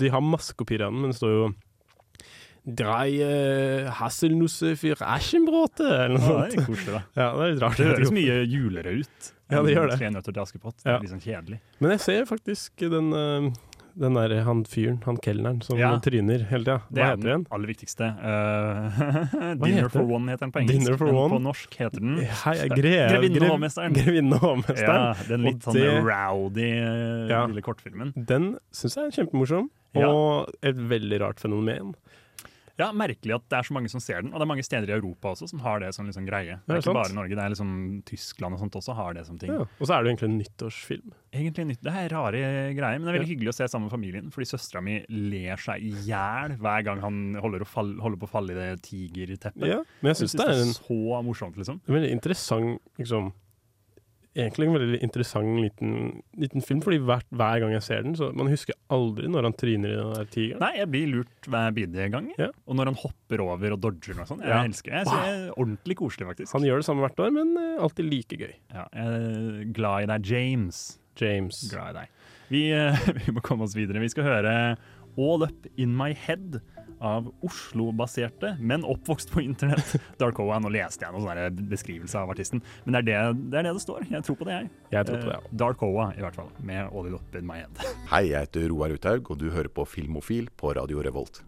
de 0.00 0.10
har 0.14 0.24
masse 0.24 0.54
kopier 0.56 0.86
av 0.86 0.94
den, 0.94 1.02
men 1.02 1.12
det 1.12 1.18
står 1.18 1.34
jo 1.34 1.46
Drei 2.66 3.20
uh, 3.22 3.90
Hasselnusse 4.00 4.74
für 4.76 4.96
Aschenbrote, 5.00 5.84
eller 5.86 6.18
noe 6.18 6.26
Ja, 6.26 6.46
det 6.46 6.52
sånt. 6.52 6.58
er 6.58 6.66
koselig, 6.66 6.92
da. 6.96 7.02
Ja, 7.14 7.28
det 7.36 7.44
er 7.46 7.52
litt 7.54 7.62
rart. 7.62 7.76
Det 7.78 7.86
høres 7.92 8.10
mye 8.16 8.40
julere 8.50 8.96
ut. 9.02 9.32
Ja, 9.52 9.62
det 9.62 9.76
gjør 9.76 9.88
det. 9.92 9.98
Tre 10.00 10.10
nøtter 10.10 10.34
til 10.34 10.42
Askepott. 10.42 10.76
Det 10.82 10.90
Ja. 10.90 10.98
litt 10.98 11.10
sånn 11.14 11.22
kjedelig. 11.22 11.60
Men 11.78 11.90
jeg 11.94 12.00
ser 12.00 12.24
faktisk 12.26 12.76
den, 12.90 13.12
eh, 13.14 13.52
den 13.96 14.12
der 14.18 14.42
han 14.42 14.64
fyren, 14.64 14.98
han 15.04 15.16
kelneren, 15.22 15.62
som 15.62 15.78
Ja. 15.78 15.92
tryner 16.02 16.42
hele 16.50 16.64
tida. 16.64 16.82
Det 16.90 16.98
Hva 16.98 17.06
er 17.06 17.16
heter 17.16 17.30
den? 17.30 17.46
aller 17.52 17.66
viktigste. 17.70 18.08
Uh, 18.26 19.54
Dinner 19.62 19.88
for? 19.88 20.02
One 20.02 20.26
heter 20.32 20.46
den 20.46 20.52
på 20.52 20.60
engelsk. 20.60 20.78
Dinner 20.84 20.98
for 20.98 21.06
One? 21.14 21.30
på 21.36 21.40
norsk 21.42 21.70
heter 21.78 22.00
den 22.00 22.18
Hei, 22.42 22.68
grev, 22.68 23.10
Grevinnen 23.14 23.42
og 23.46 23.54
hovmesteren. 23.54 23.94
Grevinnen 23.94 24.32
og 24.34 24.40
hovmesteren. 24.40 25.14
Ja, 25.14 25.28
den 25.28 25.42
litt 25.46 25.62
Og 25.66 25.72
sånn 25.72 25.78
det- 25.78 26.02
rowdy 26.04 26.66
eh, 26.72 27.28
Ja. 27.30 27.46
lille 27.46 27.62
kortfilmen. 27.62 28.12
Den 28.26 28.58
syns 28.72 28.96
jeg 28.96 29.06
er 29.06 29.24
kjempemorsom, 29.24 29.70
og 29.94 30.50
et 30.62 30.76
veldig 30.76 31.20
rart 31.20 31.38
fenomen. 31.40 31.94
Ja, 32.80 32.90
Merkelig 32.96 33.36
at 33.38 33.44
det 33.48 33.58
er 33.58 33.66
så 33.68 33.74
mange 33.76 33.90
som 33.92 34.02
ser 34.04 34.20
den. 34.20 34.32
Og 34.32 34.40
det 34.40 34.44
er 34.44 34.50
mange 34.50 34.64
steder 34.66 34.90
i 34.90 34.96
Europa 34.96 35.32
også 35.32 35.48
som 35.48 35.62
har 35.64 35.80
det 35.80 35.92
som 35.96 36.08
liksom 36.08 36.26
greie. 36.28 36.58
Det 36.66 36.74
er 36.74 36.82
ikke 36.82 36.90
sant? 36.90 36.98
bare 36.98 37.16
Norge, 37.16 37.36
det 37.38 37.44
er 37.44 37.54
liksom 37.54 37.70
Tyskland 38.08 38.56
og 38.56 38.60
sånt 38.60 38.76
også 38.80 38.96
har 38.98 39.16
det 39.16 39.24
som 39.28 39.38
ting. 39.40 39.52
Ja. 39.54 39.64
Og 39.64 39.88
så 39.88 39.96
er 39.96 40.04
det 40.04 40.12
egentlig 40.12 40.28
en 40.28 40.36
nyttårsfilm. 40.42 41.14
Egentlig 41.36 41.66
nytt, 41.70 41.82
Det 41.84 41.92
er 41.92 42.12
rare 42.12 42.42
greier, 42.76 42.98
men 42.98 43.08
det 43.08 43.12
er 43.12 43.18
veldig 43.18 43.32
hyggelig 43.32 43.52
å 43.52 43.56
se 43.56 43.68
sammen 43.72 43.88
med 43.88 43.96
familien. 43.96 44.28
Fordi 44.34 44.48
søstera 44.50 44.84
mi 44.84 44.98
ler 45.08 45.62
seg 45.62 45.84
i 45.84 45.94
hjel 46.08 46.56
hver 46.60 46.84
gang 46.86 47.02
han 47.04 47.18
holder, 47.40 47.64
å 47.64 47.70
fall, 47.70 47.96
holder 48.02 48.20
på 48.20 48.28
å 48.28 48.34
falle 48.36 48.56
i 48.56 48.60
det 48.60 48.68
tigerteppet. 48.86 49.66
Ja, 49.72 49.80
men 50.02 50.12
jeg 50.12 50.22
syns 50.22 50.36
det 50.36 50.46
er 50.46 50.62
en 50.66 50.76
så 50.76 51.22
morsomt, 51.26 51.56
liksom. 51.60 51.80
en 51.86 51.96
veldig 51.96 52.12
interessant 52.12 53.00
liksom, 53.00 53.32
Egentlig 54.36 54.66
en 54.68 54.74
veldig 54.76 54.98
interessant 55.06 55.54
liten, 55.62 55.92
liten 56.36 56.60
film, 56.60 56.82
fordi 56.84 56.98
hver, 57.08 57.22
hver 57.32 57.60
gang 57.62 57.70
jeg 57.72 57.84
ser 57.86 58.02
den, 58.04 58.12
så 58.18 58.28
man 58.36 58.50
husker 58.52 58.76
aldri 58.92 59.30
når 59.32 59.46
han 59.48 59.54
tryner 59.56 59.94
i 59.94 59.96
den 59.96 60.10
der 60.12 60.28
tigeren. 60.34 60.60
Nei, 60.60 60.72
jeg 60.76 60.90
blir 60.92 61.06
lurt 61.14 61.48
hver 61.48 61.72
bidige 61.78 62.08
gang. 62.12 62.26
Ja. 62.36 62.50
Og 62.68 62.76
når 62.76 62.90
han 62.92 62.98
hopper 63.00 63.42
over 63.46 63.72
og 63.78 63.80
dodger 63.86 64.20
og 64.20 64.28
sånn. 64.28 64.42
Jeg 64.44 64.52
Ja. 64.52 64.60
elsker 64.68 64.90
det. 64.92 64.98
Jeg 65.00 65.06
synes 65.08 65.24
det 65.24 65.32
er 65.48 65.56
ordentlig 65.56 65.96
koselig, 66.02 66.28
faktisk. 66.28 66.52
Han 66.52 66.66
gjør 66.68 66.82
det 66.82 66.88
samme 66.90 67.00
hvert 67.06 67.24
år, 67.24 67.32
men 67.32 67.56
eh, 67.56 67.82
alltid 67.82 68.10
like 68.12 68.36
gøy. 68.44 68.52
Ja, 68.76 68.84
jeg 68.92 69.06
er 69.16 69.72
glad 69.72 70.02
i 70.02 70.10
deg, 70.12 70.26
James. 70.34 70.82
James. 71.16 71.62
Glad 71.72 71.94
i 71.96 71.98
deg. 72.02 72.08
Vi, 72.52 72.62
eh, 72.76 73.08
vi 73.24 73.32
må 73.32 73.40
komme 73.42 73.64
oss 73.64 73.74
videre. 73.74 74.04
Vi 74.04 74.12
skal 74.12 74.28
høre 74.28 74.76
All 75.16 75.42
Up 75.48 75.66
In 75.80 75.96
My 75.96 76.12
Head 76.12 76.60
av 77.00 77.28
Oslo-baserte, 77.44 78.54
men 78.60 78.84
oppvokst 78.84 79.32
på 79.32 79.42
internett. 79.44 79.96
Dark 80.20 80.38
Owen. 80.42 80.64
Nå 80.66 80.72
leste 80.74 81.06
jeg 81.06 81.14
noen 81.14 81.60
beskrivelse 81.70 82.20
av 82.20 82.32
artisten, 82.32 82.62
men 82.84 82.96
det 82.96 83.02
er 83.02 83.08
det, 83.08 83.50
det 83.52 83.60
er 83.60 83.68
det 83.68 83.74
det 83.78 83.84
står. 83.84 84.06
Jeg 84.12 84.26
tror 84.26 84.38
på 84.40 84.48
det, 84.48 84.56
jeg. 84.60 84.70
Jeg 84.94 85.08
tror 85.10 85.20
på 85.20 85.28
det, 85.30 85.36
ja. 85.36 85.56
Dark 85.64 85.84
Owa, 85.86 86.08
i 86.16 86.24
hvert 86.24 86.38
fall, 86.38 86.48
med 86.60 86.88
All 86.88 87.18
Up 87.18 87.36
In 87.36 87.46
My 87.48 87.60
Head. 87.62 87.84
Hei, 88.12 88.24
jeg 88.32 88.48
heter 88.48 88.68
Roar 88.72 88.96
Uthaug, 88.96 89.30
og 89.34 89.40
du 89.42 89.50
hører 89.52 89.72
på 89.72 89.86
Filmofil 89.88 90.50
på 90.56 90.74
Radio 90.78 91.04
Revolt. 91.04 91.42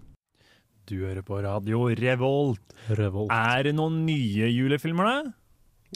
Du 0.89 1.03
hører 1.03 1.21
på 1.21 1.43
Radio 1.45 1.89
Revolt. 1.93 2.79
Revolt. 2.97 3.33
Er 3.35 3.69
det 3.69 3.75
noen 3.77 4.07
nye 4.07 4.49
julefilmer, 4.49 5.09
da? 5.11 5.35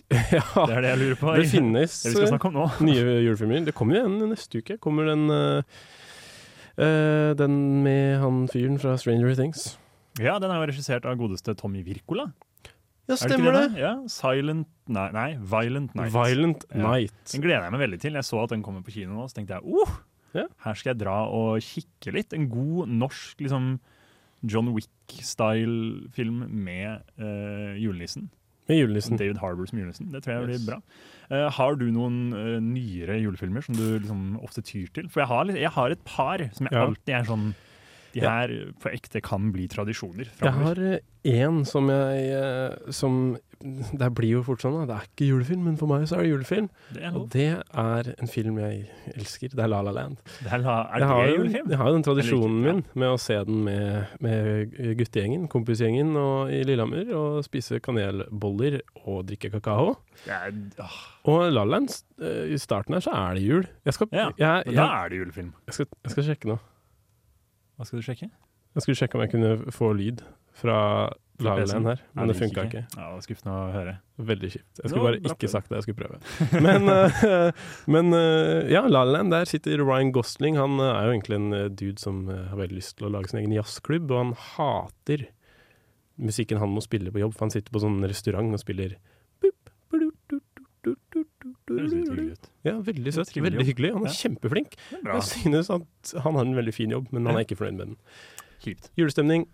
ja, 0.33 0.43
Det 0.57 0.75
er 0.75 0.85
det 0.85 0.91
jeg 0.91 1.01
lurer 1.03 1.19
på. 1.21 1.33
det 1.37 1.49
finnes 1.53 1.95
Det 2.07 2.13
eh, 2.25 2.79
nye 2.85 3.17
julefilmer. 3.27 3.65
Det 3.69 3.75
kommer 3.77 3.99
jo 3.99 4.05
en 4.09 4.31
neste 4.31 4.63
uke. 4.63 4.79
Kommer 4.81 5.09
den 5.13 5.29
eh, 5.33 5.81
eh, 6.79 7.33
Den 7.39 7.83
med 7.85 8.21
han 8.23 8.47
fyren 8.53 8.79
fra 8.81 8.97
Stranger 9.01 9.35
Things. 9.39 9.77
Ja, 10.21 10.39
den 10.39 10.51
er 10.53 10.61
jo 10.61 10.69
regissert 10.71 11.07
av 11.09 11.17
godeste 11.21 11.55
Tommy 11.57 11.83
Wirkola. 11.87 12.31
Ja, 13.09 13.17
Er 13.17 13.17
det 13.17 13.19
stemmer 13.25 13.53
det! 13.57 13.65
Ja, 13.81 13.93
Silent 14.07 14.69
Nei, 14.93 15.09
nei 15.13 15.29
Violent 15.37 15.95
Night. 15.99 16.13
Violent 16.15 16.65
Ja. 16.71 16.83
Night. 16.85 17.17
Den 17.33 17.43
gleder 17.43 17.65
jeg 17.67 17.73
meg 17.75 17.81
veldig 17.83 18.01
til. 18.01 18.15
Jeg 18.15 18.25
så 18.29 18.43
at 18.45 18.51
den 18.55 18.63
kommer 18.63 18.85
på 18.87 18.93
kino 18.95 19.17
nå, 19.17 19.25
så 19.29 19.41
tenkte 19.41 19.57
jeg 19.59 19.65
oh, 19.67 19.97
Ja. 20.37 20.45
her 20.65 20.75
skal 20.79 20.93
jeg 20.95 21.01
dra 21.03 21.17
og 21.29 21.59
kikke 21.61 22.13
litt. 22.15 22.33
En 22.33 22.49
god 22.49 22.89
norsk 22.89 23.41
liksom 23.43 23.81
John 24.43 24.71
Wick-style-film 24.75 26.47
med 26.51 27.03
uh, 27.21 27.75
julenissen. 27.79 28.31
Med 28.73 28.81
julenissen. 28.81 29.19
David 29.21 29.41
Harbour 29.43 29.69
som 29.71 29.79
julenissen. 29.83 30.11
Det 30.13 30.23
tror 30.25 30.39
jeg 30.39 30.47
blir 30.49 30.59
Yes. 30.59 30.67
bra. 30.67 30.81
Uh, 31.33 31.49
har 31.59 31.77
du 31.81 31.85
noen 31.95 32.17
uh, 32.37 32.59
nyere 32.61 33.21
julefilmer 33.23 33.65
som 33.65 33.77
du 33.79 33.85
liksom 34.01 34.25
ofte 34.43 34.65
tyr 34.65 34.89
til? 34.97 35.07
For 35.13 35.23
jeg 35.23 35.29
har, 35.31 35.53
jeg 35.53 35.71
har 35.77 35.95
et 35.95 36.03
par 36.09 36.39
som 36.53 36.67
jeg 36.69 36.73
Ja. 36.77 36.87
alltid 36.89 37.15
er 37.21 37.25
sånn 37.29 37.47
De 38.13 38.21
Ja. 38.21 38.31
her 38.43 38.73
på 38.83 38.91
ekte 38.93 39.23
kan 39.25 39.53
bli 39.55 39.67
tradisjoner 39.73 40.29
Jeg 40.41 40.53
har 40.53 40.77
én 41.25 41.63
som 41.65 41.87
jeg 41.89 42.27
eh, 42.37 42.91
Som 42.93 43.39
Det 43.63 44.09
blir 44.13 44.33
jo 44.35 44.43
fort 44.43 44.59
sånn, 44.61 44.75
da. 44.75 44.87
Det 44.91 44.95
er 44.97 45.07
ikke 45.07 45.27
julefilm, 45.31 45.61
men 45.69 45.77
for 45.79 45.87
meg 45.87 46.03
så 46.11 46.17
er 46.19 46.25
det 46.25 46.31
julefilm. 46.33 46.65
Det 46.93 47.03
er 47.07 47.15
Og 47.15 47.29
det 47.31 47.45
er 47.79 48.09
en 48.19 48.27
film 48.27 48.57
jeg 48.59 48.89
elsker. 49.15 49.53
Det 49.55 49.63
er 49.63 49.69
La 49.71 49.79
La 49.87 49.93
Land. 49.95 50.17
Det 50.43 50.51
er, 50.51 50.59
la- 50.65 50.89
er 50.91 50.99
jeg, 50.99 51.07
har 51.13 51.27
jo, 51.29 51.37
julefilm? 51.37 51.69
jeg 51.71 51.79
har 51.79 51.87
jo 51.87 51.95
den 51.95 52.03
tradisjonen 52.03 52.57
min 52.65 52.81
med 52.99 53.09
å 53.15 53.21
se 53.23 53.37
den 53.47 53.63
med, 53.69 54.09
med 54.21 54.75
guttegjengen, 54.99 55.47
kompisgjengen 55.49 56.11
og 56.19 56.51
i 56.51 56.65
Lillehammer, 56.67 57.15
og 57.15 57.45
spise 57.47 57.79
kanelboller 57.79 58.81
og 59.07 59.27
drikke 59.31 59.53
kakao. 59.55 59.95
Det 60.27 60.35
er, 60.35 60.51
Og 61.25 61.45
La 61.53 61.63
La 61.63 61.77
Land, 61.77 61.95
eh, 62.21 62.51
i 62.51 62.59
starten 62.59 62.95
her 62.99 63.01
så 63.07 63.15
er 63.15 63.39
det 63.39 63.47
jul. 63.47 63.65
Jeg 63.87 63.95
skal, 63.95 64.09
Ja, 64.11 64.33
jeg, 64.43 64.67
men 64.67 64.75
da 64.75 64.91
er 65.05 65.09
det 65.15 65.23
julefilm. 65.23 65.55
jeg, 65.71 65.75
skal, 65.79 65.87
jeg 66.03 66.17
skal 66.17 66.25
sjekke 66.33 66.51
nå. 66.51 66.59
Hva 67.83 67.89
skal 67.89 67.99
du 67.99 68.05
sjekke? 68.07 68.27
Jeg 68.73 68.85
skulle 68.85 68.95
sjekke 68.95 69.19
om 69.19 69.23
jeg 69.25 69.31
kunne 69.33 69.73
få 69.75 69.89
lyd 69.99 70.21
fra 70.55 70.77
La 71.43 71.57
La 71.59 71.79
her, 71.83 72.03
men 72.15 72.31
det 72.31 72.37
funka 72.39 72.63
ikke. 72.69 72.83
Ja, 72.95 73.09
det 73.09 73.15
var 73.17 73.25
Skuffende 73.25 73.55
å 73.59 73.65
høre. 73.75 73.95
Veldig 74.23 74.51
kjipt. 74.53 74.79
Jeg 74.79 74.93
skulle 74.93 75.09
bare 75.09 75.33
ikke 75.33 75.51
sagt 75.51 75.73
det 75.73 75.81
jeg 75.81 75.87
skulle 75.89 75.99
prøve. 75.99 76.21
Men, 76.69 76.87
uh, 76.87 77.51
men 77.91 78.15
uh, 78.15 78.63
ja, 78.71 78.85
La 78.87 79.03
La 79.09 79.25
der 79.27 79.51
sitter 79.51 79.83
Ryan 79.83 80.13
Gosling. 80.15 80.61
Han 80.61 80.79
uh, 80.79 80.93
er 80.93 81.09
jo 81.09 81.17
egentlig 81.17 81.41
en 81.41 81.51
dude 81.75 81.99
som 81.99 82.23
har 82.31 82.55
veldig 82.61 82.79
lyst 82.79 83.01
til 83.01 83.09
å 83.09 83.13
lage 83.17 83.33
sin 83.33 83.43
egen 83.43 83.57
jazzklubb, 83.57 84.15
og 84.15 84.23
han 84.23 84.33
hater 84.53 85.27
musikken 86.23 86.63
han 86.63 86.71
må 86.71 86.85
spille 86.87 87.11
på 87.11 87.25
jobb, 87.25 87.35
for 87.35 87.49
han 87.49 87.57
sitter 87.57 87.75
på 87.75 87.83
sånn 87.83 87.99
restaurant 88.07 88.55
og 88.55 88.63
spiller 88.63 88.95
Det 89.43 89.51
høres 91.75 91.99
utrolig 91.99 92.31
ut. 92.37 92.52
Ja, 92.65 92.77
veldig 92.81 93.13
søt. 93.15 93.33
Veldig 93.35 93.67
hyggelig. 93.67 93.93
Han 93.93 94.05
er 94.07 94.13
Ja. 94.13 94.19
kjempeflink. 94.23 94.77
Er. 94.93 95.15
Jeg 95.15 95.23
synes 95.23 95.71
at 95.71 96.13
han 96.23 96.35
har 96.35 96.45
en 96.47 96.55
veldig 96.55 96.75
fin 96.75 96.91
jobb, 96.91 97.09
men 97.13 97.27
han 97.27 97.37
er 97.37 97.45
ikke 97.45 97.57
fornøyd 97.59 97.77
med 97.77 97.87
den. 97.89 97.97
Kjipt. 98.63 98.91
Julestemning, 98.97 99.49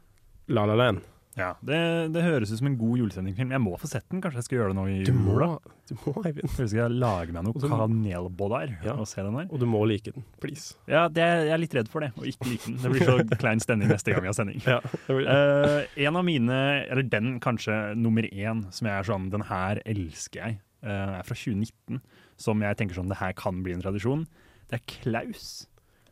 La 0.49 0.65
La 0.69 0.75
Land. 0.75 1.01
Ja, 1.39 1.53
det, 1.63 2.13
det 2.13 2.23
høres 2.25 2.51
ut 2.51 2.59
som 2.59 2.67
en 2.67 2.77
god 2.77 2.99
julestemningsfilm. 2.99 3.53
Jeg 3.55 3.61
må 3.63 3.77
få 3.79 3.87
sett 3.87 4.03
den. 4.11 4.21
Kanskje 4.21 4.41
jeg 4.41 4.45
skal 4.49 4.59
gjøre 4.59 4.73
det 4.73 4.77
nå 4.77 4.87
i 4.91 5.05
jula? 5.07 5.49
du 5.87 5.95
må 6.03 6.15
Eivind. 6.27 6.51
Jeg 6.59 6.69
skal 6.73 6.91
lage 6.99 7.31
meg 7.33 7.45
Og 7.47 7.55
noe 7.55 7.63
du 7.63 7.69
må- 7.71 7.79
kanelbollar 7.79 8.73
Ja. 8.85 8.93
og 8.99 9.07
se 9.07 9.23
den 9.23 9.37
der? 9.37 9.47
Og 9.53 9.61
du 9.61 9.65
må 9.71 9.87
like 9.87 10.11
den, 10.13 10.25
please. 10.43 10.75
Ja, 10.89 11.07
det 11.07 11.23
jeg 11.23 11.53
er 11.55 11.59
litt 11.63 11.75
redd 11.79 11.89
for 11.89 12.01
det, 12.01 12.11
å 12.19 12.27
ikke 12.27 12.51
like 12.51 12.65
den. 12.67 12.77
Det 12.83 12.91
blir 12.91 13.07
så 13.07 13.39
klein 13.39 13.61
stemning 13.63 13.89
neste 13.89 14.13
gang 14.13 14.21
vi 14.27 14.33
har 14.33 14.35
sending. 14.35 14.61
Ja, 14.67 14.81
Eh, 15.09 15.87
en 16.09 16.17
av 16.17 16.25
mine, 16.27 16.59
eller 16.91 17.03
den 17.09 17.39
kanskje 17.41 17.95
nummer 17.97 18.23
én, 18.29 18.67
som 18.75 18.87
jeg 18.89 18.99
er 18.99 19.05
sånn 19.05 19.31
Den 19.31 19.43
her 19.43 19.81
elsker 19.87 20.43
jeg, 20.43 20.59
uh, 20.85 21.21
er 21.21 21.23
fra 21.23 21.35
2019. 21.39 22.01
Som 22.39 22.63
jeg 22.63 22.77
tenker 22.79 22.95
sånn 22.95 23.09
Det 23.11 23.19
her 23.19 23.33
kan 23.39 23.63
bli 23.65 23.73
en 23.75 23.83
tradisjon. 23.83 24.27
Det 24.71 24.79
er 24.81 24.85
Klaus. 24.87 25.67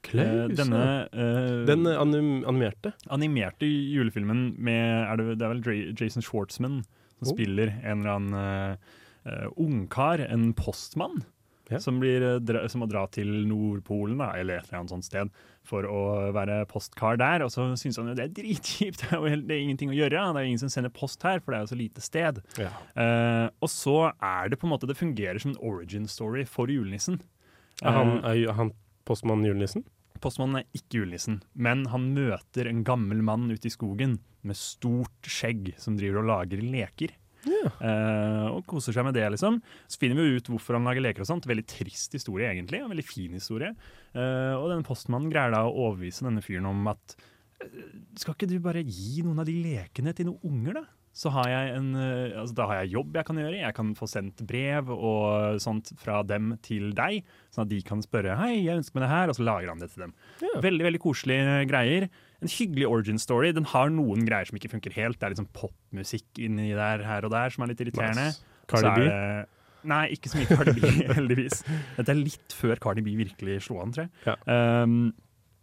Klaus, 0.07 0.51
Eh, 0.53 0.55
denne 0.59 0.83
uh, 1.11 1.65
Den 1.67 1.87
anim 1.91 2.45
animerte. 2.47 2.93
animerte 3.11 3.67
julefilmen 3.67 4.53
med 4.59 5.07
er 5.11 5.17
det, 5.19 5.39
det 5.41 5.47
er 5.47 5.55
vel 5.55 5.95
Jason 5.99 6.23
Schwartzman 6.23 6.83
som 7.19 7.27
Oh. 7.27 7.33
spiller 7.35 7.73
en 7.83 8.03
eller 8.05 8.13
annen 8.13 8.77
eh, 9.25 9.47
ungkar, 9.57 10.21
en 10.31 10.53
postmann, 10.55 11.25
Ja. 11.71 11.79
som, 11.81 11.99
blir, 11.99 12.21
som 12.69 12.83
må 12.83 12.87
dra 12.89 13.07
til 13.11 13.27
Nordpolen 13.49 14.19
da, 14.19 14.33
eller 14.39 14.59
et 14.61 14.69
eller 14.69 14.79
annet 14.85 14.91
sånt 14.93 15.05
sted 15.09 15.31
for 15.67 15.87
å 15.89 16.03
være 16.37 16.61
postkar 16.71 17.19
der. 17.21 17.45
Og 17.47 17.53
så 17.55 17.67
syns 17.79 17.99
han 18.01 18.11
jo 18.11 18.17
det 18.19 18.29
er 18.29 18.35
dritkjipt, 18.37 19.05
det 19.11 19.19
er 19.19 19.23
jo 19.23 19.59
ingenting 19.59 19.93
å 19.93 19.99
gjøre. 19.99 20.23
Det 20.33 20.41
er 20.41 20.47
jo 20.47 20.53
ingen 20.53 20.65
som 20.65 20.73
sender 20.73 20.95
post 20.95 21.27
her, 21.27 21.43
for 21.43 21.53
det 21.53 21.59
er 21.59 21.67
jo 21.67 21.73
så 21.75 21.81
lite 21.81 22.05
sted. 22.05 22.41
Ja. 22.61 22.71
Uh, 22.95 23.47
og 23.63 23.73
så 23.73 23.97
er 24.15 24.53
det 24.53 24.61
på 24.61 24.69
en 24.69 24.75
måte 24.75 24.89
Det 24.89 24.99
fungerer 24.99 25.43
som 25.43 25.55
en 25.55 25.61
origin 25.65 26.07
story 26.11 26.47
for 26.49 26.71
julenissen. 26.73 27.21
Er 27.85 27.93
han, 27.93 28.17
Eh, 28.25 28.47
er 28.47 28.57
han 28.57 28.73
postmannen 29.05 29.51
julenissen? 29.51 29.85
Postmannen 30.23 30.63
er 30.63 30.79
ikke 30.79 31.03
julenissen, 31.03 31.43
men 31.53 31.85
han 31.93 32.09
møter 32.17 32.71
en 32.71 32.83
gammel 32.87 33.21
mann 33.25 33.51
ute 33.53 33.69
i 33.69 33.75
skogen 33.75 34.17
med 34.47 34.57
stort 34.57 35.29
skjegg 35.29 35.75
som 35.81 35.99
driver 35.99 36.23
og 36.23 36.31
lager 36.31 36.63
leker. 36.63 37.13
Eh, 37.47 38.47
og 38.51 38.65
koser 38.71 38.97
seg 38.97 39.07
med 39.07 39.17
det, 39.17 39.27
liksom. 39.37 39.61
Så 39.91 40.01
finner 40.03 40.19
vi 40.19 40.41
ut 40.41 40.51
hvorfor 40.51 40.79
han 40.79 40.87
lager 40.89 41.05
leker 41.05 41.25
og 41.25 41.31
sånt. 41.31 41.49
Veldig 41.49 41.67
trist 41.71 42.17
historie, 42.17 42.51
egentlig. 42.51 42.83
En 42.83 42.93
veldig 42.93 43.07
fin 43.07 43.37
historie. 43.37 43.73
Eh, 44.17 44.55
og 44.57 44.69
denne 44.73 44.87
postmannen 44.87 45.33
greier 45.33 45.55
da 45.55 45.65
å 45.67 45.75
overbevise 45.89 46.27
denne 46.27 46.45
fyren 46.45 46.69
om 46.71 46.93
at 46.93 47.17
eh, 47.63 47.81
skal 48.19 48.37
ikke 48.37 48.51
du 48.51 48.59
bare 48.65 48.85
gi 48.85 49.25
noen 49.27 49.43
av 49.43 49.49
de 49.49 49.57
lekene 49.63 50.15
til 50.17 50.31
noen 50.31 50.47
unger, 50.51 50.81
da? 50.83 50.87
Så 51.17 51.31
har 51.33 51.49
jeg 51.49 51.77
en, 51.79 51.87
eh, 51.97 52.35
altså 52.37 52.59
da 52.59 52.67
har 52.69 52.83
jeg 52.83 52.93
jobb 52.93 53.15
jeg 53.17 53.29
kan 53.31 53.39
gjøre. 53.41 53.61
Jeg 53.63 53.77
kan 53.79 53.95
få 53.97 54.09
sendt 54.11 54.43
brev 54.45 54.91
og 54.93 55.57
sånt 55.65 55.95
fra 55.97 56.21
dem 56.29 56.53
til 56.67 56.91
deg, 56.97 57.25
sånn 57.55 57.65
at 57.65 57.73
de 57.73 57.79
kan 57.89 58.05
spørre 58.05 58.37
hei, 58.37 58.59
jeg 58.67 58.83
ønsker 58.83 58.99
meg 58.99 59.07
det 59.07 59.15
her, 59.15 59.33
og 59.33 59.39
så 59.39 59.47
lager 59.49 59.73
han 59.73 59.81
det 59.81 59.89
til 59.95 60.05
dem. 60.05 60.13
Veldig 60.67 60.89
veldig 60.91 61.01
koselige 61.01 61.63
greier. 61.71 62.11
En 62.45 62.53
hyggelig 62.53 62.87
origin 62.89 63.19
story. 63.23 63.53
Den 63.57 63.65
har 63.73 63.93
noen 63.93 64.27
greier 64.29 64.49
som 64.49 64.59
ikke 64.59 64.73
funker 64.75 64.93
helt. 64.97 65.19
Det 65.21 65.31
er 65.31 65.39
sånn 65.41 65.51
popmusikk 65.57 66.41
inni 66.45 66.73
der 66.77 67.05
her 67.07 67.25
og 67.29 67.33
der 67.33 67.55
som 67.55 67.65
er 67.65 67.73
litt 67.73 67.85
irriterende. 67.85 68.31
Nice. 68.33 68.43
Cardi 68.69 68.93
B? 68.97 69.13
Nei, 69.87 70.03
ikke 70.17 70.33
så 70.33 70.41
mye 70.41 70.51
Cardi 70.51 70.75
B, 70.83 70.91
heldigvis. 71.21 71.63
Dette 71.97 72.11
er 72.13 72.19
litt 72.19 72.57
før 72.59 72.81
Cardi 72.83 73.05
B 73.07 73.15
virkelig 73.21 73.61
slo 73.69 73.79
an, 73.85 73.95
tror 73.95 74.09
jeg. 74.09 74.37
Um, 74.51 75.15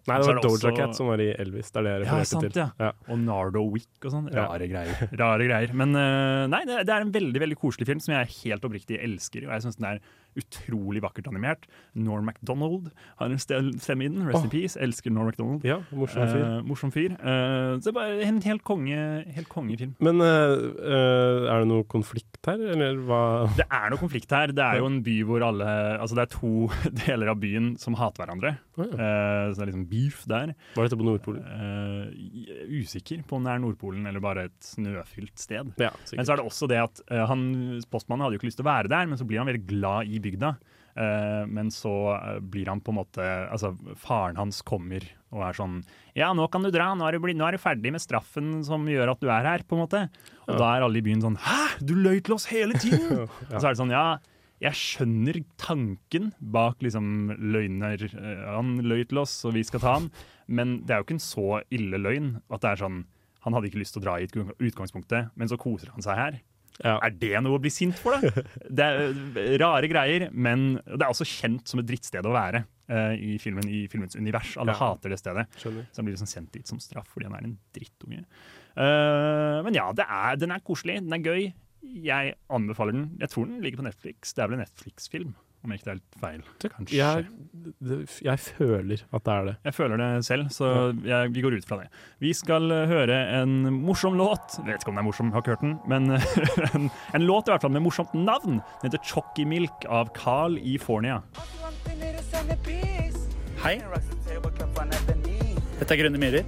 Nei, 0.04 0.18
det 0.20 0.28
var 0.28 0.36
det 0.36 0.42
Doja 0.44 0.58
også- 0.58 0.72
Cat 0.76 0.98
som 0.98 1.08
var 1.08 1.22
i 1.24 1.30
Elvis. 1.40 1.70
Det 1.72 1.80
er 1.80 1.84
det 1.86 1.92
jeg 1.94 2.08
ja, 2.10 2.24
sant, 2.28 2.50
til. 2.52 2.72
ja. 2.82 2.90
Og 3.08 3.20
Nardo 3.24 3.62
Wick 3.72 4.04
og 4.04 4.12
sånn. 4.12 4.26
Ja. 4.34 4.50
Rare 4.50 4.68
greier. 4.68 5.06
Rare 5.22 5.46
greier. 5.48 5.72
Men 5.80 5.96
uh, 5.96 6.44
nei, 6.52 6.60
det, 6.68 6.82
det 6.90 6.92
er 6.96 7.06
en 7.06 7.14
veldig 7.16 7.40
veldig 7.46 7.58
koselig 7.62 7.88
film 7.88 8.02
som 8.04 8.18
jeg 8.18 8.34
helt 8.42 8.68
oppriktig 8.68 9.00
elsker. 9.00 9.46
Og 9.48 9.54
jeg 9.56 9.64
synes 9.64 9.80
den 9.80 9.88
er 9.94 10.02
utrolig 10.40 11.04
vakkert 11.04 11.28
animert. 11.32 11.68
Norm 11.94 12.26
MacDonald 12.30 12.90
har 13.20 13.32
en 13.32 13.42
stel- 13.42 13.74
stemme 13.82 14.08
i 14.08 14.12
den. 14.12 14.26
Rest 14.28 14.40
oh. 14.40 14.48
in 14.48 14.54
peace. 14.54 14.80
Elsker 14.80 15.14
Norm 15.14 15.30
MacDonald. 15.30 15.66
Ja, 15.68 15.80
morsom 15.96 16.28
fyr. 16.30 16.44
Eh, 16.44 16.60
morsom 16.68 16.94
fyr. 16.94 17.14
Eh, 17.14 17.78
så 17.78 17.88
det 17.88 17.92
er 17.94 17.98
bare 17.98 18.28
en 18.28 18.42
helt 18.46 18.64
konge, 18.68 19.00
helt 19.36 19.50
kongefilm. 19.52 19.96
Men 20.04 20.24
eh, 20.24 20.54
eh, 20.94 21.50
er 21.54 21.64
det 21.64 21.70
noe 21.70 21.88
konflikt 21.90 22.50
her, 22.50 22.62
eller 22.74 23.02
hva? 23.08 23.22
Det 23.58 23.68
er 23.68 23.94
noe 23.94 24.02
konflikt 24.02 24.34
her. 24.36 24.54
Det 24.56 24.66
er 24.66 24.82
jo 24.82 24.90
en 24.90 25.02
by 25.06 25.18
hvor 25.28 25.46
alle 25.48 25.72
Altså 25.94 26.18
det 26.18 26.24
er 26.26 26.32
to 26.34 26.52
deler 27.04 27.32
av 27.34 27.40
byen 27.42 27.74
som 27.82 27.98
hater 28.00 28.24
hverandre. 28.24 28.56
Eh, 28.80 28.88
så 28.94 29.58
det 29.58 29.66
er 29.66 29.72
liksom 29.72 29.88
beef 29.92 30.24
der. 30.30 30.56
Var 30.78 30.88
dette 30.88 31.00
på 31.00 31.08
Nordpolen? 31.08 31.44
Eh, 31.44 32.74
usikker 32.82 33.24
på 33.28 33.38
om 33.38 33.46
det 33.46 33.54
er 33.54 33.64
Nordpolen 33.64 34.08
eller 34.10 34.24
bare 34.24 34.48
et 34.50 34.58
snøfylt 34.66 35.38
sted. 35.40 35.74
Ja, 35.82 35.94
men 36.14 36.26
så 36.26 36.36
er 36.36 36.42
det 36.42 36.48
også 36.48 36.70
det 36.72 36.82
at 36.82 37.04
han, 37.30 37.46
postmannen 37.92 38.26
hadde 38.26 38.38
jo 38.38 38.42
ikke 38.42 38.50
lyst 38.50 38.60
til 38.62 38.66
å 38.66 38.72
være 38.72 38.92
der, 38.92 39.08
men 39.10 39.20
så 39.20 39.28
blir 39.28 39.42
han 39.42 39.50
veldig 39.50 39.66
glad 39.70 40.10
i 40.10 40.22
bygda. 40.24 40.54
Eh, 40.94 41.44
men 41.50 41.72
så 41.74 41.92
eh, 42.16 42.40
blir 42.40 42.68
han 42.70 42.78
på 42.86 42.92
en 42.94 43.00
måte 43.00 43.24
Altså, 43.50 43.72
faren 43.98 44.38
hans 44.38 44.60
kommer 44.62 45.02
og 45.34 45.40
er 45.42 45.56
sånn 45.58 45.80
Ja, 46.14 46.28
nå 46.38 46.46
kan 46.54 46.62
du 46.62 46.70
dra, 46.70 46.92
nå 46.94 47.08
er 47.08 47.16
du, 47.18 47.24
blitt, 47.24 47.40
nå 47.40 47.48
er 47.48 47.56
du 47.58 47.62
ferdig 47.64 47.90
med 47.96 48.04
straffen 48.04 48.60
som 48.68 48.86
gjør 48.86 49.10
at 49.16 49.24
du 49.24 49.26
er 49.34 49.42
her, 49.48 49.64
på 49.66 49.74
en 49.74 49.82
måte. 49.88 50.04
Og 50.46 50.54
Ja. 50.54 50.60
da 50.62 50.68
er 50.76 50.86
alle 50.86 51.02
i 51.02 51.06
byen 51.08 51.24
sånn 51.26 51.40
Hæ, 51.42 51.80
du 51.82 51.96
løy 51.98 52.22
til 52.22 52.36
oss 52.38 52.46
hele 52.54 52.78
tiden! 52.78 53.26
Ja. 53.50 53.56
Og 53.56 53.58
så 53.58 53.66
er 53.66 53.74
det 53.74 53.82
sånn, 53.82 53.96
ja, 53.96 54.06
jeg 54.62 54.78
skjønner 54.78 55.42
tanken 55.60 56.30
bak 56.40 56.78
liksom 56.86 57.34
løgner. 57.42 58.06
Eh, 58.14 58.46
Han 58.54 58.78
løy 58.86 59.02
til 59.10 59.18
oss, 59.26 59.34
og 59.50 59.58
vi 59.58 59.64
skal 59.66 59.82
ta 59.82 59.96
han. 59.98 60.12
Men 60.48 60.78
det 60.86 60.94
er 60.94 61.02
jo 61.02 61.08
ikke 61.10 61.18
en 61.18 61.26
så 61.26 61.48
ille 61.74 61.98
løgn 62.00 62.36
at 62.54 62.62
det 62.62 62.70
er 62.76 62.84
sånn 62.86 63.02
Han 63.44 63.58
hadde 63.58 63.68
ikke 63.74 63.82
lyst 63.82 63.98
til 63.98 64.04
å 64.04 64.06
dra 64.06 64.14
i 64.22 64.28
utgang- 64.30 64.54
utgangspunktet, 64.62 65.32
men 65.36 65.50
så 65.50 65.58
koser 65.60 65.90
han 65.92 66.06
seg 66.06 66.16
her. 66.22 66.38
Er 66.82 67.14
det 67.22 67.36
noe 67.46 67.60
å 67.60 67.62
bli 67.62 67.70
sint 67.70 67.98
for, 68.02 68.16
da? 68.18 68.44
Det 68.80 68.86
er 68.88 69.58
rare 69.62 69.88
greier, 69.92 70.30
men 70.34 70.80
det 70.88 71.02
er 71.04 71.12
også 71.12 71.28
kjent 71.30 71.70
som 71.70 71.80
et 71.84 71.86
drittsted 71.90 72.26
å 72.26 72.34
være 72.34 72.64
uh, 72.90 73.14
i, 73.14 73.36
filmen, 73.42 73.68
i 73.70 73.84
filmens 73.92 74.18
univers. 74.18 74.56
Alle 74.58 74.74
Ja. 74.74 74.80
hater 74.82 75.14
det 75.14 75.20
stedet. 75.22 75.46
Skjønner. 75.62 75.86
Så 75.94 76.02
han 76.02 76.08
blir 76.10 76.16
liksom 76.18 76.32
sendt 76.32 76.52
dit 76.58 76.68
som 76.68 76.80
straff 76.82 77.12
fordi 77.14 77.30
han 77.30 77.38
er 77.38 77.46
en 77.52 77.58
drittunge. 77.78 78.24
Uh, 78.74 79.62
men 79.68 79.78
ja, 79.78 79.92
det 79.94 80.08
er, 80.10 80.40
den 80.42 80.56
er 80.56 80.64
koselig, 80.66 80.98
den 81.06 81.14
er 81.14 81.22
gøy. 81.24 81.52
Jeg 82.04 82.36
anbefaler 82.50 82.96
den. 82.96 83.10
Jeg 83.22 83.30
tror 83.30 83.46
den 83.50 83.62
ligger 83.62 83.84
på 83.84 83.88
Netflix. 83.90 84.34
Det 84.34 84.42
er 84.42 84.50
vel 84.50 84.58
en 84.58 84.64
Netflix-film, 84.66 85.34
om 85.64 85.74
ikke 85.74 85.86
det 85.86 85.91
er 85.91 85.97
helt 85.97 86.20
feil. 86.20 86.41
Kanskje. 86.74 86.97
Jeg, 86.97 87.26
det, 87.80 87.97
jeg 88.26 88.41
føler 88.43 89.03
at 89.16 89.26
det 89.26 89.34
er 89.34 89.45
det. 89.49 89.55
Jeg 89.70 89.76
føler 89.78 90.01
det 90.01 90.09
selv, 90.28 90.49
så 90.51 90.72
jeg, 91.07 91.32
vi 91.36 91.43
går 91.45 91.57
ut 91.57 91.68
fra 91.70 91.80
det. 91.80 91.88
Vi 92.24 92.34
skal 92.36 92.68
eh, 92.76 92.86
høre 92.91 93.20
en 93.39 93.55
morsom 93.86 94.18
låt. 94.20 94.57
Jeg 94.59 94.74
vet 94.74 94.84
ikke 94.84 94.91
om 94.91 94.99
den 94.99 95.03
er 95.05 95.07
morsom, 95.07 95.32
jeg 95.32 95.38
har 95.38 95.45
ikke 95.45 95.55
hørt 95.55 95.64
den. 95.64 95.78
Men 95.88 96.01
en, 96.76 96.89
en 97.16 97.28
låt 97.28 97.47
i 97.47 97.55
hvert 97.55 97.64
fall 97.64 97.76
med 97.76 97.86
morsomt 97.86 98.14
navn. 98.18 98.59
Den 98.82 98.89
heter 98.89 99.03
'Chocky 99.07 99.47
Milk' 99.47 99.88
av 99.88 100.11
Carl 100.18 100.59
i 100.59 100.78
Fornia. 100.82 101.22
Hei. 103.64 103.78
Dette 105.80 105.95
er 105.95 105.99
Grønne 105.99 106.20
myrer. 106.20 106.43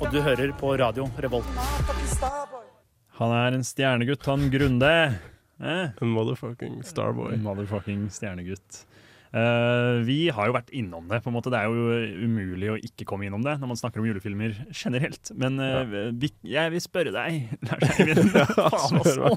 Og 0.00 0.06
du 0.14 0.20
hører 0.22 0.52
på 0.58 0.72
radio 0.78 1.10
Revolt. 1.18 1.50
Han 3.20 3.34
er 3.36 3.58
en 3.58 3.66
stjernegutt, 3.66 4.24
han 4.30 4.46
Grunde. 4.52 4.92
Eh? 5.60 5.90
En 6.00 6.08
motherfucking 6.14 6.80
starboy. 6.88 7.34
En 7.36 7.42
motherfucking 7.44 8.06
stjernegutt. 8.14 8.84
Uh, 9.30 10.00
vi 10.02 10.24
har 10.34 10.48
jo 10.48 10.54
vært 10.56 10.72
innom 10.74 11.04
det. 11.06 11.20
på 11.22 11.30
en 11.30 11.34
måte 11.36 11.52
Det 11.52 11.58
er 11.60 11.68
jo 11.70 12.24
umulig 12.26 12.70
å 12.72 12.78
ikke 12.82 13.04
komme 13.06 13.28
innom 13.28 13.44
det 13.46 13.52
når 13.60 13.68
man 13.70 13.78
snakker 13.78 14.02
om 14.02 14.08
julefilmer 14.08 14.56
generelt. 14.74 15.30
Men 15.38 15.60
eh, 15.62 16.10
vi, 16.18 16.32
jeg 16.50 16.72
vil 16.74 16.82
spørre 16.82 17.12
deg 17.14 17.52
Lars 17.68 18.00
Eivind. 18.00 18.32
Faen, 18.56 18.98
altså. 18.98 19.30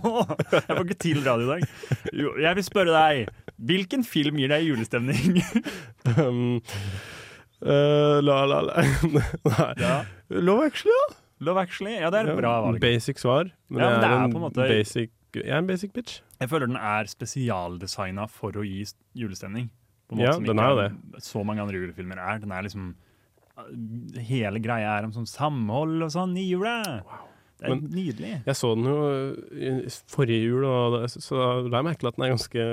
Jeg 0.50 0.66
får 0.72 0.82
ikke 0.88 1.00
til 1.06 1.22
radio 1.28 1.46
i 1.46 1.52
dag. 1.60 1.68
Jo, 2.24 2.34
jeg 2.42 2.58
vil 2.58 2.66
spørre 2.72 2.96
deg. 2.96 3.30
Hvilken 3.70 4.08
film 4.08 4.42
gir 4.42 4.50
deg 4.56 4.66
julestemning? 4.72 5.38
um, 6.18 6.58
uh, 7.62 8.18
la, 8.26 8.40
la, 8.50 8.62
la. 8.72 8.82
Nei. 9.54 9.74
Ja. 9.78 9.98
Love 10.42 10.72
Actually, 10.72 10.98
da? 11.04 11.20
Love 11.52 11.62
Actually, 11.68 12.00
ja, 12.00 12.10
det 12.10 12.24
er 12.24 12.32
et 12.34 12.40
bra 12.42 12.56
valg. 12.66 12.82
Basic 12.82 13.22
svar. 13.22 13.52
Men, 13.70 13.84
Ja, 13.84 13.90
men 13.94 14.02
det 14.02 14.10
er 14.10 14.16
er 14.18 14.24
en 14.26 14.34
på 14.34 14.42
en 14.42 14.46
måte- 14.50 14.68
basic 14.74 15.14
Jeg 15.42 15.50
er 15.50 15.62
en 15.62 15.68
basic 15.70 15.94
bitch. 15.96 16.22
Jeg 16.40 16.50
føler 16.52 16.70
den 16.70 16.78
er 16.78 17.10
spesialdesigna 17.10 18.28
for 18.30 18.56
å 18.60 18.66
gi 18.68 18.84
julestemning. 19.18 19.70
På 20.10 20.18
en 20.18 20.24
Ja, 20.26 20.34
som 20.36 20.46
den 20.46 20.60
ikke 20.60 21.22
Så 21.24 21.44
mange 21.46 21.64
andre 21.64 21.80
julefilmer 21.80 22.20
er. 22.20 22.40
Den 22.44 22.52
er 22.52 22.62
liksom 22.66 22.94
Hele 24.18 24.58
greia 24.60 24.98
er 24.98 25.06
om 25.06 25.12
sånn 25.14 25.30
samhold 25.30 26.02
og 26.02 26.10
sånn 26.14 26.34
i 26.42 26.48
jula. 26.50 26.80
Det 27.60 27.68
er 27.68 27.70
Men 27.70 27.84
nydelig. 27.94 28.32
Jeg 28.48 28.56
så 28.58 28.76
den 28.76 28.86
jo 28.90 29.36
i 29.54 29.90
forrige 30.10 30.48
jul, 30.48 30.66
og 30.66 31.10
så 31.10 31.62
la 31.70 31.78
jeg 31.78 31.86
merke 31.86 32.02
til 32.02 32.10
at 32.10 32.18
den 32.18 32.26
er 32.26 32.34
ganske 32.34 32.64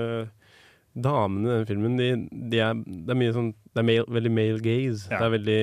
Damene 0.91 1.53
i 1.53 1.59
den 1.61 1.67
filmen, 1.69 1.99
de, 2.01 2.07
de 2.51 2.59
er, 2.59 2.75
det 2.75 3.13
er 3.13 3.19
mye 3.21 3.35
sånn 3.37 3.53
Det 3.71 3.79
er 3.79 3.87
male, 3.87 4.07
veldig 4.11 4.33
male 4.35 4.59
gaze. 4.65 5.07
Ja. 5.07 5.21
Det 5.21 5.27
er 5.27 5.35
veldig 5.37 5.63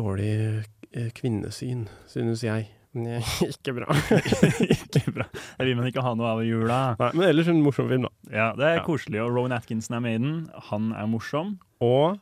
dårlig 0.00 0.32
eh, 0.96 1.10
kvinnesyn, 1.14 1.86
synes 2.10 2.42
jeg. 2.42 2.66
Er 3.04 3.20
ikke 3.52 3.74
bra. 3.76 3.92
ikke 4.96 5.12
bra. 5.12 5.26
Det 5.58 5.66
vil 5.68 5.76
man 5.76 5.88
ikke 5.90 6.02
ha 6.06 6.14
noe 6.16 6.30
av 6.32 6.40
i 6.44 6.48
jula. 6.48 6.78
Nei, 7.00 7.10
men 7.18 7.26
ellers 7.28 7.50
en 7.52 7.60
morsom 7.64 7.90
film, 7.90 8.06
da. 8.06 8.12
Ja, 8.32 8.46
Det 8.56 8.64
er 8.70 8.78
Ja. 8.78 8.84
koselig. 8.86 9.20
Og 9.24 9.34
Rowan 9.36 9.52
Atkinson 9.52 9.96
er 9.98 10.00
med 10.06 10.14
i 10.14 10.22
den. 10.22 10.36
Han 10.70 10.92
er 10.96 11.06
morsom. 11.10 11.58
Og 11.84 12.16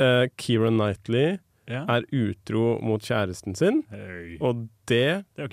uh, 0.00 0.24
Keira 0.40 0.70
Knightley 0.72 1.38
Ja. 1.70 1.84
er 1.86 2.02
utro 2.10 2.80
mot 2.82 3.00
kjæresten 3.06 3.54
sin, 3.54 3.84
Høy. 3.92 4.38
og 4.40 4.64
det, 4.90 5.24
Det 5.36 5.46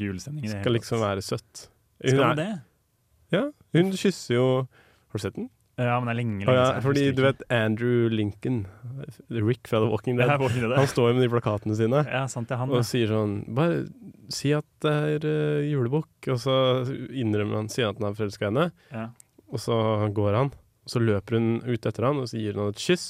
skal 0.49 0.73
liksom 0.73 0.99
være 1.03 1.21
søtt. 1.21 1.67
Skal 2.01 2.23
er- 2.23 2.33
det 2.35 2.45
det? 2.45 2.61
Ja, 3.37 3.43
hun 3.75 3.91
kysser 3.91 4.33
jo 4.33 4.47
Har 5.11 5.13
du 5.13 5.19
sett 5.21 5.35
den? 5.35 5.49
Ja, 5.77 5.99
men 6.01 6.09
det 6.09 6.13
er 6.15 6.17
lenge, 6.17 6.45
lenge 6.47 6.53
ja, 6.57 6.79
fordi 6.81 7.03
du 7.13 7.19
vet 7.21 7.43
Andrew 7.53 8.07
Lincoln, 8.09 8.63
Rick 9.29 9.67
fra 9.69 9.77
The 9.83 9.89
Walking 9.91 10.17
Dead, 10.17 10.31
Walking 10.41 10.63
Dead. 10.65 10.73
han 10.79 10.87
står 10.89 11.11
jo 11.11 11.17
med 11.19 11.25
de 11.27 11.29
plakatene 11.35 11.75
sine 11.77 11.99
Ja, 12.07 12.23
sant, 12.31 12.49
han, 12.49 12.71
og 12.73 12.81
sier 12.87 13.11
sånn 13.13 13.35
Bare 13.53 13.83
si 14.33 14.55
at 14.57 14.65
det 14.81 14.93
er 15.13 15.27
uh, 15.29 15.61
julebukk, 15.69 16.31
og 16.33 16.39
så 16.41 16.55
innrømmer 17.13 17.61
han, 17.61 17.69
sier 17.69 17.91
at 17.91 18.01
han 18.01 18.09
er 18.09 18.17
forelska 18.17 18.47
i 18.47 18.49
henne, 18.49 18.65
Ja. 18.91 19.05
og 19.53 19.61
så 19.61 19.77
går 20.17 20.33
han, 20.39 20.49
og 20.83 20.91
så 20.91 20.99
løper 21.03 21.37
hun 21.37 21.47
ut 21.67 21.85
etter 21.87 22.09
han, 22.09 22.23
og 22.23 22.27
så 22.33 22.41
gir 22.41 22.57
hun 22.57 22.65
han 22.65 22.73
et 22.73 22.81
kyss. 22.83 23.05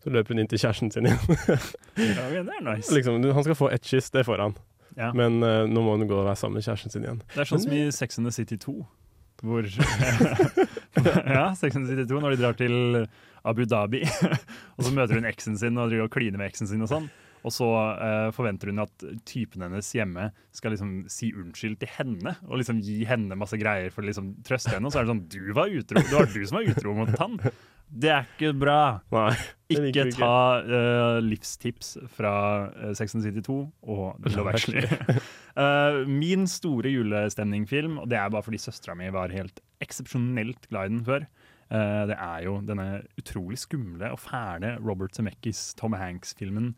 Så 0.00 0.08
løper 0.14 0.32
hun 0.32 0.40
inn 0.40 0.48
til 0.48 0.62
kjæresten 0.62 0.88
sin 0.94 1.10
igjen. 1.10 1.20
Ja, 2.00 2.30
det 2.32 2.54
er 2.54 2.62
nice. 2.64 2.88
liksom, 2.94 3.18
han 3.20 3.44
skal 3.44 3.58
få 3.58 3.68
ett 3.74 3.84
kyss, 3.84 4.08
det 4.14 4.24
får 4.30 4.40
han. 4.46 4.54
Ja. 4.96 5.10
Men 5.12 5.42
uh, 5.44 5.66
nå 5.68 5.82
må 5.84 5.98
hun 5.98 6.06
gå 6.08 6.16
og 6.22 6.24
være 6.30 6.38
sammen 6.40 6.56
med 6.62 6.64
kjæresten 6.64 6.94
sin 6.94 7.04
igjen. 7.04 7.20
Det 7.34 7.42
er 7.44 7.50
sånn 7.50 7.60
som 7.66 7.74
i 7.76 7.82
Sex 7.92 8.16
and 8.22 8.30
the 8.30 8.32
City 8.32 8.56
2. 8.62 8.78
Hvor 9.44 9.68
Ja, 11.36 11.54
Sex 11.54 11.76
and 11.76 11.86
the 11.86 11.94
City 11.94 12.06
2, 12.08 12.20
når 12.20 12.34
de 12.34 12.42
drar 12.42 12.56
til 12.58 12.76
Abu 13.46 13.64
Dhabi, 13.64 14.02
og 14.76 14.84
så 14.84 14.92
møter 14.92 15.16
hun 15.16 15.28
eksen 15.28 15.58
sin 15.60 15.78
og 15.80 15.90
driver 15.90 16.08
og 16.08 16.14
kliner 16.14 16.40
med 16.40 16.50
eksen 16.50 16.68
sin 16.70 16.84
og 16.84 16.90
sånn. 16.90 17.10
Og 17.40 17.54
så 17.56 17.66
uh, 17.96 18.28
forventer 18.36 18.68
hun 18.68 18.82
at 18.82 19.04
typen 19.28 19.64
hennes 19.64 19.86
hjemme 19.96 20.26
skal 20.52 20.74
liksom 20.74 21.06
si 21.08 21.30
unnskyld 21.32 21.78
til 21.80 21.92
henne, 21.94 22.34
og 22.44 22.60
liksom 22.60 22.82
gi 22.84 22.98
henne 23.08 23.38
masse 23.38 23.56
greier 23.60 23.94
for 23.94 24.04
å 24.04 24.10
liksom 24.10 24.34
trøste 24.44 24.74
henne. 24.74 24.90
Og 24.90 24.92
så 24.92 25.00
er 25.00 25.06
det 25.06 25.14
sånn 25.14 25.26
Du 25.32 25.54
var 25.56 25.72
utro, 25.72 26.02
det 26.02 26.12
var 26.12 26.28
du 26.28 26.42
som 26.42 26.60
var 26.60 26.68
utro 26.68 26.96
mot 26.98 27.14
han. 27.22 27.38
Det 27.90 28.10
er 28.12 28.28
ikke 28.28 28.52
bra. 28.54 28.80
Nei, 29.10 29.32
ikke 29.90 30.06
ta 30.14 30.34
uh, 30.62 31.18
livstips 31.24 31.96
fra 32.14 32.32
uh, 32.70 32.92
Sex 32.96 33.16
and 33.18 33.24
City 33.26 33.42
2 33.42 33.56
og 33.82 34.30
Love 34.30 34.54
Actually. 34.54 34.84
uh, 35.58 36.06
min 36.22 36.46
store 36.50 36.92
julestemningfilm, 36.94 37.98
og 38.02 38.10
det 38.12 38.20
er 38.20 38.30
bare 38.30 38.46
fordi 38.46 38.62
søstera 38.62 38.94
mi 38.98 39.10
var 39.14 39.34
helt 39.34 39.58
eksepsjonelt 39.82 40.70
glad 40.70 40.86
i 40.86 40.94
den 40.94 41.04
før, 41.06 41.26
det 41.70 42.16
er 42.18 42.42
jo 42.44 42.56
denne 42.66 43.02
utrolig 43.20 43.58
skumle 43.62 44.10
og 44.10 44.18
fæle 44.18 44.76
Robert 44.82 45.14
Zemeckis 45.14 45.74
Tom 45.78 45.92
Hanks-filmen 45.94 46.72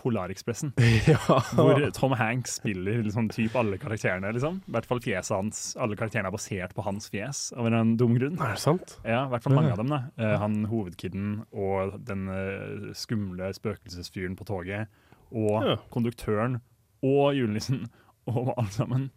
Polarekspressen. 0.00 0.72
Ja. 1.06 1.18
Hvor 1.54 1.78
Tom 1.94 2.12
Hanks 2.18 2.56
spiller 2.58 3.02
liksom 3.04 3.28
typ 3.30 3.54
alle 3.58 3.78
karakterene. 3.78 4.32
liksom. 4.34 4.60
I 4.66 4.74
hvert 4.74 4.86
fall 4.86 5.00
fjeset 5.04 5.36
hans. 5.36 5.60
Alle 5.78 5.94
karakterene 5.98 6.26
er 6.30 6.34
basert 6.34 6.74
på 6.74 6.82
hans 6.86 7.06
fjes, 7.12 7.52
av 7.56 7.68
en 7.70 7.92
dum 7.98 8.16
grunn. 8.18 8.38
Er 8.42 8.56
det 8.56 8.62
sant? 8.62 8.96
Ja, 9.06 9.24
i 9.26 9.30
hvert 9.34 9.44
fall 9.46 9.54
mange 9.54 9.70
av 9.74 9.78
dem. 9.82 9.92
da. 9.94 10.00
Eh, 10.18 10.36
han 10.42 10.56
hovedkiden 10.70 11.44
og 11.52 11.98
den 12.06 12.26
eh, 12.32 12.88
skumle 12.98 13.52
spøkelsesfyren 13.54 14.34
på 14.38 14.46
toget. 14.48 14.88
Og 15.30 15.62
Ja. 15.66 15.76
konduktøren 15.90 16.60
og 17.02 17.34
julenissen 17.38 17.86
og 18.26 18.54
alle 18.56 18.70
sammen. 18.74 19.10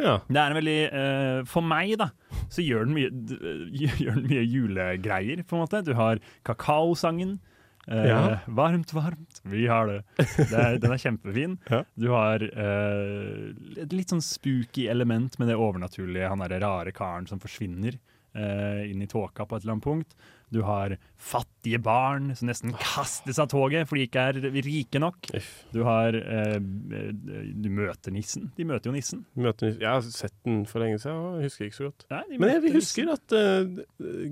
Ja. 0.00 0.18
Det 0.26 0.40
er 0.40 0.50
en 0.52 0.58
veldig 0.58 0.78
uh, 0.90 1.40
For 1.48 1.64
meg, 1.66 1.94
da, 2.00 2.08
så 2.52 2.64
gjør 2.64 2.88
den 2.88 2.96
mye, 2.96 3.10
gjør 4.02 4.16
den 4.18 4.28
mye 4.30 4.44
julegreier, 4.44 5.42
på 5.46 5.56
en 5.56 5.64
måte. 5.64 5.82
Du 5.86 5.92
har 5.98 6.22
kakaosangen. 6.46 7.36
Uh, 7.84 8.00
Ja. 8.08 8.18
Varmt, 8.48 8.94
varmt, 8.96 9.42
vi 9.44 9.66
har 9.68 9.90
det. 9.90 9.98
det 10.16 10.56
er, 10.56 10.78
den 10.80 10.94
er 10.94 11.02
kjempefin. 11.02 11.58
Du 12.00 12.08
har 12.14 12.42
uh, 12.42 13.52
et 13.76 13.92
litt 13.92 14.14
sånn 14.14 14.24
spooky 14.24 14.88
element 14.90 15.38
med 15.38 15.52
det 15.52 15.58
overnaturlige, 15.60 16.30
han 16.32 16.42
derre 16.42 16.62
rare 16.64 16.94
karen 16.96 17.28
som 17.30 17.42
forsvinner 17.42 18.00
inn 18.34 18.98
i 18.98 19.06
tåka 19.06 19.44
på 19.46 19.54
et 19.54 19.62
eller 19.62 19.76
annet 19.76 19.84
punkt. 19.84 20.16
Du 20.54 20.60
har 20.62 20.94
fattige 21.18 21.80
barn 21.82 22.30
som 22.38 22.48
nesten 22.50 22.74
kastes 22.78 23.40
av 23.42 23.48
toget 23.50 23.88
fordi 23.90 24.04
de 24.04 24.08
ikke 24.08 24.24
er 24.30 24.66
rike 24.68 25.02
nok. 25.02 25.30
Du 25.74 25.82
har 25.86 26.14
eh, 26.14 26.58
Du 26.60 27.68
møter 27.74 28.14
nissen. 28.14 28.50
De 28.58 28.66
møter 28.68 28.90
jo 28.90 28.94
nissen. 28.94 29.24
Møter, 29.34 29.74
jeg 29.74 29.90
har 29.90 30.04
sett 30.06 30.36
den 30.46 30.62
for 30.70 30.84
lenge 30.84 31.00
siden, 31.02 31.18
og 31.18 31.42
husker 31.44 31.66
ikke 31.68 31.80
så 31.80 31.90
godt. 31.90 32.06
Nei, 32.12 32.38
Men 32.38 32.54
jeg 32.54 32.74
husker 32.76 33.10
at 33.16 33.34
uh, 33.34 33.82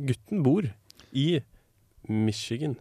gutten 0.07 0.45
bor 0.47 0.69
i 1.13 1.29
Michigan. 2.09 2.77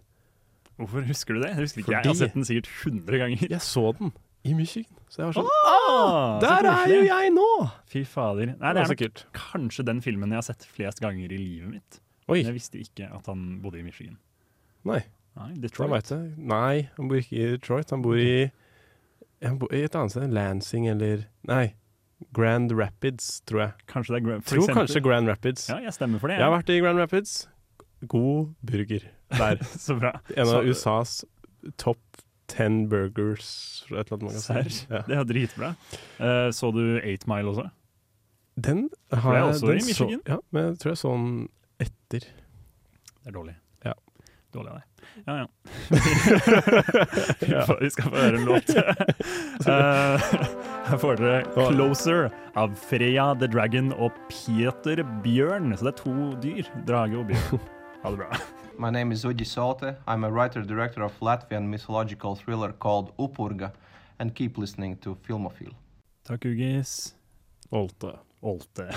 Hvorfor 0.77 1.05
husker 1.05 1.37
du 1.37 1.43
det? 1.43 1.53
Jeg 1.53 1.65
husker 1.65 1.83
ikke. 1.83 1.97
Jeg 1.97 2.11
har 2.11 2.19
sett 2.19 2.37
den 2.37 2.47
sikkert 2.47 2.69
100 2.85 3.23
ganger. 3.23 3.47
Jeg 3.51 3.61
så 3.65 3.91
den 3.97 4.13
i 4.41 4.53
Michigan, 4.57 4.97
så 5.11 5.21
jeg 5.21 5.29
var 5.29 5.35
sånn 5.37 5.49
Ah, 5.51 6.39
så 6.41 6.45
Der 6.47 6.69
er 6.71 6.93
jo 6.95 7.01
jeg 7.05 7.33
nå! 7.35 7.49
Fy 7.91 8.01
fader. 8.09 8.55
Nei, 8.55 8.71
Det 8.73 8.87
det 8.87 9.01
er 9.01 9.09
nok 9.11 9.25
kanskje 9.37 9.85
den 9.85 10.01
filmen 10.01 10.33
jeg 10.33 10.41
har 10.41 10.47
sett 10.47 10.65
flest 10.65 11.01
ganger 11.03 11.29
i 11.29 11.37
livet 11.37 11.69
mitt. 11.75 11.99
Oi. 12.31 12.39
Men 12.41 12.51
jeg 12.51 12.57
visste 12.57 12.79
ikke 12.81 13.09
at 13.11 13.27
han 13.27 13.59
bodde 13.63 13.81
i 13.81 13.83
Michigan. 13.85 14.17
Nei. 14.87 15.01
Nei, 15.37 15.51
Detroit. 15.63 16.09
jeg. 16.11 16.33
Nei, 16.37 16.89
han 16.97 17.07
bor 17.11 17.19
ikke 17.19 17.37
i 17.37 17.51
Detroit. 17.53 17.91
Han 17.93 18.01
bor 18.03 18.17
i, 18.19 18.49
han 19.43 19.59
bor 19.61 19.71
i 19.75 19.83
et 19.85 19.95
annet 19.95 20.13
sted. 20.15 20.31
Lansing 20.35 20.87
eller 20.91 21.25
Nei, 21.47 21.73
Grand 22.35 22.71
Rapids, 22.75 23.41
tror 23.47 23.63
jeg. 23.65 23.87
Kanskje 23.91 24.15
det 24.15 24.21
er 24.21 24.25
Grand, 24.27 24.43
for 24.43 24.55
tror 24.55 24.63
eksempel. 24.65 24.79
kanskje 24.81 25.03
Grand 25.07 25.31
Rapids. 25.31 25.67
Ja, 25.71 25.79
jeg 25.85 25.95
stemmer 25.95 26.21
for 26.23 26.31
det. 26.31 26.39
Jeg 26.39 26.47
har 26.47 26.55
vært 26.57 26.71
i 26.73 26.79
Grand 26.83 26.99
Rapids. 27.01 27.35
God 28.11 28.53
burger 28.65 29.07
der. 29.37 29.63
Så 29.85 29.95
bra. 29.99 30.15
En 30.35 30.47
av 30.47 30.53
Så- 30.55 30.63
USAs 30.67 31.15
topp 31.77 32.01
ten 32.51 32.89
burgers 32.91 33.85
et 33.91 34.11
eller 34.11 34.17
annet. 34.27 34.41
Serr? 34.43 34.67
Ja. 34.91 35.03
Det 35.07 35.17
er 35.17 35.23
dritbra. 35.29 35.69
Uh, 36.19 36.49
så 36.51 36.71
du 36.75 36.81
Eight 36.99 37.23
Mile 37.29 37.47
også? 37.53 37.69
Den 38.59 38.89
har 39.13 39.37
jeg 39.37 39.43
også 39.53 39.67
den 39.69 39.79
i 39.79 39.85
Michigan? 39.87 40.19
Så, 40.25 40.33
ja, 40.33 40.37
men 40.51 40.65
jeg 40.65 40.79
tror 40.81 40.91
jeg 40.91 40.99
så 40.99 41.13
den 41.15 41.37
etter. 42.11 42.27
Det 43.21 43.29
er 43.29 43.35
dårlig. 43.35 43.55
Ja. 43.85 43.93
Dårlig 44.51 44.71
av 44.71 44.75
deg. 44.75 44.87
Ja, 45.25 45.35
ja. 45.37 45.47
vi, 47.39 47.75
vi 47.81 47.89
skal 47.89 48.09
få 48.09 48.17
høre 48.17 48.37
en 48.37 48.45
låt. 48.49 48.71
Eh, 49.61 50.23
her 50.87 50.97
får 50.97 51.19
dere 51.19 51.43
'Closer' 51.53 52.31
av 52.57 52.73
Freya 52.75 53.35
the 53.37 53.47
Dragon 53.47 53.91
og 53.93 54.15
Peter 54.27 55.03
Bjørn. 55.23 55.75
Så 55.77 55.85
det 55.85 55.91
er 55.93 55.99
to 55.99 56.15
dyr. 56.41 56.71
Drage 56.87 57.19
og 57.19 57.29
bjørn. 57.29 57.61
Ha 58.01 58.09
det 58.09 58.17
bra. 58.23 58.39
My 58.81 58.89
name 58.89 59.13
is 59.13 59.23
Udi 59.23 59.45
Salte. 59.45 59.95
I'm 60.07 60.25
a 60.25 60.31
writer-director 60.31 61.03
of 61.03 61.13
Latvian 61.21 61.69
mythological 61.69 62.35
thriller 62.35 62.71
called 62.71 63.13
Upurga, 63.19 63.71
and 64.19 64.33
keep 64.33 64.57
listening 64.57 64.97
to 64.97 65.15
Filmofil. 65.27 65.75
Takk, 66.25 66.45
Ugis. 66.45 67.13
Olte. 67.71 68.17
Olte. 68.41 68.89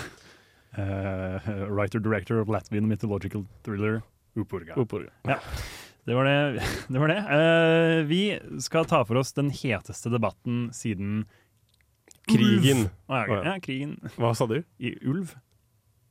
Eh, 0.76 1.50
Writer-director 1.70 2.40
of 2.40 2.48
Latvian 2.48 2.88
mythological 2.88 3.46
thriller 3.62 4.02
Upurga. 4.34 4.74
Upurga. 4.74 5.10
Ja. 5.22 5.38
Det 6.04 6.14
var 6.14 6.24
det. 6.24 6.62
det, 6.88 6.98
var 6.98 7.08
det. 7.08 7.18
Uh, 7.18 8.06
vi 8.06 8.40
skal 8.60 8.84
ta 8.84 9.04
for 9.04 9.16
oss 9.16 9.32
den 9.32 9.50
heteste 9.50 10.10
debatten 10.10 10.68
siden 10.72 11.24
Krigen. 12.28 12.78
Ulv. 12.78 12.90
Ja, 13.08 13.44
ja. 13.44 13.58
krigen. 13.60 13.98
Hva 14.16 14.32
sa 14.34 14.46
du? 14.48 14.62
I 14.78 14.94
ulv. 15.04 15.34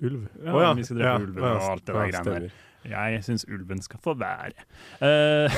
Ulv? 0.02 0.28
Ja, 0.44 0.62
ja. 0.62 0.74
Vi 0.78 0.86
skal 0.86 1.00
drepe 1.00 1.10
Ja, 1.10 1.24
ulven 1.26 1.44
og 1.48 1.66
alt 1.72 1.86
det 1.86 1.96
der 1.96 2.06
ja, 2.06 2.12
greiene 2.12 2.36
der. 2.36 2.62
Jeg 2.84 3.24
syns 3.24 3.46
ulven 3.48 3.82
skal 3.82 4.02
få 4.04 4.14
være. 4.20 4.66
Uh, 5.00 5.54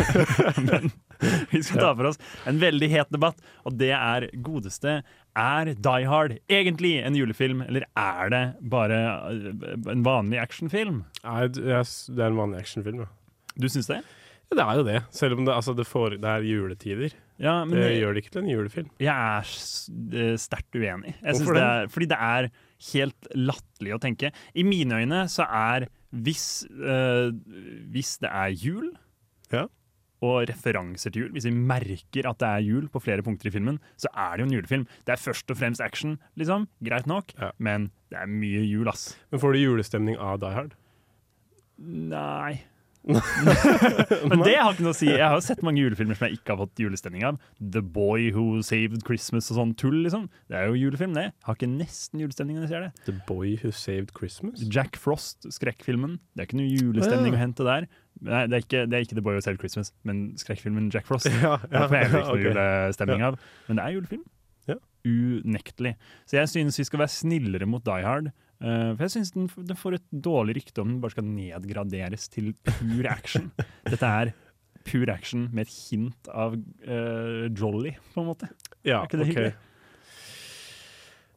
men 0.68 0.90
vi 1.52 1.62
skal 1.62 1.80
ta 1.80 1.92
for 1.94 2.10
oss 2.10 2.18
en 2.50 2.58
veldig 2.60 2.88
het 2.92 3.12
debatt, 3.14 3.38
og 3.64 3.78
det 3.78 3.92
er 3.94 4.26
godeste 4.44 4.98
Er 5.36 5.72
Die 5.74 6.06
Hard 6.06 6.36
egentlig 6.48 6.92
en 7.02 7.16
julefilm, 7.18 7.62
eller 7.66 7.86
er 7.98 8.28
det 8.30 8.42
bare 8.70 8.98
eh, 9.32 9.72
en 9.90 10.04
vanlig 10.06 10.38
actionfilm? 10.38 11.00
Nei, 11.24 11.48
det 11.56 11.64
er 11.74 12.28
en 12.28 12.38
vanlig 12.38 12.60
actionfilm, 12.62 13.00
ja. 13.02 13.08
Du 13.58 13.66
syns 13.70 13.86
det? 13.90 14.00
Ja, 14.50 14.56
det 14.58 14.64
er 14.64 14.78
jo 14.78 14.84
det. 14.86 15.00
Selv 15.14 15.38
om 15.38 15.44
det, 15.46 15.54
altså, 15.54 15.74
det, 15.74 15.86
får, 15.88 16.18
det 16.22 16.30
er 16.30 16.44
juletider. 16.46 17.14
Ja, 17.42 17.64
men 17.64 17.74
det 17.78 17.88
det- 17.88 17.98
gjør 18.02 18.14
det 18.14 18.22
ikke 18.22 18.30
til 18.36 18.42
en 18.44 18.50
julefilm. 18.52 18.90
Jeg 19.02 19.10
er 19.10 20.36
sterkt 20.38 20.74
uenig. 20.78 21.14
Hvorfor 21.24 21.54
det 21.58 21.62
det? 21.62 21.70
er, 21.70 21.88
fordi 21.90 22.06
det 22.12 22.18
er 22.20 22.48
helt 22.92 23.28
latterlig 23.34 23.94
å 23.96 24.00
tenke. 24.02 24.30
I 24.54 24.62
mine 24.62 25.00
øyne 25.02 25.24
så 25.32 25.46
er 25.50 25.88
hvis, 26.14 26.44
øh, 26.70 27.32
hvis 27.90 28.18
det 28.22 28.30
er 28.30 28.52
jul, 28.54 28.92
Ja. 29.52 29.66
Og 30.24 30.48
referanser 30.48 31.12
til 31.12 31.26
jul, 31.26 31.32
hvis 31.36 31.48
vi 31.48 31.54
merker 31.54 32.30
at 32.30 32.40
det 32.40 32.48
er 32.48 32.64
jul 32.64 32.88
på 32.92 33.02
flere 33.04 33.24
punkter 33.26 33.50
i 33.50 33.54
filmen, 33.54 33.80
så 34.00 34.10
er 34.10 34.34
det 34.34 34.44
jo 34.44 34.48
en 34.48 34.56
julefilm. 34.56 34.86
Det 35.04 35.14
er 35.16 35.20
først 35.20 35.52
og 35.52 35.60
fremst 35.60 35.84
action, 35.84 36.16
liksom. 36.40 36.68
Greit 36.86 37.08
nok, 37.10 37.34
men 37.58 37.90
det 38.12 38.22
er 38.22 38.30
mye 38.30 38.62
jul, 38.64 38.88
ass. 38.90 39.10
Men 39.32 39.42
får 39.42 39.54
du 39.54 39.62
julestemning 39.62 40.20
av 40.20 40.40
Die 40.42 40.54
Hard? 40.54 40.78
Nei. 42.14 42.62
Men 44.30 44.40
det 44.44 44.54
har 44.56 44.72
ikke 44.72 44.84
noe 44.86 44.94
å 44.94 44.96
si. 44.96 45.08
Jeg 45.10 45.20
har 45.20 45.34
jo 45.36 45.42
sett 45.44 45.60
mange 45.66 45.82
julefilmer 45.82 46.16
som 46.16 46.26
jeg 46.28 46.38
ikke 46.38 46.54
har 46.54 46.60
fått 46.62 46.80
julestemning 46.80 47.24
av. 47.28 47.38
The 47.60 47.82
Boy 47.84 48.30
Who 48.34 48.62
Saved 48.64 49.02
Christmas 49.06 49.50
og 49.52 49.58
sånn 49.58 49.74
tull, 49.80 49.98
liksom. 50.06 50.26
Det 50.50 50.56
er 50.58 50.70
jo 50.70 50.78
julefilm, 50.80 51.12
det. 51.16 51.26
Jeg 51.28 51.48
Har 51.48 51.58
ikke 51.58 51.68
nesten 51.74 52.22
julestemning 52.24 52.58
når 52.58 52.66
jeg 52.66 52.72
ser 52.72 52.86
det. 52.86 52.92
The 53.10 53.16
Boy 53.28 53.54
Who 53.62 53.72
Saved 53.76 54.14
Christmas? 54.16 54.64
Jack 54.72 54.96
Frost, 55.00 55.44
skrekkfilmen. 55.52 56.16
Det 56.32 56.44
er 56.44 56.48
ikke 56.48 56.60
noe 56.62 56.70
julestemning 56.72 57.34
Ja. 57.34 57.38
å 57.38 57.42
hente 57.44 57.66
der. 57.68 57.88
Nei, 58.24 58.44
det 58.48 58.56
er, 58.56 58.62
ikke, 58.64 58.84
det 58.88 58.96
er 58.96 59.04
ikke 59.08 59.18
The 59.18 59.24
Boy 59.26 59.36
Who 59.36 59.44
Saved 59.44 59.60
Christmas, 59.60 59.92
men 60.08 60.24
skrekkfilmen 60.40 60.88
Jack 60.94 61.08
Frost. 61.10 61.28
Ja, 61.44 61.58
Det 61.60 61.84
får 61.90 61.98
jeg 61.98 62.08
ikke 62.08 62.22
noe 62.22 62.30
okay. 62.38 62.46
julestemning 62.48 63.26
av. 63.28 63.36
Men 63.68 63.80
det 63.80 63.84
er 63.88 63.96
julefilm. 63.98 64.24
Ja. 64.70 64.78
Unektelig. 65.04 65.94
Så 66.24 66.38
jeg 66.40 66.48
synes 66.54 66.78
vi 66.80 66.86
skal 66.88 67.02
være 67.04 67.12
snillere 67.12 67.68
mot 67.68 67.84
Die 67.84 68.06
Hard. 68.06 68.30
Eh, 68.64 68.90
for 68.94 69.04
jeg 69.06 69.14
synes 69.16 69.34
den, 69.36 69.50
den 69.70 69.78
får 69.78 69.98
et 69.98 70.06
dårlig 70.24 70.56
rykte 70.60 70.82
om 70.82 70.94
den 70.94 71.02
bare 71.02 71.14
skal 71.14 71.28
nedgraderes 71.28 72.26
til 72.32 72.54
pur 72.64 73.10
action. 73.10 73.50
Dette 73.92 74.14
er 74.22 74.32
pur 74.84 75.12
action 75.12 75.46
med 75.52 75.68
et 75.68 75.76
hint 75.90 76.32
av 76.32 76.56
uh, 76.56 77.46
jolly, 77.56 77.94
på 78.12 78.20
en 78.20 78.28
måte. 78.28 78.50
Ja, 78.84 79.00
er 79.00 79.06
ikke 79.08 79.20
det 79.20 79.24
ok. 79.24 79.30
hyggelig? 79.32 79.54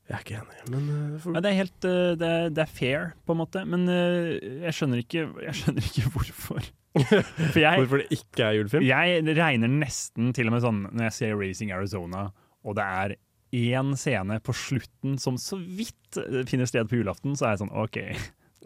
Jeg 0.07 0.15
er 0.15 0.23
ikke 0.23 0.39
enig, 0.39 0.57
men 0.71 0.83
uh, 0.87 1.13
for... 1.19 1.35
ja, 1.35 1.43
det, 1.43 1.51
er 1.51 1.57
helt, 1.61 1.77
uh, 1.83 2.11
det, 2.19 2.27
er, 2.27 2.49
det, 2.55 2.63
er, 2.63 2.73
fair, 2.79 3.07
på 3.27 3.35
en 3.35 3.41
måte, 3.41 3.63
men 3.67 3.87
uh, 3.91 4.33
jeg, 4.63 4.75
skjønner 4.75 5.03
ikke, 5.03 5.23
jeg 5.43 5.61
skjønner 5.61 5.87
ikke 5.91 6.11
hvorfor. 6.15 6.67
Jeg, 6.97 7.77
hvorfor 7.77 8.01
det 8.01 8.07
ikke 8.15 8.41
er 8.41 8.55
julefilm? 8.55 8.85
Jeg 8.87 9.35
regner 9.37 9.69
nesten 9.69 10.31
til 10.33 10.47
og 10.49 10.55
med 10.55 10.63
sånn 10.63 10.79
når 10.87 11.03
jeg 11.05 11.13
ser 11.13 11.35
Racing 11.37 11.69
Arizona, 11.75 12.23
og 12.65 12.73
det 12.79 12.87
er 12.87 13.13
én 13.55 13.93
scene 13.99 14.39
på 14.43 14.55
slutten 14.55 15.17
som 15.21 15.37
så 15.41 15.59
vidt 15.59 16.19
finner 16.49 16.69
sted 16.69 16.89
på 16.89 16.99
julaften, 16.99 17.37
så 17.37 17.47
er 17.47 17.55
jeg 17.55 17.63
sånn 17.65 17.75
OK. 17.77 17.99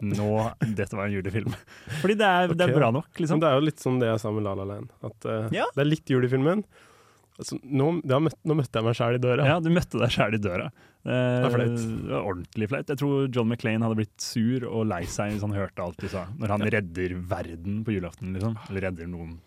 Nå, 0.02 0.30
dette 0.78 0.98
var 0.98 1.06
en 1.06 1.16
julefilm. 1.16 1.52
Fordi 2.00 2.16
det 2.18 2.28
er, 2.28 2.48
okay. 2.48 2.58
det 2.58 2.68
er 2.68 2.78
bra 2.78 2.92
nok. 2.94 3.10
liksom. 3.14 3.38
Men 3.38 3.44
det 3.44 3.50
er 3.50 3.60
jo 3.60 3.66
litt 3.68 3.82
som 3.82 4.00
det 4.02 4.08
jeg 4.10 4.22
sa 4.22 4.32
med 4.34 4.46
La 4.46 4.56
La 4.58 4.66
Land. 4.74 4.94
At 5.06 5.28
ja. 5.54 5.68
det 5.74 5.84
er 5.84 5.90
litt 5.92 6.10
julefilmen. 6.10 6.64
Altså, 7.40 7.56
nå, 7.64 7.86
møtt, 8.02 8.36
nå, 8.44 8.56
møtte 8.58 8.78
jeg 8.78 8.86
meg 8.86 8.96
sjæl 8.98 9.16
i 9.16 9.20
døra. 9.22 9.46
Ja, 9.48 9.60
du 9.62 9.70
møtte 9.72 10.00
deg 10.02 10.12
sjæl 10.12 10.36
i 10.36 10.42
døra. 10.42 10.66
Eh, 11.02 11.12
det 11.12 11.46
er 11.48 11.54
flaut. 11.54 11.86
Ordentlig 12.18 12.68
flaut. 12.70 12.92
Jeg 12.92 13.00
tror 13.00 13.30
John 13.32 13.48
McClain 13.48 13.84
hadde 13.84 13.98
blitt 13.98 14.18
sur 14.22 14.66
og 14.68 14.84
lei 14.90 15.02
seg 15.10 15.32
hvis 15.32 15.46
han 15.46 15.56
hørte 15.56 15.86
alt 15.86 16.02
du 16.02 16.10
sa. 16.12 16.26
Når 16.38 16.54
han 16.56 16.66
ja. 16.66 16.74
redder 16.76 17.16
verden 17.32 17.80
på 17.86 17.96
julaften, 17.96 18.36
liksom. 18.36 18.58
Eller 18.68 18.88
redder 18.88 19.10
noen 19.10 19.38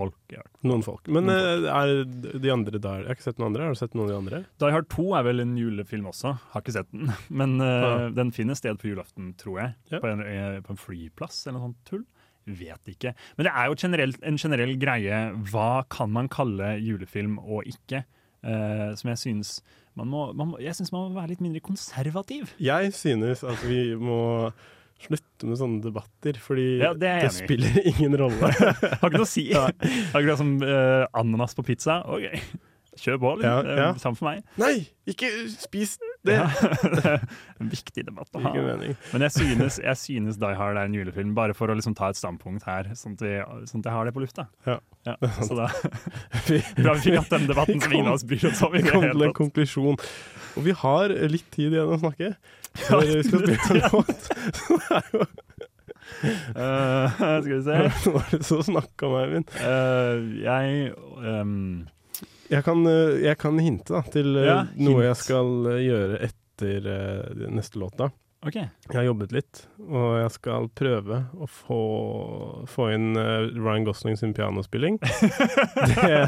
folk. 0.00 0.16
Ja. 0.32 0.44
Noen 0.66 0.84
folk. 0.86 1.08
Men 1.12 1.28
noen 1.28 1.66
folk. 1.66 2.30
er 2.34 2.38
de 2.44 2.52
andre 2.54 2.80
der 2.82 3.02
Jeg 3.04 3.10
har 3.10 3.18
ikke 3.18 3.26
sett 3.28 3.40
noen 3.40 3.50
andre. 3.50 3.66
Har 3.68 3.76
du 3.76 3.80
sett 3.80 3.96
noen 3.96 4.06
av 4.06 4.12
de 4.12 4.18
andre? 4.18 4.40
Die 4.62 4.72
Hard 4.74 4.88
2 4.94 5.08
er 5.18 5.26
vel 5.28 5.44
en 5.44 5.56
julefilm 5.60 6.08
også. 6.10 6.34
Har 6.54 6.64
ikke 6.64 6.76
sett 6.78 6.88
den. 6.94 7.12
Men 7.42 7.58
uh, 7.62 7.66
ja. 7.68 7.92
den 8.16 8.32
finner 8.36 8.58
sted 8.58 8.80
på 8.80 8.90
julaften, 8.92 9.34
tror 9.40 9.60
jeg. 9.62 10.00
På 10.00 10.10
en, 10.10 10.24
eh, 10.24 10.60
på 10.64 10.74
en 10.74 10.80
flyplass 10.80 11.44
eller 11.44 11.58
noe 11.58 11.70
sånt 11.70 11.82
tull. 11.90 12.06
Vet 12.50 12.88
ikke. 12.90 13.12
Men 13.36 13.46
det 13.46 13.52
er 13.52 13.68
jo 13.68 13.76
generell, 13.78 14.16
en 14.26 14.40
generell 14.40 14.72
greie. 14.80 15.20
Hva 15.52 15.84
kan 15.92 16.10
man 16.14 16.30
kalle 16.32 16.74
julefilm 16.80 17.38
og 17.42 17.68
ikke? 17.68 18.04
Uh, 18.40 18.96
som 18.96 19.12
jeg 19.12 19.20
syns 19.20 19.58
man 19.98 20.08
må, 20.08 20.20
man 20.32 20.52
må, 20.52 20.60
jeg 20.62 20.72
synes 20.78 20.92
man 20.94 21.10
må 21.10 21.18
være 21.18 21.34
litt 21.34 21.42
mindre 21.44 21.60
konservativ. 21.64 22.54
Jeg 22.62 22.94
synes 22.96 23.42
at 23.44 23.64
vi 23.68 23.90
må 23.98 24.20
slutte 25.06 25.48
med 25.48 25.60
sånne 25.60 25.82
debatter, 25.84 26.38
fordi 26.42 26.66
ja, 26.82 26.92
det, 26.94 27.12
det 27.24 27.32
spiller 27.36 27.80
ingen 27.92 28.16
rolle. 28.20 28.50
Har 29.00 29.08
ikke 29.08 29.16
noe 29.16 29.26
å 29.26 29.30
si. 29.30 29.46
Akkurat 29.56 30.40
som 30.40 30.56
uh, 30.62 31.06
ananas 31.16 31.56
på 31.58 31.64
pizza. 31.70 32.00
OK, 32.10 32.28
kjør 33.00 33.20
på. 33.22 33.34
Ja, 33.46 33.56
ja. 33.64 33.90
Samme 34.02 34.20
for 34.20 34.30
meg. 34.30 34.44
Nei, 34.60 34.74
ikke 35.10 35.30
spis 35.54 35.96
det! 36.26 36.36
Ja, 36.36 36.46
det 36.96 37.12
en 37.60 37.70
viktig 37.72 38.04
debatt 38.06 38.36
å 38.36 38.42
ha. 38.44 38.52
Men 38.54 39.24
jeg 39.26 39.32
synes, 39.34 39.78
jeg 39.80 40.00
synes, 40.00 40.38
Die 40.40 40.56
Hard 40.58 40.78
er 40.80 40.88
en 40.88 40.96
julefilm, 40.96 41.34
bare 41.36 41.56
for 41.56 41.72
å 41.72 41.76
liksom 41.78 41.96
ta 41.98 42.10
et 42.12 42.18
standpunkt 42.20 42.66
her, 42.68 42.90
sånn 42.98 43.16
at, 43.18 43.24
vi, 43.24 43.36
sånn 43.70 43.84
at 43.84 43.90
jeg 43.90 43.96
har 43.96 44.08
det 44.08 44.14
på 44.16 44.24
lufta. 44.24 44.46
Ja. 44.68 44.78
ja 45.08 45.16
så 45.40 45.56
da 45.58 45.70
Bra 46.84 46.96
vi 46.96 47.04
fikk 47.06 47.20
hatt 47.20 47.32
den 47.32 47.48
debatten 47.50 47.80
som 47.82 47.94
ingen 47.94 48.12
av 48.12 48.18
oss 48.18 48.26
bryr 48.28 48.50
oss 48.50 48.62
om. 48.66 48.74
Vi 48.76 48.84
kom 48.88 49.06
til 49.06 49.28
en 49.28 49.36
konklusjon. 49.36 50.00
Og 50.58 50.66
vi 50.66 50.74
har 50.76 51.14
litt 51.30 51.46
tid 51.54 51.76
igjen 51.76 51.94
å 51.94 52.00
snakke. 52.00 52.34
Ja, 52.86 52.98
vi 53.00 53.22
skal 53.26 53.46
spille 53.46 53.58
en 53.70 53.82
låt. 53.94 54.28
Uh, 56.20 57.06
skal 57.14 57.52
vi 57.54 57.60
se 57.64 57.76
Hva 57.86 58.12
var 58.16 58.32
det 58.32 58.40
som 58.44 58.62
snakka 58.66 59.08
om, 59.08 59.16
Eivind? 59.20 59.52
Uh, 59.62 60.18
jeg 60.42 60.90
um, 61.22 61.86
jeg 62.50 62.66
kan, 62.66 62.86
eh, 62.86 63.20
jeg 63.26 63.38
kan 63.40 63.60
hinte 63.62 63.94
da, 63.94 64.02
til 64.10 64.34
eh, 64.40 64.48
ja, 64.48 64.62
noe 64.82 65.04
jeg 65.06 65.18
skal 65.20 65.70
eh, 65.70 65.84
gjøre 65.86 66.18
etter 66.26 66.90
neste 67.48 67.80
låt. 67.80 67.96
da. 67.96 68.10
Okay. 68.40 68.66
Jeg 68.88 68.96
har 68.96 69.04
jobbet 69.04 69.32
litt, 69.36 69.62
og 69.84 70.14
jeg 70.16 70.30
skal 70.32 70.68
prøve 70.76 71.18
å 71.36 71.48
få, 71.48 71.80
få 72.72 72.86
inn 72.94 73.10
Ryan 73.16 73.84
Gosling 73.84 74.16
sin 74.16 74.32
pianospilling. 74.36 74.96
det, 75.00 76.20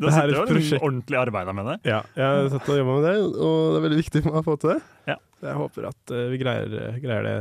du 0.00 0.08
har 0.08 0.32
sittet 0.32 0.78
og 0.78 0.86
ordentlig 0.88 1.20
arbeida 1.20 1.52
med 1.56 1.68
det? 1.68 1.76
Ja, 1.92 2.00
jeg 2.16 2.24
har 2.24 2.48
satt 2.54 2.68
og 2.68 2.80
jobba 2.80 2.96
med 2.96 3.08
det, 3.08 3.16
og 3.28 3.58
det 3.74 3.80
er 3.80 3.86
veldig 3.88 4.00
viktig 4.00 4.24
for 4.24 4.32
meg 4.32 4.40
å 4.40 4.48
få 4.48 4.56
til 4.62 4.72
det. 4.72 4.78
Ja. 5.12 5.18
Jeg 5.40 5.58
håper 5.60 5.90
at 5.92 6.14
vi 6.32 6.40
greier, 6.40 6.80
greier, 7.00 7.28
det 7.28 7.36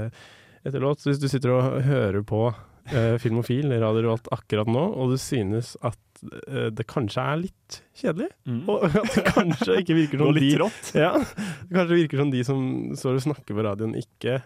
etter 0.67 0.83
låt. 0.83 0.99
Så 1.01 1.11
hvis 1.11 1.21
du 1.21 1.29
sitter 1.31 1.55
og 1.55 1.79
hører 1.87 2.21
på 2.27 2.45
uh, 2.51 3.15
Filmofil, 3.23 3.71
Radio 3.79 4.03
Revolt, 4.03 4.29
akkurat 4.35 4.69
nå, 4.71 4.83
og 4.99 5.13
du 5.13 5.19
synes 5.21 5.75
at 5.79 5.99
Eh, 6.23 6.69
det 6.75 6.85
kanskje 6.89 7.23
er 7.23 7.41
litt 7.45 7.79
kjedelig. 7.97 8.29
Mm. 8.47 8.61
Og 8.69 8.85
at 9.01 9.11
det 9.15 9.25
kanskje 9.29 9.81
ikke 9.83 9.97
virker 9.97 10.21
som 10.23 10.37
de 10.37 10.53
ja, 11.05 11.11
det 11.19 11.75
kanskje 11.75 11.99
virker 12.03 12.23
som 12.23 12.31
de 12.33 12.45
som 12.47 12.63
står 12.99 13.19
og 13.19 13.27
snakker 13.29 13.57
på 13.57 13.65
radioen, 13.65 13.97
ikke 13.99 14.39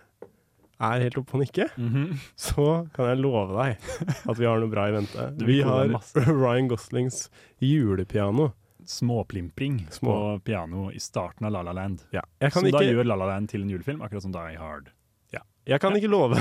er 0.83 1.05
helt 1.05 1.17
oppe 1.21 1.31
på 1.31 1.39
nikket. 1.39 1.77
mm 1.77 1.89
-hmm. 1.89 2.17
så 2.35 2.87
kan 2.93 3.05
jeg 3.05 3.17
love 3.17 3.63
deg 3.63 3.77
at 4.29 4.39
vi 4.39 4.45
har 4.45 4.59
noe 4.59 4.69
bra 4.69 4.89
i 4.89 4.91
vente. 4.91 5.33
Vi 5.37 5.61
har 5.61 5.87
Ryan 6.27 6.67
Goslings 6.67 7.29
julepiano. 7.59 8.51
Småplimpring 8.85 9.87
Små. 9.89 10.11
på 10.11 10.39
piano 10.39 10.91
i 10.91 10.99
starten 10.99 11.45
av 11.45 11.51
La 11.51 11.61
La 11.61 11.71
Land. 11.71 12.01
Ja. 12.11 12.21
Som 12.51 12.65
ikke... 12.65 12.79
da 12.79 12.83
gjør 12.83 13.03
La 13.03 13.15
La 13.15 13.25
Land 13.25 13.49
til 13.49 13.61
en 13.61 13.69
julefilm, 13.69 14.01
akkurat 14.01 14.21
som 14.21 14.31
Die 14.31 14.57
Hard. 14.57 14.89
Ja. 15.31 15.39
Jeg 15.65 15.79
kan 15.79 15.95
ikke 15.95 16.07
love 16.07 16.35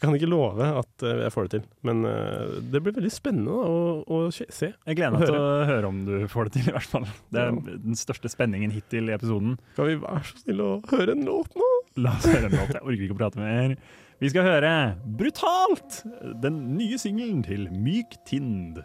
jeg 0.00 0.08
kan 0.08 0.14
ikke 0.16 0.30
love 0.32 0.64
at 0.64 1.02
uh, 1.04 1.18
jeg 1.26 1.32
får 1.34 1.44
det 1.44 1.50
til, 1.58 1.64
men 1.84 1.98
uh, 2.08 2.54
det 2.72 2.80
blir 2.80 2.94
veldig 2.96 3.10
spennende 3.12 3.52
å, 3.52 3.80
å, 4.00 4.20
se. 4.32 4.70
Jeg 4.72 4.96
gleder 4.96 5.12
meg 5.12 5.26
til 5.28 5.36
å 5.36 5.50
høre 5.68 5.90
om 5.90 5.98
du 6.06 6.14
får 6.32 6.48
det 6.48 6.54
til, 6.54 6.70
i 6.70 6.72
hvert 6.72 6.88
fall. 6.88 7.04
Det 7.28 7.42
er 7.42 7.50
ja. 7.52 7.74
den 7.84 7.98
største 8.00 8.30
spenningen 8.32 8.72
hittil 8.72 9.10
i 9.10 9.16
episoden. 9.18 9.58
Kan 9.76 9.90
vi 9.90 9.98
være 10.00 10.22
så 10.24 10.40
snille 10.40 10.68
å 10.70 10.78
høre 10.88 11.12
en 11.18 11.26
låt 11.28 11.52
nå? 11.52 11.68
La 12.00 12.14
oss 12.16 12.30
høre 12.30 12.48
en 12.48 12.56
låt. 12.56 12.72
Jeg 12.72 12.80
orker 12.80 13.04
ikke 13.04 13.18
å 13.18 13.20
prate 13.20 13.42
mer. 13.42 13.76
Vi 14.24 14.30
skal 14.32 14.48
høre 14.48 14.72
Brutalt! 15.20 16.00
Den 16.40 16.62
nye 16.78 16.96
singelen 17.00 17.44
til 17.44 17.68
Myk 17.68 18.16
Tind. 18.28 18.80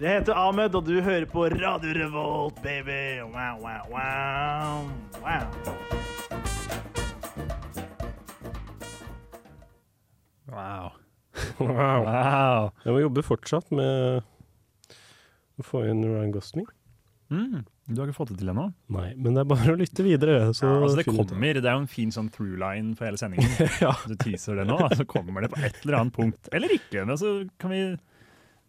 Jeg 0.00 0.20
heter 0.20 0.36
Ahmed, 0.36 0.76
og 0.76 0.84
du 0.84 1.00
hører 1.00 1.24
på 1.24 1.48
Radio 1.56 1.96
Revolt, 1.96 2.60
baby. 2.60 3.20
Wow, 3.32 3.64
wow, 3.64 3.88
wow. 3.92 4.88
wow. 5.24 5.99
Wow. 10.50 10.92
wow. 11.62 12.04
wow. 12.06 12.70
Jeg 12.84 12.94
må 12.94 13.00
jobbe 13.04 13.24
fortsatt 13.26 13.70
med 13.74 14.22
å 15.60 15.66
få 15.66 15.84
inn 15.90 16.02
Ryan 16.06 16.34
Gosling. 16.34 16.68
Mm. 17.30 17.62
Du 17.90 17.98
har 18.00 18.10
ikke 18.10 18.20
fått 18.20 18.32
det 18.32 18.40
til 18.40 18.50
ennå? 18.52 18.68
Nei, 18.94 19.08
men 19.18 19.34
det 19.34 19.42
er 19.42 19.48
bare 19.50 19.72
å 19.72 19.78
lytte 19.78 20.04
videre. 20.06 20.36
Ja, 20.38 20.50
altså 20.50 20.98
det 20.98 21.06
kommer, 21.08 21.58
det 21.58 21.66
er 21.66 21.74
jo 21.74 21.82
en 21.82 21.90
fin 21.90 22.12
sånn 22.14 22.28
through-line 22.34 22.94
for 22.98 23.08
hele 23.08 23.18
sendingen. 23.18 23.50
ja. 23.84 23.92
Du 24.06 24.14
teaser 24.20 24.60
det 24.60 24.66
nå, 24.70 24.78
så 24.98 25.06
kommer 25.10 25.46
det 25.46 25.50
på 25.54 25.58
et 25.62 25.82
eller 25.84 25.98
annet 26.00 26.14
punkt. 26.14 26.50
Eller 26.54 26.74
ikke, 26.74 27.04
men 27.06 27.18
så 27.18 27.34
kan 27.62 27.74
vi 27.74 27.82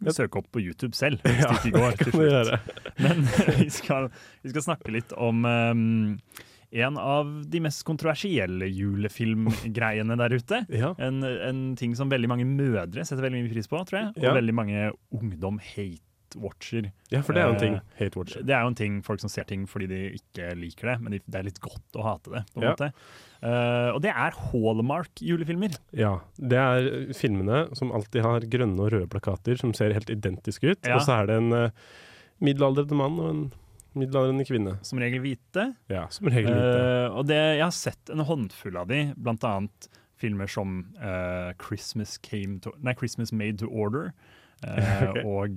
søke 0.09 0.41
opp 0.41 0.49
på 0.53 0.63
YouTube 0.63 0.97
selv. 0.97 1.21
Hvis 1.25 1.43
ja, 1.43 1.51
det 1.53 1.69
ikke 1.69 2.13
går. 2.17 2.53
Men 3.01 3.21
vi 3.61 3.69
skal, 3.73 4.09
vi 4.41 4.53
skal, 4.53 4.65
snakke 4.71 4.93
litt 4.93 5.13
om 5.13 5.45
um, 5.45 6.17
en 6.71 6.97
av 6.97 7.31
de 7.51 7.61
mest 7.63 7.83
kontroversielle 7.87 8.69
julefilmgreiene 8.71 10.19
der 10.23 10.37
ute. 10.37 10.63
Ja. 10.81 10.93
En, 11.03 11.19
en, 11.23 11.59
ting 11.77 11.93
som 11.97 12.09
veldig 12.09 12.29
mange 12.31 12.45
mødre 12.47 13.03
setter 13.05 13.25
veldig 13.25 13.43
mye 13.43 13.51
pris 13.51 13.67
på, 13.69 13.81
tror 13.85 13.99
jeg. 13.99 14.13
Og 14.15 14.23
ja. 14.23 14.31
veldig 14.37 14.53
mange 14.55 14.85
ungdom 15.13 15.59
hate-watcher. 15.61 16.87
Ja, 17.11 17.21
for 17.25 17.35
det 17.35 17.43
er 17.43 17.49
jo 17.49 17.57
en 17.57 17.61
ting. 17.61 17.75
Eh, 17.77 17.97
hate-watcher. 17.99 18.45
Det 18.47 18.55
er 18.55 18.63
jo 18.63 18.71
en 18.71 18.77
ting, 18.79 19.01
Folk 19.05 19.21
som 19.21 19.31
ser 19.31 19.45
ting 19.49 19.67
fordi 19.69 19.89
de 19.91 19.99
ikke 20.17 20.53
liker 20.57 20.93
det, 20.93 20.95
men 21.03 21.17
det 21.19 21.37
er 21.37 21.45
litt 21.49 21.59
godt 21.61 21.99
å 21.99 22.07
hate 22.07 22.33
det. 22.33 22.43
på 22.53 22.63
en 22.63 22.65
ja. 22.65 22.73
måte. 22.73 22.89
Uh, 23.41 23.89
og 23.97 24.01
det 24.05 24.13
er 24.13 24.39
Hallmark-julefilmer. 24.47 25.77
Ja. 25.97 26.15
Det 26.37 26.61
er 26.61 26.91
filmene 27.17 27.65
som 27.77 27.93
alltid 27.93 28.25
har 28.25 28.47
grønne 28.53 28.87
og 28.87 28.93
røde 28.95 29.11
plakater 29.11 29.59
som 29.61 29.75
ser 29.77 29.97
helt 29.97 30.13
identiske 30.13 30.73
ut. 30.73 30.93
Og 30.95 31.03
så 31.05 31.19
er 31.19 31.29
det 31.29 31.41
en 31.43 31.57
uh, 31.67 31.89
middelaldrende 32.41 32.97
mann 32.97 33.19
og 33.21 33.33
en 33.35 33.43
middelaldrende 33.97 34.45
kvinne. 34.47 34.77
Som 34.87 34.99
regel 35.01 35.19
hvite. 35.23 35.63
Ja, 35.91 36.03
som 36.13 36.27
regel 36.31 36.53
hvite. 36.53 36.81
Uh, 36.81 37.07
og 37.19 37.23
det, 37.29 37.41
jeg 37.57 37.65
har 37.65 37.75
sett 37.75 38.03
en 38.13 38.27
håndfull 38.27 38.75
av 38.81 38.85
de, 38.91 38.99
blant 39.19 39.43
annet 39.47 39.77
filmer 40.21 40.47
som 40.51 40.67
uh, 41.01 41.51
Christmas, 41.61 42.11
to, 42.21 42.69
nei, 42.79 42.93
Christmas 42.97 43.29
Made 43.33 43.57
to 43.63 43.67
Order. 43.67 44.05
Uh, 44.61 45.09
okay. 45.09 45.23
Og 45.25 45.49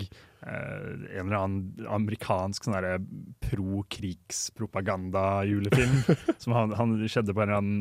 en 0.44 1.24
eller 1.24 1.38
annen 1.38 1.86
amerikansk 1.88 2.64
sånn 2.66 3.06
pro-krigspropaganda-julefilm. 3.46 5.96
som 6.42 6.50
han, 6.52 6.68
han, 6.76 7.08
skjedde 7.08 7.32
på 7.32 7.40
en 7.40 7.48
eller 7.48 7.60
annen 7.62 7.80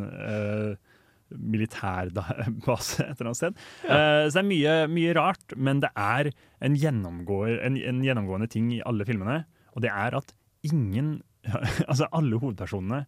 militærbase 1.40 3.04
et 3.08 3.18
eller 3.18 3.32
annet 3.32 3.40
sted. 3.40 3.60
Ja. 3.84 3.90
Uh, 3.90 4.24
så 4.28 4.38
det 4.38 4.44
er 4.44 4.50
mye, 4.50 4.76
mye, 4.92 5.16
rart, 5.18 5.58
men 5.58 5.82
det 5.84 5.92
er 5.96 6.32
en, 6.64 6.78
en, 6.78 7.78
en, 7.78 8.06
gjennomgående 8.06 8.50
ting 8.52 8.72
i 8.76 8.84
alle 8.86 9.08
filmene. 9.08 9.44
Og 9.74 9.86
det 9.86 9.92
er 9.92 10.20
at 10.20 10.34
ingen 10.70 11.18
Altså, 11.90 12.08
alle 12.16 12.40
hovedpersonene 12.40 13.04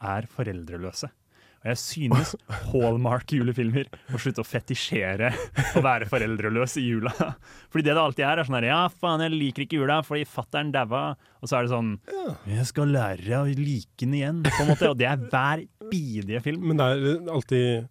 er 0.00 0.28
foreldreløse. 0.30 1.10
Og 1.60 1.68
jeg 1.68 1.80
synes 1.82 2.32
Hallmark-julefilmer 2.70 3.90
må 4.08 4.20
slutte 4.22 4.40
å 4.40 4.48
fetisjere 4.48 5.28
å 5.76 5.82
være 5.84 6.08
foreldreløs 6.08 6.78
i 6.80 6.86
jula. 6.86 7.12
Fordi 7.68 7.84
det 7.84 7.96
det 7.98 8.04
alltid 8.04 8.24
er, 8.24 8.40
er 8.40 8.48
sånn 8.48 8.58
her 8.60 8.68
Ja, 8.70 8.80
faen, 8.88 9.24
jeg 9.26 9.34
liker 9.36 9.66
ikke 9.66 9.82
jula 9.82 10.00
fordi 10.06 10.24
fatter'n 10.28 10.72
daua. 10.72 11.04
Og 11.42 11.50
så 11.50 11.58
er 11.58 11.68
det 11.68 11.74
sånn 11.74 11.94
Jeg 12.48 12.66
skal 12.70 12.94
lære 12.96 13.42
å 13.42 13.46
like 13.50 14.06
den 14.06 14.16
igjen, 14.22 14.42
på 14.46 14.64
en 14.64 14.72
måte. 14.72 14.88
Og 14.88 15.00
det 15.00 15.10
er 15.10 15.20
hver 15.26 15.66
bidige 15.90 16.40
film. 16.46 16.70
Men 16.70 16.80
det 16.80 16.90
er 16.94 17.34
alltid 17.34 17.88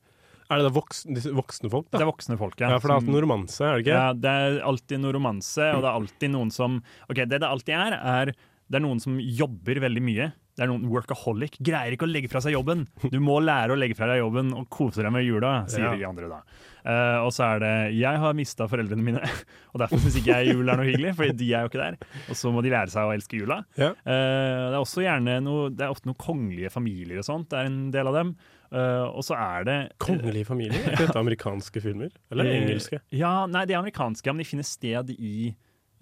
er 0.50 0.58
det 0.58 0.66
da 0.66 0.70
voksne, 0.74 1.22
voksne, 1.38 1.70
folk, 1.70 1.86
da? 1.92 2.00
Det 2.00 2.02
er 2.02 2.10
voksne 2.10 2.36
folk, 2.40 2.56
ja. 2.58 2.72
ja 2.74 2.78
for 2.82 2.90
det 2.90 2.96
er 2.96 3.02
alltid 3.04 3.14
noe 3.14 3.22
romanse, 3.22 3.60
er 3.62 3.76
det 3.76 3.84
ikke? 3.84 3.98
Ja, 4.00 4.06
det 4.18 4.32
er 4.34 4.56
alltid 4.66 5.04
noe 5.04 5.14
romanse, 5.14 5.68
og 5.76 5.84
det 5.84 5.90
er 5.92 5.98
alltid 6.00 6.34
noen 6.34 6.50
som 6.56 6.80
OK, 7.06 7.20
det 7.20 7.38
det 7.44 7.46
alltid 7.46 7.76
er, 7.78 7.96
er 8.00 8.32
Det 8.70 8.78
er 8.78 8.84
noen 8.86 9.00
som 9.02 9.16
jobber 9.20 9.80
veldig 9.82 10.02
mye. 10.06 10.28
Det 10.60 10.66
er 10.66 10.70
noen 10.70 10.84
workaholic. 10.92 11.56
Greier 11.64 11.96
ikke 11.96 12.06
å 12.06 12.10
legge 12.12 12.30
fra 12.30 12.42
seg 12.44 12.52
jobben. 12.54 12.84
Du 13.10 13.16
må 13.24 13.38
lære 13.42 13.74
å 13.74 13.78
legge 13.80 13.96
fra 13.98 14.10
deg 14.12 14.20
jobben 14.20 14.52
og 14.54 14.68
kose 14.70 15.02
deg 15.02 15.14
med 15.16 15.24
jula, 15.26 15.54
sier 15.72 15.86
Ja. 15.88 15.94
de 15.96 16.04
andre 16.06 16.28
da. 16.30 16.40
Uh, 16.80 17.26
og 17.26 17.32
så 17.36 17.44
er 17.48 17.60
det 17.64 17.72
Jeg 18.00 18.20
har 18.22 18.34
mista 18.38 18.68
foreldrene 18.72 19.04
mine, 19.04 19.20
og 19.74 19.80
derfor 19.82 20.00
syns 20.04 20.16
ikke 20.20 20.36
jeg 20.38 20.54
jul 20.56 20.70
er 20.70 20.78
noe 20.80 20.86
hyggelig, 20.88 21.16
Fordi 21.18 21.34
de 21.42 21.48
er 21.54 21.64
jo 21.66 21.72
ikke 21.72 21.82
der. 21.82 21.98
Og 22.30 22.38
så 22.40 22.52
må 22.54 22.62
de 22.66 22.74
lære 22.76 22.92
seg 22.94 23.08
å 23.08 23.14
elske 23.16 23.40
jula. 23.42 23.58
Ja. 23.80 23.90
Uh, 24.04 24.68
det 24.70 24.76
er 24.76 24.80
også 24.84 25.04
gjerne 25.06 25.40
noe 25.48 25.70
Det 25.74 25.86
er 25.88 25.96
ofte 25.96 26.10
noen 26.12 26.20
kongelige 26.22 26.72
familier 26.76 27.20
og 27.24 27.28
sånt. 27.28 27.50
Det 27.52 27.60
er 27.64 27.72
en 27.72 27.80
del 27.96 28.12
av 28.12 28.20
dem. 28.20 28.36
Uh, 28.70 29.08
og 29.18 29.24
så 29.26 29.34
er 29.40 29.64
det 29.66 29.78
Kongelige 29.98 30.46
familier? 30.46 30.78
Er 30.84 30.94
ikke 30.94 31.08
dette 31.08 31.24
amerikanske 31.24 31.82
filmer? 31.82 32.12
Eller 32.30 32.52
engelske? 32.54 33.00
Ja, 33.18 33.48
nei, 33.50 33.64
de 33.66 33.74
er 33.74 33.80
amerikanske, 33.82 34.30
men 34.30 34.44
de 34.44 34.50
finner 34.52 34.68
sted 34.68 35.10
i 35.18 35.56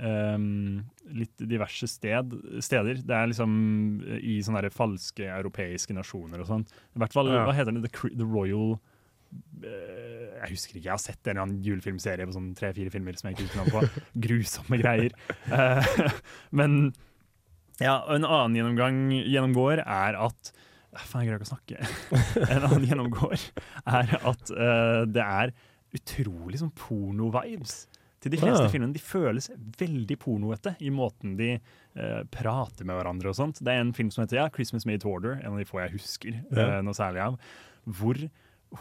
ehm, 0.03 0.83
litt 1.17 1.43
diverse 1.49 1.87
sted, 1.89 2.33
steder. 2.63 3.01
Det 3.05 3.15
er 3.15 3.31
liksom 3.31 3.55
eh, 4.05 4.19
i 4.21 4.37
sånne 4.45 4.65
der 4.65 4.73
falske 4.75 5.25
europeiske 5.29 5.95
nasjoner 5.97 6.43
og 6.43 6.49
sånn. 6.51 6.67
I 6.95 7.01
hvert 7.03 7.15
fall, 7.15 7.31
Ja. 7.31 7.45
hva 7.47 7.55
heter 7.57 7.75
det? 7.77 7.87
The, 7.87 8.11
The 8.17 8.27
Royal 8.27 8.77
uh, 8.77 10.37
Jeg 10.37 10.53
husker 10.53 10.77
ikke, 10.77 10.85
jeg 10.85 10.93
har 10.93 11.01
sett 11.03 11.27
en 11.27 11.31
eller 11.33 11.45
annen 11.47 11.63
julefilmserie 11.65 12.27
på 12.29 12.35
sånn 12.35 12.53
tre-fire 12.57 12.93
filmer 12.93 13.17
som 13.17 13.29
jeg 13.29 13.37
ikke 13.37 13.47
husker 13.47 13.63
navnet 13.63 13.75
på. 13.97 14.05
Grusomme 14.27 14.79
greier. 14.81 15.17
Uh, 15.49 16.11
men 16.61 16.79
ja, 17.81 17.99
en 18.09 18.25
annen 18.25 18.55
gjennomgang 18.57 19.01
gjennomgår 19.21 19.83
er 19.83 20.17
at 20.27 20.53
Faen, 20.97 21.21
jeg 21.21 21.27
greier 21.27 21.37
ikke 21.37 21.45
å 21.45 21.51
snakke. 21.51 21.77
En 22.55 22.63
annen 22.65 22.85
gjennomgår 22.87 23.41
er 23.85 24.13
at 24.17 24.49
uh, 24.55 25.03
det 25.05 25.21
er 25.21 25.51
utrolig 25.97 26.57
sånn 26.61 26.73
porno-vibes 26.77 27.83
til 28.24 28.34
de 28.34 28.39
fleste 28.41 28.65
ja. 28.65 28.72
filmene. 28.72 28.95
De 28.95 29.03
føles 29.03 29.49
veldig 29.80 30.18
pornoete 30.22 30.76
i 30.84 30.91
måten 30.93 31.36
de 31.39 31.53
uh, 31.57 32.24
prater 32.34 32.88
med 32.88 32.97
hverandre 32.97 33.32
og 33.32 33.38
sånt. 33.38 33.61
Det 33.61 33.74
er 33.74 33.84
en 33.84 33.95
film 33.97 34.11
som 34.13 34.24
heter 34.24 34.41
ja, 34.41 34.47
'Christmas 34.53 34.88
Made 34.89 35.05
Order', 35.07 35.39
en 35.41 35.53
av 35.53 35.61
de 35.61 35.68
få 35.70 35.84
jeg 35.84 35.97
husker 35.97 36.39
Ja. 36.51 36.78
uh, 36.78 36.80
noe 36.86 36.97
særlig 36.97 37.24
av, 37.28 37.38
hvor 37.86 38.24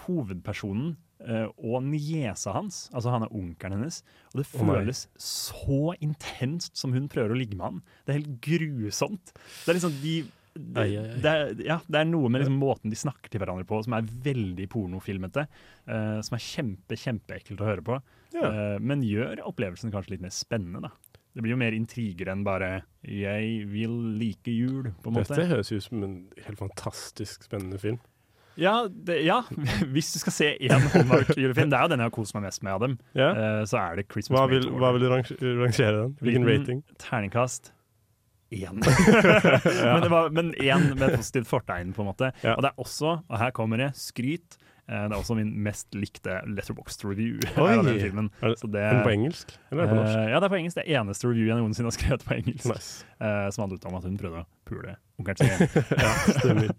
hovedpersonen 0.06 0.96
uh, 1.28 1.48
og 1.56 1.84
niesa 1.84 2.54
hans, 2.56 2.86
altså 2.92 3.12
han 3.12 3.26
er 3.26 3.34
onkelen 3.34 3.78
hennes, 3.78 4.00
og 4.32 4.40
det 4.40 4.48
føles 4.50 5.06
oh 5.06 5.28
så 5.28 5.82
intenst 6.00 6.76
som 6.78 6.96
hun 6.96 7.08
prøver 7.12 7.34
å 7.34 7.38
ligge 7.38 7.58
med 7.58 7.68
han. 7.68 7.84
Det 8.04 8.12
er 8.12 8.20
helt 8.20 8.40
grusomt. 8.44 9.36
Det 9.36 9.72
er 9.72 9.80
liksom 9.80 10.00
de 10.02 10.16
det, 10.56 10.84
det, 11.20 11.30
er, 11.30 11.50
ja, 11.66 11.74
det 11.84 11.98
er 12.00 12.06
noe 12.08 12.30
med 12.32 12.40
liksom 12.40 12.56
måten 12.56 12.92
de 12.92 12.96
snakker 12.96 13.28
til 13.28 13.42
hverandre 13.42 13.66
på 13.68 13.76
som 13.84 13.92
er 13.92 14.06
veldig 14.24 14.64
pornofilmete. 14.72 15.44
Uh, 15.84 16.22
som 16.24 16.38
er 16.38 16.44
kjempe, 16.46 16.96
kjempeekkelt 16.96 17.60
å 17.60 17.68
høre 17.68 17.84
på. 17.84 17.98
Ja. 18.34 18.46
eh, 18.74 18.78
men 18.80 19.02
gjør 19.02 19.38
opplevelsen 19.46 19.92
kanskje 19.92 20.10
litt 20.16 20.20
mer 20.24 20.30
spennende. 20.34 20.82
da. 20.82 20.90
Det 21.36 21.42
blir 21.44 21.52
jo 21.52 21.56
mer 21.60 21.72
intriger 21.76 22.28
enn 22.32 22.44
bare 22.44 22.82
'jeg 23.04 23.66
vil 23.68 23.90
like 24.18 24.48
jul', 24.50 24.92
på 25.02 25.08
en 25.08 25.14
måte. 25.14 25.28
Dette 25.36 25.46
høres 25.48 25.70
ut 25.72 25.82
som 25.82 26.02
en 26.02 26.28
helt 26.46 26.58
fantastisk 26.58 27.44
spennende 27.44 27.78
film. 27.78 27.98
Ja, 28.56 28.88
det, 28.88 29.22
ja, 29.26 29.42
hvis 29.92 30.14
du 30.14 30.18
skal 30.18 30.32
se 30.32 30.56
én 30.58 30.70
Hallmark-julefilm, 30.80 31.68
det 31.68 31.76
er 31.76 31.82
jo 31.82 31.88
den 31.88 31.98
jeg 32.00 32.06
har 32.08 32.10
kost 32.10 32.32
meg 32.34 32.42
mest 32.44 32.62
med 32.62 32.72
av 32.72 32.80
dem, 32.80 32.98
Ja. 33.14 33.30
eh, 33.32 33.64
så 33.68 33.76
er 33.92 33.96
det 33.96 34.08
'Christmas 34.08 34.38
Hva 34.40 34.48
vil, 34.48 34.62
hva 34.70 34.92
vil 34.92 35.00
du 35.02 35.08
range- 35.10 35.36
rangere 35.40 36.02
den? 36.02 36.16
Hvilken 36.22 36.46
rating? 36.48 36.82
Terningkast 36.98 37.72
én. 38.50 38.80
Men, 39.92 40.02
det 40.02 40.08
var- 40.10 40.30
men 40.30 40.54
én 40.54 40.94
med 40.98 41.16
positivt 41.16 41.46
fortegn, 41.46 41.92
på 41.92 42.00
en 42.02 42.08
måte. 42.14 42.32
Og 42.56 42.62
det 42.62 42.70
er 42.72 42.78
også, 42.82 43.20
og 43.28 43.38
her 43.38 43.50
kommer 43.50 43.76
det, 43.76 43.92
skryt. 43.94 44.56
Eh, 44.88 45.08
Det 45.08 45.12
er 45.12 45.18
også 45.18 45.34
min 45.34 45.48
mest 45.66 45.94
likte 45.98 46.36
Letterboxd 46.46 47.02
review 47.08 47.40
Oi! 47.58 47.72
av 47.74 47.84
den 47.88 47.98
filmen. 47.98 48.28
Er 48.42 48.52
det, 48.54 48.58
Så 48.60 48.68
det- 48.70 48.84
den 48.92 49.02
på 49.02 49.10
engelsk? 49.16 49.56
Eller 49.72 49.82
er 49.82 49.88
på 49.90 49.96
norsk? 49.98 50.14
Eh, 50.18 50.28
ja, 50.30 50.38
det 50.38 50.46
er 50.46 50.52
på 50.54 50.58
engelsk. 50.60 50.76
Det 50.78 50.84
er 50.86 51.00
eneste 51.00 51.26
review 51.30 51.46
jeg 51.50 51.58
noensinne 51.58 51.90
har 51.90 51.96
skrevet 52.00 52.22
på 52.28 52.36
engelsk. 52.38 52.68
Nice. 52.70 53.04
Eh, 53.18 53.48
som 53.50 53.64
handlet 53.66 53.84
om 53.90 53.96
at 53.98 54.04
hun 54.06 54.16
prøvde 54.20 54.44
å 54.44 54.46
pule 54.68 54.94
onkelen 55.18 55.36
sin. 55.42 55.82
Ja, 56.04 56.12
stemmer. 56.36 56.70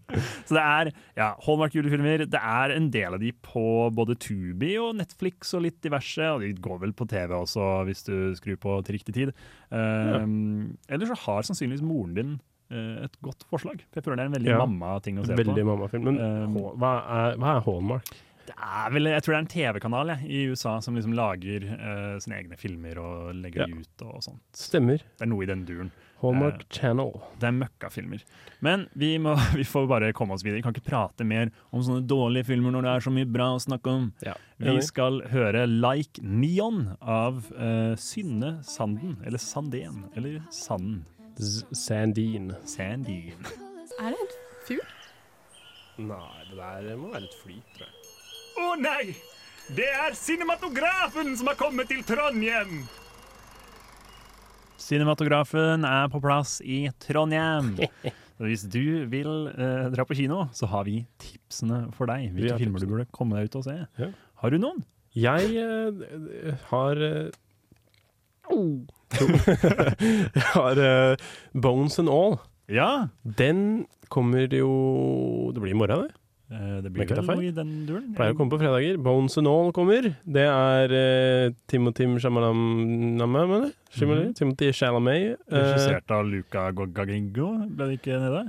Så 0.47 0.55
det 0.55 0.64
er 0.64 0.91
ja, 1.18 1.30
Hallmark-julefilmer. 1.43 2.26
Det 2.32 2.39
er 2.39 2.76
en 2.78 2.89
del 2.93 3.16
av 3.18 3.20
de 3.24 3.32
på 3.43 3.64
både 3.97 4.16
Tubi 4.22 4.76
og 4.80 4.95
Netflix 4.99 5.51
og 5.58 5.66
litt 5.66 5.80
diverse. 5.84 6.22
Og 6.36 6.43
de 6.45 6.53
går 6.53 6.80
vel 6.86 6.93
på 6.95 7.08
TV 7.12 7.34
også, 7.41 7.66
hvis 7.89 8.05
du 8.08 8.14
skrur 8.39 8.60
på 8.62 8.78
til 8.88 8.99
riktig 8.99 9.16
tid. 9.18 9.34
Uh, 9.74 10.24
Eller 10.88 11.10
så 11.10 11.18
har 11.26 11.43
sannsynligvis 11.47 11.84
moren 11.84 12.14
din 12.16 12.38
et 12.72 13.18
godt 13.24 13.43
forslag. 13.49 13.82
For 13.91 13.99
jeg 14.01 14.03
føler 14.07 14.15
det 14.18 14.24
er 14.26 14.32
en 14.32 14.38
veldig 14.39 14.53
Ja. 14.53 14.61
mamma-ting 14.65 15.20
å 15.20 15.26
se 15.26 15.36
Veldig 15.39 15.63
på. 15.63 15.70
mammafilm. 15.72 16.03
Men 16.03 16.18
Um, 16.20 16.55
hva, 16.80 16.93
er, 17.07 17.38
hva 17.38 17.57
er 17.57 17.61
Hallmark? 17.68 18.15
Det 18.47 18.55
er 18.63 18.91
vel, 18.95 19.03
jeg 19.11 19.24
tror 19.26 19.34
det 19.34 19.38
er 19.38 19.43
en 19.43 19.53
TV-kanal 19.76 20.09
i 20.24 20.45
USA 20.47 20.78
som 20.80 20.95
liksom 20.95 21.11
lager 21.13 21.65
uh, 21.68 22.18
sine 22.24 22.38
egne 22.39 22.55
filmer 22.57 22.97
og 22.97 23.34
legger 23.36 23.68
Ja. 23.68 23.76
ut 23.76 24.03
og 24.07 24.22
sånt. 24.24 24.39
Stemmer. 24.55 24.97
Det 25.03 25.26
er 25.26 25.28
noe 25.28 25.43
i 25.43 25.49
den 25.49 25.65
duren. 25.68 25.91
Hallmark 26.22 26.61
uh, 26.63 26.68
Channel. 26.72 27.11
Det 27.39 27.43
er 27.49 27.51
møkkafilmer. 27.57 28.24
Men 28.63 28.88
vi, 28.95 29.18
må, 29.20 29.36
vi 29.59 29.63
får 29.68 29.88
bare 29.91 30.13
komme 30.15 30.32
oss 30.34 30.43
videre. 30.47 30.61
Vi 30.61 30.63
kan 30.63 30.74
ikke 30.74 30.88
prate 30.88 31.26
mer 31.28 31.51
om 31.76 31.84
sånne 31.84 32.07
dårlige 32.07 32.45
filmer 32.47 32.72
når 32.72 32.88
det 32.88 32.93
er 32.95 33.05
så 33.09 33.11
mye 33.11 33.28
bra 33.30 33.49
å 33.53 33.59
snakke 33.59 33.91
om. 33.91 34.07
Vi 34.63 34.78
skal 34.82 35.20
høre 35.30 35.68
Like 35.68 36.24
Neon 36.24 36.95
av 37.01 37.43
uh, 37.51 37.95
Synne 37.99 38.61
Sanden. 38.63 39.18
Eller 39.28 39.38
Sandén. 39.43 40.05
Eller 40.15 40.39
Sanden. 40.49 41.03
Sandine. 41.38 42.57
Sandine. 42.65 43.55
Er 43.99 44.13
det 44.13 44.21
en 44.21 44.31
fugl? 44.67 44.85
Nei, 45.97 46.43
det 46.49 46.57
der 46.57 46.95
må 46.97 47.11
være 47.13 47.25
et 47.25 47.35
fly, 47.41 47.57
tror 47.75 47.88
jeg. 47.88 48.13
Å 48.57 48.75
nei! 48.81 49.15
Det 49.67 49.88
er 49.91 50.15
cinematografen 50.15 51.33
som 51.38 51.49
har 51.51 51.57
kommet 51.59 51.89
til 51.91 52.03
Trondheim! 52.07 52.85
Cinematografen 54.77 55.83
er 55.89 56.05
på 56.13 56.21
plass 56.23 56.59
i 56.63 56.85
Trondheim. 57.03 57.73
Hvis 58.45 58.67
du 58.69 59.09
vil 59.09 59.49
eh, 59.49 59.88
dra 59.93 60.05
på 60.05 60.15
kino, 60.17 60.45
så 60.53 60.69
har 60.69 60.85
vi 60.88 61.01
tipsene 61.19 61.88
for 61.97 62.09
deg. 62.09 62.29
Hvilke 62.35 62.59
filmer 62.61 62.79
filmer 62.79 62.85
du 62.85 62.91
burde 62.93 63.07
komme 63.17 63.39
deg 63.39 63.49
ut 63.49 63.57
og 63.59 63.65
se. 63.65 63.79
Ja. 63.97 64.11
Har 64.41 64.53
du 64.53 64.61
noen? 64.61 64.85
Jeg 65.17 65.49
eh, 65.57 66.53
har 66.69 67.01
eh, 67.01 67.33
Jeg 70.38 70.45
har 70.53 70.80
uh, 70.84 71.28
Bones 71.53 71.99
and 71.99 72.10
All. 72.12 72.38
Ja. 72.68 73.08
Den 73.24 73.86
kommer 74.12 74.47
jo 74.51 75.51
Det 75.55 75.62
blir 75.64 75.72
i 75.76 75.78
morgen, 75.78 76.08
det. 76.08 76.16
Eh, 76.47 76.78
det 76.80 76.91
blir 76.95 77.10
vel 77.12 77.41
i 77.43 77.51
den 77.51 77.72
duren. 77.88 78.14
Pleier 78.16 78.32
å 78.32 78.38
komme 78.39 78.53
på 78.53 78.60
fredager. 78.62 78.95
Bones 79.03 79.36
and 79.39 79.49
All 79.51 79.74
kommer. 79.76 80.14
Det 80.24 80.45
er 80.47 80.93
uh, 80.95 81.55
Timothy 81.68 82.08
Chalamet, 82.24 83.20
mener 83.20 83.66
jeg? 83.66 83.74
Mhm. 83.97 84.34
Timothy 84.38 84.72
Chalamet. 84.72 85.36
eh, 85.51 85.58
Regissert 85.58 86.12
av 86.16 86.24
Luca 86.28 86.70
Gagaringo, 86.72 87.49
ble 87.68 87.89
det 87.91 87.99
ikke 87.99 88.20
nede? 88.22 88.45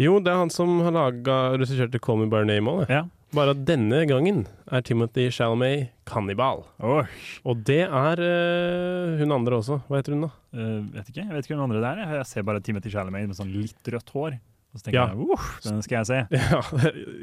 jo, 0.00 0.16
det 0.18 0.32
er 0.32 0.38
han 0.40 0.50
som 0.50 0.80
har 0.80 0.94
laga 0.96 1.34
regisserte 1.60 2.00
Call 2.00 2.22
Me 2.22 2.26
By 2.32 2.44
Name 2.48 2.70
òg. 2.72 2.88
Ja. 2.88 3.04
Bare 3.36 3.52
at 3.52 3.64
denne 3.68 4.00
gangen 4.08 4.46
er 4.72 4.82
Timothy 4.86 5.26
Chalamet 5.34 5.90
kannibal. 6.08 6.62
Oh. 6.80 7.04
Og 7.44 7.60
det 7.68 7.82
er 7.84 8.22
uh, 8.24 9.18
hun 9.20 9.34
andre 9.36 9.58
også. 9.60 9.80
Hva 9.88 9.98
heter 10.00 10.14
hun, 10.16 10.24
da? 10.26 10.30
Uh, 10.56 10.78
vet 10.94 11.10
ikke, 11.12 11.24
jeg 11.26 11.34
vet 11.34 11.44
ikke 11.46 11.54
hvem 11.56 11.66
andre 11.66 11.82
det 11.82 11.90
er. 11.92 12.14
Jeg 12.18 12.26
ser 12.30 12.46
bare 12.48 12.62
Timothy 12.64 12.90
Chalamet 12.94 13.28
med 13.28 13.36
sånn 13.38 13.52
litt 13.52 13.92
rødt 13.92 14.10
hår. 14.14 14.38
Og 14.72 14.80
så 14.80 14.86
tenker 14.86 15.00
Ja. 15.02 15.06
jeg 15.12 15.28
uff, 15.34 15.48
den 15.66 15.82
skal 15.84 15.98
jeg 16.00 16.06
se. 16.08 16.20
Ja. 16.48 16.62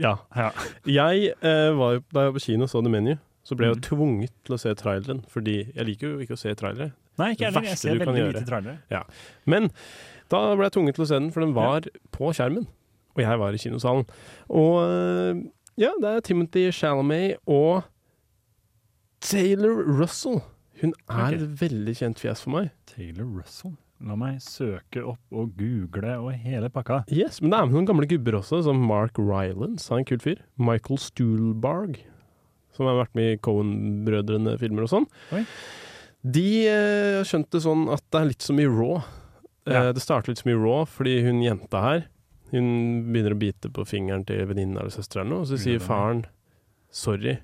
ja. 0.06 0.14
Ja. 0.38 0.50
Jeg 0.86 1.34
uh, 1.42 1.72
var 1.80 1.96
jo, 1.98 2.04
Da 2.14 2.22
jeg 2.28 2.32
var 2.32 2.38
på 2.38 2.44
kino 2.46 2.68
og 2.68 2.70
så 2.70 2.84
The 2.86 2.92
Menu, 2.94 3.16
så 3.44 3.56
ble 3.58 3.66
jeg 3.66 3.74
jo 3.74 3.80
Mhm. 3.80 3.86
tvunget 3.90 4.34
til 4.46 4.54
å 4.54 4.60
se 4.62 4.74
traileren. 4.78 5.24
Fordi 5.34 5.56
jeg 5.74 5.86
liker 5.88 6.12
jo 6.14 6.20
ikke 6.22 6.38
å 6.38 6.42
se 6.44 6.54
trailere. 6.60 6.92
Nei, 7.18 7.32
ikke 7.34 7.50
heller. 7.50 7.66
Jeg 7.66 7.78
ser 7.82 7.98
veldig 8.00 8.28
lite 8.30 8.46
trailere. 8.48 8.78
Ja. 8.94 9.02
Men 9.50 9.72
da 10.30 10.44
ble 10.56 10.68
jeg 10.70 10.76
tvunget 10.78 10.96
til 11.00 11.04
å 11.04 11.08
se 11.10 11.18
den, 11.18 11.32
for 11.34 11.42
den 11.42 11.56
var 11.58 11.82
på 12.14 12.30
skjermen. 12.38 12.68
Og 13.18 13.24
jeg 13.26 13.40
var 13.42 13.52
i 13.58 13.60
kinosalen. 13.60 14.06
Og 14.54 15.50
ja, 15.80 15.94
det 16.04 16.10
er 16.12 16.24
Timothy 16.28 16.66
Chalamet 16.76 17.40
og 17.48 17.86
Taylor 19.24 19.84
Russell. 19.88 20.42
Hun 20.82 20.92
er 21.08 21.22
okay. 21.22 21.38
et 21.38 21.62
veldig 21.62 21.94
kjent 21.96 22.20
fjes 22.20 22.44
for 22.44 22.56
meg. 22.58 22.74
Taylor 22.90 23.28
Russell. 23.28 23.78
La 24.00 24.16
meg 24.16 24.38
søke 24.44 25.02
opp 25.04 25.36
og 25.36 25.56
google 25.60 26.14
og 26.22 26.36
hele 26.40 26.70
pakka. 26.72 27.02
Yes, 27.12 27.42
Men 27.42 27.52
det 27.52 27.58
er 27.58 27.68
med 27.68 27.76
noen 27.76 27.90
gamle 27.90 28.08
gubber 28.08 28.38
også, 28.40 28.62
som 28.68 28.80
Mark 28.88 29.20
Rylance. 29.20 29.90
Han 29.92 30.02
er 30.02 30.06
en 30.06 30.10
kul 30.12 30.22
fyr. 30.24 30.44
Michael 30.60 31.02
Stuhlbarg, 31.04 32.00
som 32.76 32.88
har 32.88 33.00
vært 33.02 33.16
med 33.20 33.34
i 33.34 33.42
Cohen-brødrene-filmer 33.48 34.88
og 34.88 34.94
sånn. 34.94 35.10
Oi. 35.36 35.44
De 36.28 36.48
eh, 36.68 37.18
har 37.22 37.28
skjønt 37.28 37.52
det 37.56 37.64
sånn 37.64 37.88
at 37.92 38.04
det 38.12 38.20
er 38.20 38.32
litt 38.34 38.44
som 38.44 38.60
i 38.60 38.68
Raw. 38.68 39.00
Eh, 39.68 39.92
det 39.96 40.04
starter 40.04 40.32
litt 40.32 40.44
som 40.44 40.52
i 40.52 40.60
Raw, 40.60 40.86
fordi 40.88 41.22
hun 41.28 41.44
jenta 41.44 41.84
her 41.88 42.08
Hun 42.50 42.68
begynner 43.12 43.36
å 43.36 43.40
bite 43.40 43.70
på 43.74 43.86
fingeren 43.86 44.26
til 44.28 44.42
venninnen 44.50 44.80
eller 44.80 44.94
søsteren, 44.94 45.34
og 45.36 45.46
så 45.50 45.60
sier 45.62 45.82
faren 45.84 46.24
sorry, 46.90 47.38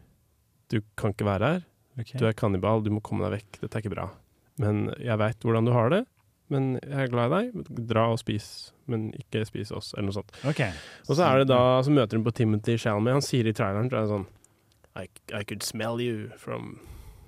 du 0.74 0.80
kan 0.98 1.14
ikke 1.14 1.28
være 1.28 1.52
her. 1.54 1.66
Okay. 2.00 2.18
Du 2.20 2.26
er 2.28 2.36
kannibal, 2.36 2.84
du 2.84 2.92
må 2.92 3.04
komme 3.06 3.24
deg 3.28 3.38
vekk. 3.38 3.62
Dette 3.62 3.78
er 3.78 3.86
ikke 3.86 3.94
bra. 3.94 4.10
Men 4.62 4.90
jeg 4.98 5.20
veit 5.22 5.46
hvordan 5.46 5.68
du 5.68 5.74
har 5.76 5.94
det. 5.94 6.02
Men 6.54 6.76
jeg 6.78 7.06
er 7.06 7.12
glad 7.12 7.32
i 7.32 7.38
deg. 7.52 7.70
Dra 7.90 8.08
og 8.14 8.20
spis, 8.22 8.50
men 8.92 9.08
ikke 9.18 9.46
spis 9.48 9.72
oss, 9.74 9.94
eller 9.96 10.10
noe 10.10 10.18
sånt. 10.20 10.34
Okay. 10.46 10.74
Og 11.08 11.16
så 11.18 11.26
er 11.26 11.42
det 11.42 11.50
da, 11.54 11.62
så 11.86 11.94
møter 11.94 12.20
hun 12.20 12.26
på 12.26 12.34
Timothy 12.38 12.78
Chalamet. 12.82 13.18
Han 13.18 13.26
sier 13.26 13.48
i 13.50 13.56
traileren 13.56 13.90
tror 13.90 14.04
jeg, 14.04 14.12
sånn 14.14 14.28
I, 14.96 15.08
I 15.36 15.44
could 15.44 15.66
smell 15.66 16.02
you 16.02 16.30
from 16.40 16.78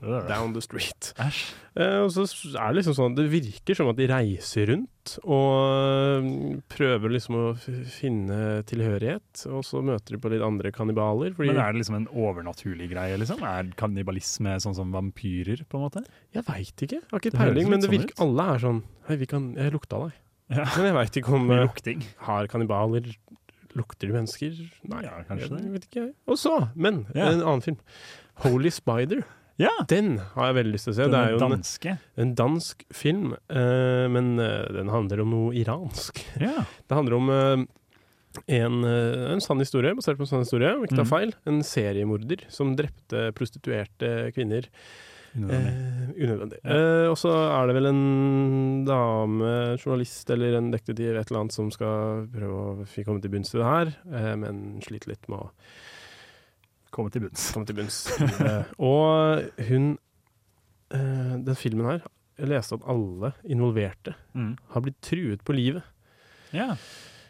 down 0.02 0.54
the 0.54 0.62
street. 0.62 1.14
Eh, 1.18 2.00
og 2.04 2.12
så 2.14 2.24
er 2.58 2.72
det 2.74 2.80
liksom 2.80 2.96
sånn 2.98 3.16
Det 3.18 3.26
virker 3.32 3.78
som 3.78 3.90
at 3.92 3.98
de 4.00 4.08
reiser 4.10 4.70
rundt 4.72 5.14
og 5.24 6.24
mm, 6.26 6.62
prøver 6.70 7.14
liksom 7.16 7.38
å 7.40 7.46
finne 7.92 8.62
tilhørighet. 8.68 9.46
Og 9.54 9.64
så 9.66 9.82
møter 9.86 10.16
de 10.16 10.22
på 10.24 10.32
litt 10.34 10.44
andre 10.46 10.72
kannibaler. 10.76 11.34
Men 11.40 11.56
er 11.58 11.72
det 11.74 11.82
liksom 11.82 12.00
en 12.02 12.10
overnaturlig 12.12 12.90
greie? 12.92 13.18
liksom? 13.22 13.42
Er 13.48 13.72
kannibalisme 13.80 14.58
sånn 14.64 14.76
som 14.78 14.92
vampyrer, 14.96 15.64
på 15.70 15.80
en 15.80 15.86
måte? 15.88 16.04
Jeg 16.36 16.46
veit 16.50 16.86
ikke. 16.88 17.02
Jeg 17.02 17.12
har 17.14 17.24
ikke 17.24 17.38
peiling, 17.38 17.72
men 17.72 17.84
det 17.86 17.92
virker, 17.94 18.16
sånn 18.18 18.28
alle 18.36 18.48
er 18.56 18.64
sånn 18.68 18.84
Hei, 19.08 19.16
vi 19.22 19.26
kan 19.32 19.54
Jeg 19.56 19.72
lukta 19.74 20.02
deg. 20.06 20.18
Ja. 20.52 20.64
Men 20.78 20.86
jeg 20.92 20.96
veit 20.96 21.18
ikke 21.22 21.34
om 21.36 21.50
lukting. 21.52 22.04
Har 22.28 22.48
kannibaler 22.52 23.10
Lukter 23.78 24.08
de 24.10 24.14
mennesker? 24.16 24.56
Nei, 24.90 25.02
Ja, 25.06 25.20
kanskje 25.28 25.50
jeg 25.52 25.62
det. 25.62 25.72
vet 25.74 25.84
ikke 25.86 26.00
jeg. 26.02 26.14
Og 26.26 26.38
så, 26.42 26.54
men 26.74 27.06
Ja. 27.14 27.28
en 27.30 27.42
annen 27.44 27.62
film. 27.62 27.78
Holy 28.42 28.72
Spider. 28.74 29.22
Ja, 29.58 29.72
Den 29.90 30.20
har 30.36 30.52
jeg 30.52 30.56
veldig 30.60 30.74
lyst 30.76 30.86
til 30.86 30.94
å 30.94 30.98
se. 31.00 31.08
den 31.08 31.12
det 31.16 31.20
er 31.24 31.32
jo 31.34 31.40
en, 31.42 31.56
danske. 31.58 31.96
en 32.22 32.36
dansk 32.38 32.84
film, 32.94 33.32
uh, 33.50 34.06
men 34.14 34.36
uh, 34.38 34.68
den 34.76 34.92
handler 34.94 35.24
om 35.24 35.32
noe 35.34 35.56
iransk. 35.58 36.22
Ja. 36.40 36.62
Det 36.88 36.94
handler 37.00 37.18
om 37.18 37.30
uh, 37.34 37.66
en, 38.54 38.78
en 38.86 39.42
sann 39.42 39.58
historie, 39.64 39.96
basert 39.98 40.20
på 40.20 40.28
en 40.28 40.30
sann 40.30 40.46
historie, 40.46 40.76
om 40.78 40.84
ikke 40.86 41.00
tar 41.00 41.08
Mhm. 41.08 41.14
feil. 41.16 41.34
En 41.50 41.64
seriemorder 41.66 42.44
som 42.54 42.76
drepte 42.78 43.32
prostituerte 43.34 44.32
kvinner. 44.36 44.70
Unødvendig. 45.38 46.14
Unødvendig. 46.18 46.60
Eh, 46.66 47.08
og 47.12 47.18
så 47.20 47.30
er 47.34 47.68
det 47.70 47.76
vel 47.78 47.90
en 47.92 48.86
dame, 48.88 49.50
journalist 49.78 50.30
eller 50.34 50.56
en 50.58 50.72
detektiv 50.74 51.12
et 51.18 51.30
eller 51.30 51.42
annet 51.44 51.54
som 51.54 51.68
skal 51.74 52.24
prøve 52.34 52.62
å 52.88 52.88
komme 53.06 53.22
til 53.22 53.34
bunns 53.34 53.54
i 53.54 53.60
det 53.60 53.68
her, 53.68 53.92
eh, 54.18 54.32
men 54.40 54.80
sliter 54.86 55.12
litt 55.14 55.28
med 55.30 55.40
å 55.44 55.52
Komme 56.98 57.14
til 57.14 57.22
bunns. 57.28 57.52
komme 57.54 57.70
til 57.70 57.78
bunns. 57.78 57.98
eh, 58.48 58.72
og 58.82 59.44
hun 59.70 59.92
eh, 60.90 61.36
Den 61.46 61.60
filmen 61.60 61.86
her 61.86 62.02
Jeg 62.40 62.50
leste 62.50 62.80
at 62.80 62.88
alle 62.90 63.34
involverte 63.46 64.16
Mm. 64.34 64.56
har 64.74 64.82
blitt 64.86 65.00
truet 65.02 65.44
på 65.46 65.54
livet. 65.58 65.86
Ja. 66.54 66.76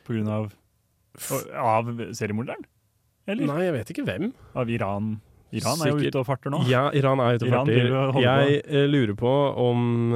På 0.07 0.15
grunn 0.15 0.27
av 0.31 0.49
Av 1.55 1.87
seriemorderen? 2.15 2.65
Eller? 3.27 3.47
Nei, 3.47 3.61
jeg 3.65 3.73
vet 3.75 3.89
ikke 3.91 4.05
hvem. 4.07 4.31
Av 4.55 4.69
Iran? 4.71 5.17
Iran 5.55 5.81
er 5.83 5.91
jo 5.91 5.99
ute 6.03 6.19
og 6.19 6.27
farter 6.27 6.51
nå. 6.51 6.61
Ja, 6.67 6.89
Iran 6.95 7.19
er 7.23 7.35
ute 7.35 7.47
og 7.47 7.51
Iran 7.51 7.71
farter. 7.71 8.23
Jeg 8.23 8.61
eh, 8.67 8.87
lurer 8.87 9.15
på 9.19 9.31
om, 9.63 10.11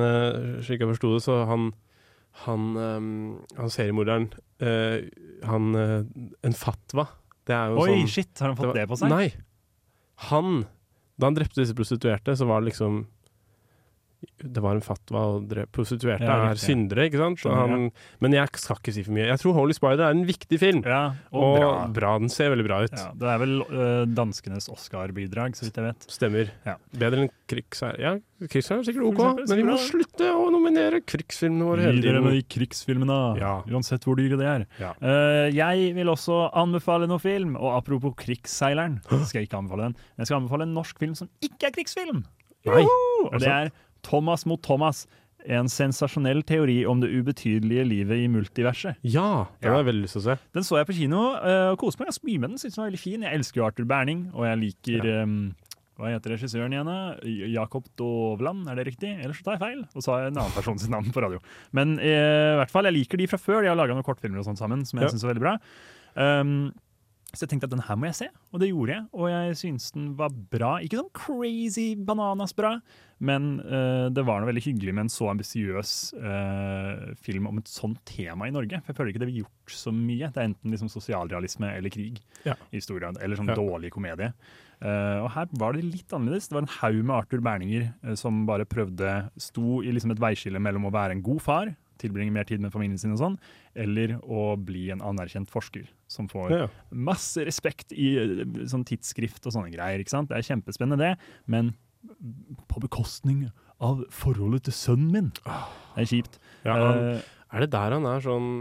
slik 0.64 0.84
jeg 0.84 0.92
forsto 0.92 1.16
det, 1.16 1.24
så 1.28 1.42
han 1.50 1.72
han, 2.46 2.78
um, 2.78 3.42
han 3.58 3.72
seriemorderen 3.72 4.30
uh, 4.64 5.02
Han 5.48 5.76
uh, 5.76 6.04
En 6.48 6.56
fatwa. 6.56 7.08
Det 7.52 7.80
Oi, 7.84 7.88
sånn 7.92 8.12
shit, 8.16 8.32
har 8.40 8.48
han 8.54 8.58
fått 8.60 8.72
var- 8.72 8.80
det 8.80 8.88
på 8.92 8.98
seg? 9.02 9.10
Nei. 9.12 9.32
Han 10.32 10.62
Da 11.20 11.28
han 11.28 11.36
drepte 11.36 11.60
disse 11.62 11.76
prostituerte, 11.78 12.34
så 12.38 12.48
var 12.48 12.62
det 12.62 12.72
liksom 12.72 13.06
det 14.42 14.62
var 14.62 14.76
en 14.78 14.82
fatwa, 14.86 15.22
og 15.36 15.52
prostituerte 15.74 16.26
Ja, 16.26 16.50
er 16.52 16.60
syndere, 16.62 17.08
ikke 17.10 17.18
sant? 17.22 17.42
Han, 17.50 17.88
men 18.22 18.34
jeg 18.36 18.50
skal 18.58 18.78
ikke 18.78 18.94
si 18.94 19.04
for 19.06 19.14
mye. 19.16 19.28
Jeg 19.30 19.40
tror 19.42 19.54
Holy 19.58 19.74
Spider 19.78 20.04
er 20.08 20.16
en 20.16 20.24
viktig 20.28 20.58
film. 20.62 20.82
Ja, 20.86 21.02
og, 21.34 21.58
og 21.62 21.94
bra. 21.96 22.16
Den 22.22 22.30
ser 22.34 22.50
veldig 22.54 22.66
bra 22.68 22.80
ut. 22.86 22.94
Ja, 22.98 23.12
det 23.18 23.30
er 23.34 23.40
vel 23.42 23.56
øh, 23.66 24.04
danskenes 24.18 24.70
Oscar-bidrag, 24.74 25.56
så 25.58 25.66
vidt 25.68 25.78
jeg 25.82 25.88
vet. 25.88 26.08
Stemmer. 26.14 26.52
Ja. 26.68 26.76
Bedre 26.98 27.24
enn 27.26 27.32
krigsherre. 27.52 27.98
Ja, 28.02 28.14
krigsherre 28.50 28.82
er 28.82 28.88
sikkert 28.90 29.08
OK, 29.10 29.22
eksempel, 29.22 29.48
men 29.52 29.62
vi 29.62 29.68
må 29.70 29.78
slutte 29.86 30.30
å 30.34 30.46
nominere 30.54 31.02
krigsfilmene 31.06 31.68
våre 31.70 31.86
hele 31.90 32.02
tiden. 32.06 32.24
med 32.26 32.38
de 32.40 32.44
krigsfilmene, 32.58 33.20
Ja. 33.42 33.54
uansett 33.70 34.06
hvor 34.06 34.18
dyre 34.22 34.38
de 34.42 34.50
er. 34.50 34.68
Eh, 34.82 35.50
jeg 35.54 35.94
vil 35.98 36.10
også 36.14 36.44
anbefale 36.58 37.10
noe 37.10 37.22
film, 37.22 37.56
og 37.58 37.74
apropos 37.78 38.14
Krigsseileren, 38.22 39.00
skal 39.26 39.42
jeg 39.42 39.50
ikke 39.50 39.62
anbefale 39.62 39.90
den. 39.90 39.98
Jeg 40.18 40.30
skal 40.30 40.42
anbefale 40.42 40.66
en 40.70 40.74
norsk 40.78 40.98
film 41.02 41.14
som 41.18 41.30
ikke 41.42 41.70
er 41.70 41.76
krigsfilm. 41.78 42.24
Nei, 42.66 42.84
Og 42.86 43.40
det 43.42 43.48
er 43.50 43.72
Thomas 44.08 44.46
mot 44.50 44.62
Thomas. 44.66 45.06
En 45.50 45.66
sensasjonell 45.74 46.44
teori 46.46 46.84
om 46.86 47.00
det 47.02 47.10
ubetydelige 47.10 47.84
livet 47.90 48.20
i 48.22 48.28
multiverset. 48.30 49.00
Ja, 49.02 49.48
det 49.58 49.72
har 49.72 49.80
jeg 49.82 49.88
veldig 49.88 50.04
lyst 50.04 50.14
til 50.20 50.22
å 50.22 50.26
se. 50.28 50.36
Den 50.54 50.68
så 50.68 50.78
jeg 50.78 50.86
på 50.92 50.94
kino 51.00 51.22
eh, 51.40 51.72
og 51.74 51.80
koste 51.82 51.98
meg 52.04 52.12
ganske 52.12 52.28
mye 52.30 52.42
med 52.44 52.50
den. 52.54 52.60
Synes 52.62 52.76
den 52.78 52.84
var 52.84 52.92
veldig 52.92 53.02
fin. 53.02 53.26
Jeg 53.26 53.40
elsker 53.40 53.62
jo 53.62 53.66
Arthur 53.66 53.88
Berning, 53.90 54.28
og 54.38 54.46
jeg 54.46 54.60
liker 54.62 55.08
eh, 55.16 55.34
Hva 55.98 56.12
heter 56.14 56.36
regissøren 56.36 56.76
igjen? 56.78 56.92
Jakob 57.56 57.90
Dovland, 57.98 58.70
er 58.70 58.78
det 58.78 58.86
riktig? 58.92 59.16
Ellers 59.18 59.42
så 59.42 59.48
tar 59.50 59.58
jeg 59.58 59.64
feil. 59.66 59.82
Og 59.98 60.06
så 60.06 60.14
har 60.14 60.22
jeg 60.28 60.36
en 60.36 60.40
annen 60.44 60.54
person 60.60 60.78
sitt 60.82 60.94
navn 60.94 61.10
på 61.14 61.26
radio. 61.26 61.42
Men 61.78 61.98
eh, 61.98 62.54
i 62.54 62.62
hvert 62.62 62.76
fall, 62.78 62.86
jeg 62.92 63.00
liker 63.00 63.22
de 63.22 63.30
fra 63.34 63.42
før. 63.42 63.64
De 63.66 63.74
har 63.74 63.82
laga 63.82 63.98
noen 63.98 64.06
kortfilmer 64.06 64.44
og 64.44 64.48
sånt 64.52 64.62
sammen 64.62 64.86
som 64.86 65.02
jeg 65.02 65.10
Ja. 65.10 65.12
synes 65.16 65.26
er 65.26 65.34
veldig 65.34 65.46
bra. 65.48 65.58
Um, 66.22 66.56
så 67.34 67.46
jeg 67.46 67.50
tenkte 67.54 67.68
at 67.70 67.72
den 67.74 67.84
her 67.88 67.96
må 67.96 68.10
jeg 68.10 68.16
se, 68.18 68.28
og 68.52 68.60
det 68.60 68.68
gjorde 68.72 68.92
jeg. 68.96 69.04
Og 69.16 69.30
jeg 69.32 69.56
syns 69.62 69.92
den 69.96 70.10
var 70.20 70.34
bra. 70.52 70.74
Ikke 70.84 71.00
sånn 71.00 71.12
crazy 71.16 71.94
bananas 71.96 72.52
bra, 72.58 72.74
men 73.24 73.60
uh, 73.64 74.10
det 74.12 74.24
var 74.28 74.42
noe 74.42 74.50
veldig 74.50 74.64
hyggelig 74.66 74.94
med 74.98 75.06
en 75.06 75.12
så 75.14 75.30
ambisiøs 75.32 75.92
uh, 76.20 77.14
film 77.24 77.48
om 77.48 77.62
et 77.62 77.70
sånt 77.72 78.02
tema 78.10 78.50
i 78.50 78.54
Norge. 78.56 78.82
For 78.82 78.92
jeg 78.92 78.98
føler 79.00 79.14
ikke 79.14 79.22
det 79.24 79.30
blir 79.30 79.44
gjort 79.44 79.76
så 79.78 79.94
mye. 79.96 80.28
Det 80.34 80.42
er 80.42 80.50
enten 80.50 80.74
liksom 80.76 80.90
sosialrealisme 80.92 81.70
eller 81.78 81.94
krig 81.94 82.20
Ja. 82.48 82.58
i 82.74 82.82
stor 82.84 83.00
grad. 83.00 83.22
Eller 83.22 83.40
sånn 83.40 83.52
Ja. 83.54 83.56
dårlig 83.56 83.92
komedie. 83.96 84.34
Uh, 84.82 85.22
og 85.24 85.30
her 85.38 85.48
var 85.62 85.74
det 85.78 85.86
litt 85.86 86.10
annerledes. 86.12 86.50
Det 86.50 86.58
var 86.58 86.66
en 86.66 86.76
haug 86.82 87.00
med 87.06 87.16
Arthur 87.16 87.42
Berninger 87.46 88.18
som 88.18 88.46
bare 88.50 88.66
prøvde 88.66 89.30
Sto 89.38 89.80
i 89.86 89.92
liksom 89.94 90.12
et 90.12 90.20
veiskille 90.20 90.60
mellom 90.60 90.90
å 90.90 90.92
være 90.92 91.12
en 91.16 91.22
god 91.24 91.42
far, 91.42 91.76
tilbringe 92.02 92.34
mer 92.34 92.44
tid 92.50 92.60
med 92.60 92.74
familien 92.74 92.98
sin 92.98 93.14
og 93.14 93.20
sånn, 93.22 93.36
eller 93.78 94.18
å 94.26 94.56
bli 94.58 94.90
en 94.90 95.04
anerkjent 95.06 95.52
forsker 95.54 95.86
som 96.12 96.28
får 96.32 96.52
Ja. 96.52 96.66
masse 96.92 97.46
respekt 97.48 97.94
i 97.96 98.10
eh, 98.20 98.44
sånn 98.68 98.84
tidsskrift 98.88 99.46
og 99.48 99.56
sånne 99.56 99.72
greier. 99.72 100.00
ikke 100.04 100.12
sant? 100.14 100.28
Det 100.30 100.38
er 100.42 100.48
kjempespennende, 100.50 101.00
det, 101.00 101.14
men 101.48 101.74
på 102.68 102.82
bekostning 102.84 103.46
av 103.80 104.04
forholdet 104.14 104.64
til 104.68 104.74
sønnen 104.74 105.12
min. 105.16 105.32
Det 105.96 106.04
er 106.04 106.10
kjipt. 106.12 106.38
Ja, 106.66 106.74
han, 106.76 107.04
Eh, 107.16 107.22
er 107.54 107.60
det 107.66 107.72
der 107.74 107.92
han 107.96 108.06
er 108.06 108.20
sånn 108.24 108.52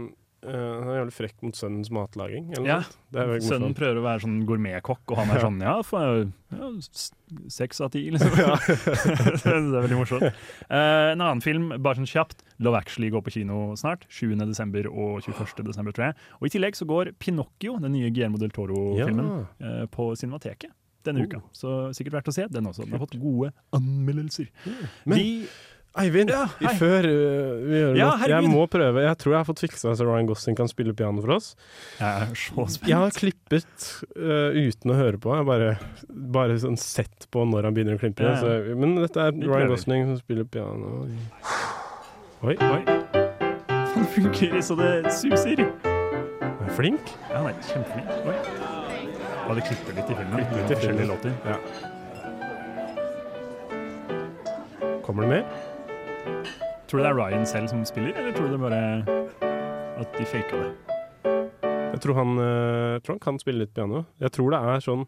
eh, 0.43 0.51
Han 0.51 0.89
er 0.89 0.97
jævlig 1.01 1.13
frekk 1.15 1.41
mot 1.45 1.55
sønnens 1.55 1.91
matlaging? 1.93 2.51
Eller 2.57 2.67
Ja. 2.67 2.79
Sønnen 3.43 3.73
prøver 3.77 3.99
å 3.99 4.03
være 4.05 4.23
sånn 4.23 4.45
gourmetkokk, 4.47 5.03
og 5.11 5.17
han 5.17 5.29
er 5.35 5.39
sånn 5.45 5.59
ja, 5.61 5.75
for, 5.83 6.27
ja 6.51 6.69
seks 7.47 7.81
av 7.81 7.91
ti, 7.91 8.05
liksom. 8.11 8.31
det 8.37 9.45
er 9.45 9.81
veldig 9.81 9.97
morsomt. 9.99 10.23
Uh, 10.69 11.11
en 11.13 11.21
annen 11.23 11.41
film, 11.43 11.69
bare 11.79 11.99
sånn 12.01 12.09
kjapt, 12.09 12.43
Love 12.59 12.77
Actually 12.81 13.09
går 13.13 13.23
på 13.25 13.33
kino 13.37 13.71
snart. 13.79 14.05
7. 14.09 14.35
desember 14.45 14.87
og 14.91 15.21
21. 15.25 15.63
desember, 15.67 15.91
tror 15.95 16.09
jeg. 16.11 16.19
Og 16.39 16.47
i 16.49 16.53
tillegg 16.57 16.77
så 16.77 16.85
går 16.89 17.13
Pinocchio, 17.19 17.77
den 17.81 17.93
nye 17.95 18.09
Guillermo 18.11 18.37
del 18.41 18.51
Toro-filmen, 18.55 19.47
eh, 19.61 19.85
på 19.93 20.11
Cinemateket 20.19 20.71
denne 21.03 21.23
Oh. 21.23 21.25
uka. 21.25 21.39
Så 21.57 21.69
sikkert 21.97 22.13
verdt 22.19 22.27
å 22.29 22.33
se 22.35 22.43
den 22.53 22.67
også. 22.69 22.83
Den 22.85 22.91
har 22.93 22.99
fått 23.01 23.15
gode 23.19 23.47
anmeldelser. 23.73 24.49
Men- 25.05 25.17
Vi 25.17 25.47
Eivind, 25.99 26.29
Ja, 26.31 26.45
hei. 26.61 26.71
før 26.79 27.03
uh, 27.03 27.11
vi 27.67 27.75
gjør 27.81 27.97
Ja, 27.99 28.11
noe, 28.15 28.27
jeg 28.31 28.47
må 28.47 28.61
prøve. 28.71 29.01
Jeg 29.03 29.17
tror 29.19 29.33
jeg 29.33 29.39
har 29.41 29.47
fått 29.49 29.59
fiksa 29.65 29.91
så 29.99 30.05
Ryan 30.07 30.29
Gosling 30.29 30.55
kan 30.55 30.69
spille 30.71 30.93
piano 30.95 31.19
for 31.25 31.33
oss. 31.35 31.49
Jeg 31.99 32.07
er 32.07 32.31
så 32.39 32.63
spent. 32.71 32.87
Jeg 32.87 32.95
har 33.01 33.11
klippet 33.17 33.87
uh, 34.15 34.55
uten 34.55 34.93
å 34.93 34.95
høre 34.95 35.19
på. 35.19 35.33
Jeg 35.35 35.45
bare, 35.49 35.73
bare 36.37 36.55
sånn 36.63 36.79
sett 36.79 37.27
på 37.35 37.43
når 37.49 37.67
han 37.67 37.75
begynner 37.75 37.99
å 37.99 38.01
klippe. 38.05 38.23
Ja, 38.23 38.37
ja. 38.37 38.39
Så, 38.39 38.77
men 38.79 38.95
dette 39.01 39.19
er 39.19 39.35
Ryan. 39.35 39.67
Gosling 39.73 40.07
som 40.13 40.17
spiller 40.21 40.47
piano. 40.47 40.87
Oi, 42.47 42.55
Oi. 42.55 42.81
Han 43.91 44.07
funker 44.15 44.55
så 44.63 44.73
det 44.79 44.93
suser. 45.11 45.59
er 45.59 46.71
flink? 46.77 47.03
Ja, 47.27 47.43
han 47.43 47.51
er 47.51 47.55
kjempeflink. 47.67 48.07
Oi. 48.31 48.37
Og 49.49 49.59
det 49.59 49.63
klipper 49.67 49.91
litt 49.99 50.07
i 50.07 50.15
filmen. 50.15 50.39
Klipper 50.39 50.55
litt 50.55 50.71
i 50.71 50.75
Forskjellige 50.79 51.09
låter. 51.11 51.31
Ja. 51.43 51.59
Kommer 55.03 55.27
det 55.27 55.29
mer? 55.35 55.43
Tror 56.87 56.99
du 56.99 57.03
det 57.05 57.11
er 57.11 57.17
Ryan 57.17 57.45
selv 57.47 57.69
som 57.71 57.85
spiller, 57.87 58.11
eller 58.19 58.35
tror 58.35 58.49
du 58.49 58.57
det 58.57 58.61
bare 58.61 58.81
at 60.01 60.17
de 60.17 60.25
faka 60.27 60.59
det? 60.59 60.71
Jeg 61.91 62.01
tror 62.03 62.17
han, 62.17 62.35
jeg 62.41 63.03
tror 63.05 63.15
han 63.15 63.23
kan 63.23 63.39
spille 63.39 63.63
litt 63.63 63.73
piano. 63.75 64.05
Jeg 64.19 64.33
tror 64.35 64.53
det 64.55 64.61
er 64.73 64.85
sånn 64.85 65.07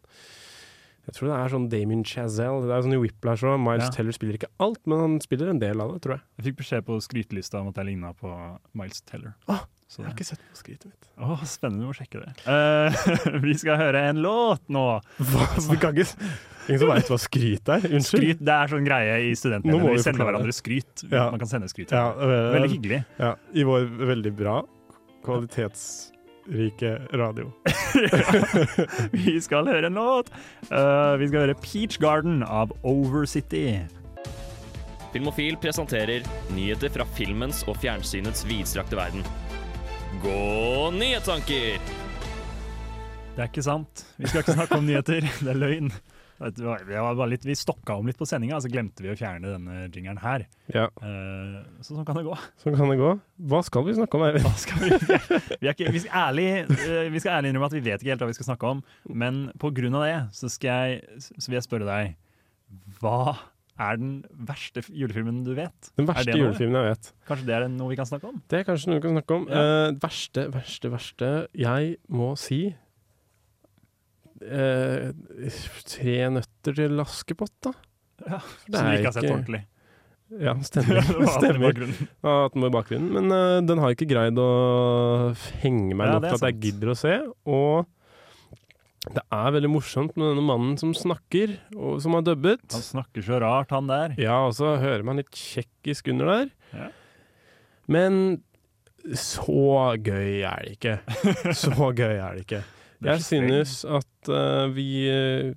jeg 1.04 1.18
tror 1.18 1.28
det 1.28 1.36
er 1.36 1.52
sånn 1.52 1.66
Damien 1.68 2.04
Chazelle. 2.08 2.64
Det 2.64 2.72
er 2.72 2.86
sånn 2.86 2.96
Whiplash 3.02 3.44
òg. 3.44 3.58
Miles 3.60 3.90
Ja. 3.90 3.92
Teller 3.92 4.16
spiller 4.16 4.38
ikke 4.40 4.52
alt, 4.64 4.80
men 4.88 5.02
han 5.02 5.18
spiller 5.20 5.52
en 5.52 5.60
del 5.60 5.82
av 5.84 5.92
det, 5.92 6.02
tror 6.06 6.16
jeg. 6.16 6.24
Jeg 6.40 6.46
fikk 6.48 6.60
beskjed 6.62 6.86
på 6.88 7.00
skrytelista 7.04 7.60
om 7.60 7.74
at 7.74 7.80
jeg 7.82 7.90
ligna 7.90 8.14
på 8.16 8.32
Miles 8.72 9.04
Teller. 9.04 9.36
Så 9.92 10.00
Jeg 10.02 10.08
har 10.08 10.14
ikke 10.16 10.26
sett 10.26 10.40
på 10.50 10.58
skrytet 10.58 10.86
mitt. 10.90 11.10
Åh, 11.22 11.44
spennende 11.46 11.92
å 11.92 11.94
sjekke 11.94 12.24
det. 12.24 12.32
Uh, 12.48 13.42
vi 13.46 13.54
skal 13.60 13.78
høre 13.78 14.00
en 14.10 14.24
låt 14.24 14.64
nå. 14.72 14.86
Hva? 15.20 15.44
Vi 15.70 15.78
kan 15.78 15.94
ikke 15.94 16.08
Ingen 16.68 16.80
som 16.80 16.90
veit 16.94 17.10
hva 17.12 17.18
skryt 17.20 17.70
er? 17.76 17.86
Unnskyld? 17.90 18.22
Skryt 18.24 18.44
det 18.48 18.54
er 18.56 18.72
sånn 18.72 18.86
greie 18.88 19.16
i 19.28 19.34
studentene. 19.36 19.80
vi 19.82 19.96
Vi 19.98 20.04
sender 20.06 20.30
hverandre 20.30 20.56
skryt. 20.56 21.04
Ja. 21.12 21.26
Man 21.34 21.42
kan 21.42 21.52
sende 21.52 21.68
skryt. 21.72 21.92
Ja, 21.92 22.12
øh, 22.16 22.54
Veldig 22.56 22.70
hyggelig. 22.78 23.02
Ja, 23.20 23.34
I 23.54 23.66
vår 23.68 23.90
veldig 24.14 24.34
bra, 24.38 24.56
kvalitetsrike 25.26 26.94
radio. 27.20 27.52
Vi 29.26 29.36
skal 29.44 29.68
høre 29.70 29.88
en 29.92 30.00
låt. 30.00 30.32
Uh, 30.72 31.14
vi 31.20 31.28
skal 31.30 31.44
høre 31.46 31.56
Peach 31.62 32.00
Garden 32.02 32.42
av 32.44 32.72
Overcity. 32.84 33.84
Filmofil 35.14 35.60
presenterer 35.62 36.26
nyheter 36.56 36.90
fra 36.90 37.06
filmens 37.14 37.62
og 37.70 37.78
fjernsynets 37.84 38.48
vidstrakte 38.50 38.98
verden. 38.98 39.22
Gå 40.24 40.90
nyhetstanker! 40.96 41.78
Det 43.34 43.42
er 43.42 43.50
ikke 43.50 43.66
sant. 43.66 44.04
Vi 44.18 44.30
skal 44.30 44.44
ikke 44.44 44.58
snakke 44.58 44.78
om 44.78 44.86
nyheter. 44.90 45.26
Det 45.42 45.54
er 45.54 45.58
løgn. 45.58 45.94
Litt, 46.44 47.46
vi 47.48 47.56
stokka 47.58 47.96
om 48.00 48.10
litt 48.10 48.20
på 48.20 48.28
sendinga, 48.28 48.60
så 48.62 48.72
glemte 48.72 49.06
vi 49.06 49.12
å 49.14 49.16
fjerne 49.18 49.54
denne 49.56 49.86
jingeren 49.88 50.20
her. 50.24 50.46
Ja. 50.74 50.90
Uh, 51.00 51.62
så 51.82 51.94
sånn 51.94 52.08
kan 52.08 52.20
det 52.20 52.26
gå. 52.28 52.36
Sånn 52.64 52.76
kan 52.78 52.92
det 52.92 53.00
gå. 53.00 53.14
Hva 53.52 53.62
skal 53.66 53.86
vi 53.88 53.96
snakke 53.98 54.20
om, 54.20 54.26
Eivind? 54.28 54.50
Vi, 54.84 54.90
vi, 55.62 55.72
ikke, 55.72 55.92
vi, 55.94 56.04
skal 56.04 56.28
ærlig, 56.28 56.48
eh, 56.66 57.08
vi 57.14 57.22
skal 57.22 57.38
ærlig 57.38 57.54
innrømme 57.54 57.70
at 57.72 57.78
vi 57.78 57.84
vet 57.86 58.04
ikke 58.04 58.14
helt 58.14 58.26
hva 58.26 58.30
vi 58.30 58.38
skal 58.38 58.50
snakke 58.52 58.76
om, 58.76 58.84
men 59.24 59.46
av 59.54 60.04
det 60.04 60.20
så, 60.36 60.52
skal 60.52 60.92
jeg, 60.92 61.24
så 61.24 61.50
vil 61.50 61.60
jeg 61.60 61.66
spørre 61.66 61.88
deg 61.88 62.14
Hva 63.00 63.36
er 63.82 63.98
den 63.98 64.14
verste 64.48 64.84
julefilmen 64.90 65.42
du 65.46 65.54
vet? 65.58 65.92
Den 65.98 66.06
Er 66.06 66.14
verste 66.14 66.38
julefilmen 66.38 66.78
jeg 66.80 66.94
vet. 66.94 67.12
Kanskje 67.30 67.48
det 67.50 67.56
er 67.58 67.68
noe 67.74 67.90
vi 67.90 67.98
kan 67.98 68.10
snakke 68.10 68.30
om? 68.30 68.42
Det 68.50 68.60
er 68.60 68.68
kanskje 68.68 68.92
noe 68.92 69.00
vi 69.00 69.06
kan 69.08 69.18
snakke 69.18 69.38
om. 69.40 69.48
Ja. 69.50 69.64
Uh, 69.64 69.98
verste, 70.04 70.48
verste, 70.54 70.94
verste 70.94 71.32
Jeg 71.58 71.96
må 72.14 72.34
si 72.40 72.62
eh, 74.48 75.60
Tre 75.90 76.18
nøtter 76.38 76.78
til 76.78 77.04
Askepott, 77.04 77.56
da. 77.66 77.74
Ja, 78.24 78.40
som 78.40 78.74
du 78.74 78.78
ikke 78.80 79.10
har 79.10 79.16
sett 79.16 79.30
ordentlig. 79.30 79.64
Ja, 80.42 80.54
stemmer. 80.70 81.02
Det 81.02 81.32
stemmer. 81.36 81.82
Ja, 82.24 82.38
den 82.54 82.64
var 82.64 82.70
i 82.70 82.76
bakgrunnen. 82.78 83.12
Men 83.14 83.34
uh, 83.34 83.60
den 83.66 83.82
har 83.84 83.94
ikke 83.94 84.10
greid 84.10 84.40
å 84.42 85.34
henge 85.62 85.98
meg 85.98 86.10
Ja, 86.10 86.16
nok 86.18 86.30
til 86.30 86.40
at 86.40 86.48
jeg 86.50 86.62
gidder 86.68 86.94
å 86.94 86.98
se. 86.98 87.18
Og 87.46 89.12
det 89.14 89.24
er 89.36 89.52
veldig 89.58 89.72
morsomt 89.74 90.16
med 90.16 90.32
denne 90.32 90.46
mannen 90.48 90.78
som 90.80 90.94
snakker, 90.96 91.58
og 91.76 92.00
som 92.04 92.16
har 92.16 92.24
dubbet. 92.26 92.64
Han 92.72 92.86
snakker 92.86 93.26
så 93.26 93.42
rart, 93.44 93.74
han 93.76 93.92
der. 93.92 94.16
Ja, 94.22 94.40
og 94.48 94.56
så 94.58 94.78
hører 94.80 95.04
man 95.06 95.20
litt 95.20 95.32
tsjekkisk 95.36 96.08
under 96.14 96.32
der. 96.32 96.52
Ja. 96.72 96.90
Men 97.92 98.22
så 99.20 99.98
gøy 100.00 100.46
er 100.48 100.64
det 100.64 100.78
ikke. 100.78 100.94
Så 101.60 101.90
gøy 101.92 102.16
er 102.16 102.38
det 102.38 102.46
ikke. 102.46 102.62
Det 103.04 103.12
er 103.12 103.20
Jeg 103.20 103.28
synes 103.28 103.74
at 104.00 104.32
uh, 104.32 104.72
vi 104.76 104.88
eh, 105.12 105.54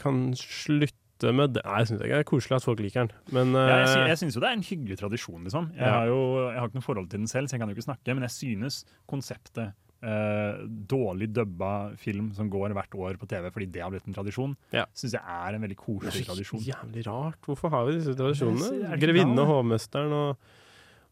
kan 0.00 0.30
slutte 0.38 1.34
med 1.36 1.52
det. 1.52 1.62
Nei, 1.68 1.82
jeg 1.82 1.90
syns 1.90 2.00
ikke 2.00 2.16
det 2.16 2.22
er 2.24 2.30
koselig 2.30 2.56
at 2.56 2.64
folk 2.64 2.80
liker 2.80 3.04
den, 3.04 3.10
men 3.36 3.52
Ja, 3.52 3.82
jeg, 3.82 3.88
sy 3.92 3.98
eh, 4.00 4.08
jeg 4.08 4.18
syns 4.22 4.38
jo 4.38 4.40
det 4.40 4.48
er 4.48 4.56
en 4.56 4.64
hyggelig 4.64 4.96
tradisjon, 5.02 5.42
liksom. 5.44 5.66
Jeg, 5.76 5.84
Ja. 5.84 5.92
har 5.98 6.06
jo, 6.08 6.20
jeg 6.48 6.58
har 6.62 6.70
ikke 6.70 6.80
noe 6.80 6.86
forhold 6.88 7.10
til 7.12 7.20
den 7.20 7.28
selv, 7.28 7.46
så 7.50 7.56
jeg 7.56 7.60
kan 7.60 7.68
jo 7.68 7.76
ikke 7.76 7.88
snakke, 7.90 8.14
men 8.16 8.24
jeg 8.24 8.30
synes 8.38 8.84
konseptet 9.06 9.72
Uh, 10.00 10.62
dårlig 10.88 11.26
dubba 11.36 11.90
film 12.00 12.30
som 12.32 12.48
går 12.48 12.72
hvert 12.72 12.94
år 12.96 13.18
på 13.20 13.26
TV 13.28 13.50
fordi 13.52 13.66
det 13.68 13.82
har 13.84 13.90
blitt 13.92 14.06
en 14.08 14.14
tradisjon, 14.16 14.54
Ja. 14.72 14.86
syns 14.96 15.12
jeg 15.12 15.20
er 15.20 15.52
en 15.52 15.60
veldig 15.60 15.76
det 15.76 15.82
koselig 15.84 16.22
er 16.22 16.24
så 16.24 16.30
tradisjon. 16.30 16.62
jævlig 16.64 17.04
rart. 17.04 17.36
Hvorfor 17.44 17.68
har 17.68 17.84
vi 17.84 17.98
disse 17.98 18.08
er 18.08 18.16
tradisjonene? 18.16 18.70
Grevinne 18.80 18.98
Grevinnen 19.02 19.38
og 19.38 19.44
det. 19.44 19.46
hovmesteren 19.52 20.12
og, 20.16 20.36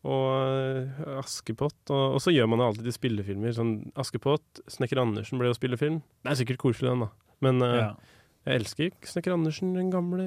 og 0.07 0.27
eh, 0.59 1.17
Askepott. 1.19 1.79
Og, 1.91 2.15
og 2.17 2.21
så 2.23 2.31
gjør 2.35 2.47
man 2.53 2.61
det 2.63 2.69
alltid 2.69 2.95
spillefilmer. 2.95 3.55
Sånn 3.57 3.73
Askepott, 3.99 4.63
Snekker 4.71 5.01
Andersen 5.03 5.41
ble 5.41 5.51
jo 5.51 5.57
spillefilm. 5.59 5.99
Det 6.25 6.33
er 6.33 6.39
sikkert 6.43 6.61
koselig, 6.63 6.93
den, 6.93 7.07
da. 7.07 7.11
Men 7.45 7.63
uh, 7.63 7.73
Ja. 7.79 7.89
jeg 8.47 8.61
elsker 8.63 8.95
Snekker 9.11 9.35
Andersen, 9.35 9.75
den 9.77 9.91
gamle, 9.95 10.25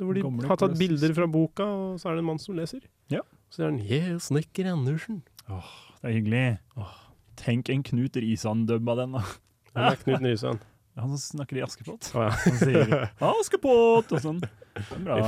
hvor 0.00 0.16
de 0.16 0.24
Gamle 0.24 0.48
har 0.48 0.60
tatt 0.60 0.78
bilder 0.80 1.14
fra 1.16 1.28
boka, 1.30 1.64
og 1.64 2.00
så 2.00 2.10
er 2.10 2.18
det 2.18 2.24
en 2.24 2.30
mann 2.32 2.40
som 2.42 2.56
leser. 2.58 2.82
Ja. 3.12 3.20
Så 3.50 3.60
sier 3.60 3.70
han 3.70 3.78
'Yeah, 3.82 4.18
Snekker 4.22 4.68
Andersen'. 4.72 5.22
Åh, 5.50 5.70
det 6.02 6.10
er 6.10 6.16
hyggelig. 6.20 6.58
Tenk 7.40 7.70
en 7.72 7.82
Knut 7.82 8.16
Risan-dubba 8.20 8.96
den, 9.00 9.12
da. 9.18 9.22
Er 9.74 9.96
Knut 9.96 10.20
Risan. 10.22 10.60
Han 10.98 11.16
som 11.16 11.38
snakker 11.38 11.56
i 11.56 11.62
Askepott. 11.64 12.10
Oh, 12.14 12.22
ja. 12.26 12.30
Han 12.30 12.58
sier 12.60 13.08
'Askepott' 13.20 14.12
og 14.12 14.20
sånn. 14.20 14.40
Bra 15.04 15.18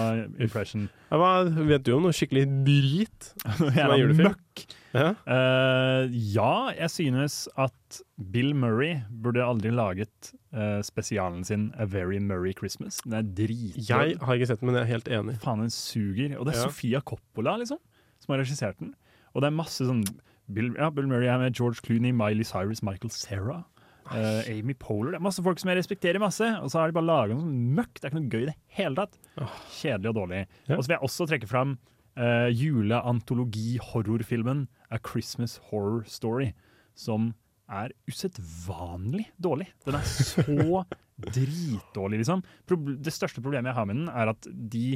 impression. 0.43 0.89
Hva, 1.11 1.31
vet 1.69 1.85
du 1.87 1.93
om 1.97 2.07
noe 2.07 2.15
skikkelig 2.17 2.47
drit 2.67 3.29
som 3.59 3.69
er 3.73 3.95
julefilm? 4.01 4.31
møkk. 4.33 4.65
Ja. 4.93 5.11
Uh, 5.25 6.05
ja, 6.13 6.55
jeg 6.77 6.91
synes 6.93 7.37
at 7.61 8.01
Bill 8.33 8.53
Murray 8.57 8.99
burde 9.25 9.45
aldri 9.45 9.73
laget 9.73 10.33
uh, 10.53 10.81
spesialen 10.85 11.45
sin 11.49 11.71
A 11.81 11.87
Very 11.89 12.19
Murray 12.21 12.53
Christmas. 12.59 13.01
Den 13.07 13.17
er 13.21 13.23
dritbra. 13.25 13.87
Jeg 13.89 14.19
har 14.21 14.37
ikke 14.37 14.51
sett 14.53 14.61
den, 14.61 14.69
men 14.69 14.77
jeg 14.81 14.85
er 14.85 14.93
helt 14.93 15.09
enig. 15.09 15.39
Faen, 15.45 15.65
den 15.65 15.73
suger. 15.73 16.37
Og 16.39 16.47
det 16.47 16.55
er 16.57 16.61
Ja. 16.61 16.69
Sofia 16.69 17.01
Coppola, 17.01 17.57
liksom, 17.63 17.81
som 18.21 18.35
har 18.35 18.43
regissert 18.45 18.79
den. 18.81 18.93
Og 19.33 19.41
det 19.41 19.49
er 19.49 19.57
masse 19.63 19.85
sånn 19.89 20.05
Bill, 20.53 20.75
ja, 20.77 20.91
Bill 20.93 21.07
Murray 21.09 21.31
er 21.31 21.39
med 21.41 21.55
George 21.57 21.81
Clooney, 21.87 22.13
Miley 22.13 22.45
Cyrus, 22.45 22.83
Michael 22.85 23.11
Cera. 23.15 23.63
Eh, 24.17 24.51
Amy 24.53 24.75
Poehler. 24.79 25.13
Det 25.15 25.19
er 25.21 25.27
masse 25.29 25.45
folk 25.45 25.61
som 25.61 25.71
jeg 25.73 25.79
respekterer 25.81 26.23
masse, 26.23 26.47
og 26.63 26.69
så 26.73 26.81
har 26.81 26.87
de 26.91 26.97
bare 26.97 27.09
laga 27.09 27.35
noe 27.35 27.45
sånn 27.45 27.75
møkk. 27.79 27.95
Det 27.97 28.05
er 28.05 28.11
ikke 28.13 28.21
noe 28.21 28.33
gøy 28.33 28.43
i 28.43 28.51
det 28.51 28.59
hele 28.79 28.95
tatt. 28.99 29.15
Kjedelig 29.79 30.09
og 30.13 30.19
dårlig. 30.21 30.41
Ja. 30.69 30.77
Og 30.77 30.81
så 30.81 30.87
vil 30.89 30.97
jeg 30.97 31.07
også 31.09 31.29
trekke 31.31 31.51
fram 31.51 31.71
uh, 32.21 32.49
juleantologi-horrorfilmen 32.63 34.61
A 34.93 34.99
Christmas 35.01 35.53
Horror 35.71 36.03
Story, 36.11 36.49
som 36.99 37.21
er 37.73 37.89
usedvanlig 38.11 39.27
dårlig. 39.41 39.69
Den 39.87 39.97
er 39.97 40.07
så 40.09 40.85
dritdårlig, 41.33 42.19
liksom. 42.23 42.41
Det 42.69 43.15
største 43.15 43.41
problemet 43.45 43.71
jeg 43.71 43.79
har 43.79 43.89
med 43.89 43.97
den, 44.03 44.09
er 44.13 44.27
at 44.35 44.43
de 44.51 44.87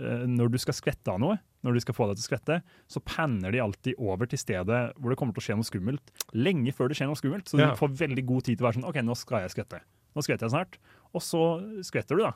uh, 0.00 0.24
når 0.30 0.46
du 0.54 0.58
skal 0.62 0.74
skvette 0.78 1.12
av 1.12 1.18
noe, 1.22 1.38
når 1.66 1.74
de 1.74 1.82
skal 1.82 1.96
få 1.98 2.06
deg 2.08 2.16
til 2.20 2.24
å 2.24 2.28
skvette, 2.30 2.56
så 2.94 3.02
panner 3.02 3.50
de 3.52 3.58
alltid 3.64 3.98
over 3.98 4.30
til 4.30 4.38
stedet 4.38 4.80
hvor 4.96 5.10
det 5.10 5.18
kommer 5.18 5.34
til 5.34 5.42
å 5.42 5.46
skje 5.48 5.56
noe 5.58 5.66
skummelt. 5.66 6.12
Lenge 6.38 6.70
før 6.72 6.88
det 6.92 6.96
skjer 7.00 7.10
noe 7.10 7.18
skummelt, 7.18 7.50
så 7.50 7.58
Ja. 7.58 7.72
du 7.74 7.80
får 7.80 7.96
veldig 8.06 8.24
god 8.26 8.44
tid 8.46 8.56
til 8.58 8.64
å 8.64 8.70
være 8.70 8.78
sånn 8.80 8.88
OK, 8.88 9.02
nå 9.02 9.16
skal 9.18 9.42
jeg 9.42 9.50
skvette. 9.56 9.80
Nå 10.14 10.22
skvetter 10.24 10.46
jeg 10.46 10.54
snart. 10.54 10.78
Og 11.12 11.20
så 11.26 11.42
skvetter 11.84 12.16
du, 12.16 12.22
da. 12.22 12.32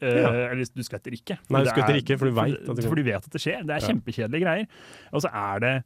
Eh, 0.00 0.20
Ja. 0.22 0.30
Eller 0.52 0.64
du 0.64 0.82
skvetter 0.82 1.12
ikke. 1.12 1.36
Nei, 1.50 1.64
du 1.64 1.70
skvetter 1.70 1.94
er- 1.94 2.00
ikke, 2.02 2.18
for 2.18 2.26
du 2.30 2.32
vet 2.38 2.68
at 2.68 2.76
det 2.76 2.84
For 2.88 2.94
du 2.96 3.02
vet 3.02 3.14
at 3.26 3.30
det 3.30 3.40
skjer. 3.42 3.66
Det 3.66 3.70
er 3.76 3.80
Ja. 3.82 3.88
kjempekjedelige 3.92 4.42
greier. 4.46 4.66
Og 5.12 5.20
så 5.22 5.28
er 5.32 5.58
det 5.60 5.84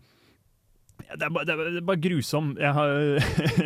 det 0.96 1.22
er, 1.22 1.28
bare, 1.28 1.44
det, 1.44 1.52
er, 1.76 1.80
bare 1.84 2.00
grusom. 2.00 2.56
Jeg 2.56 2.72
har 2.72 2.88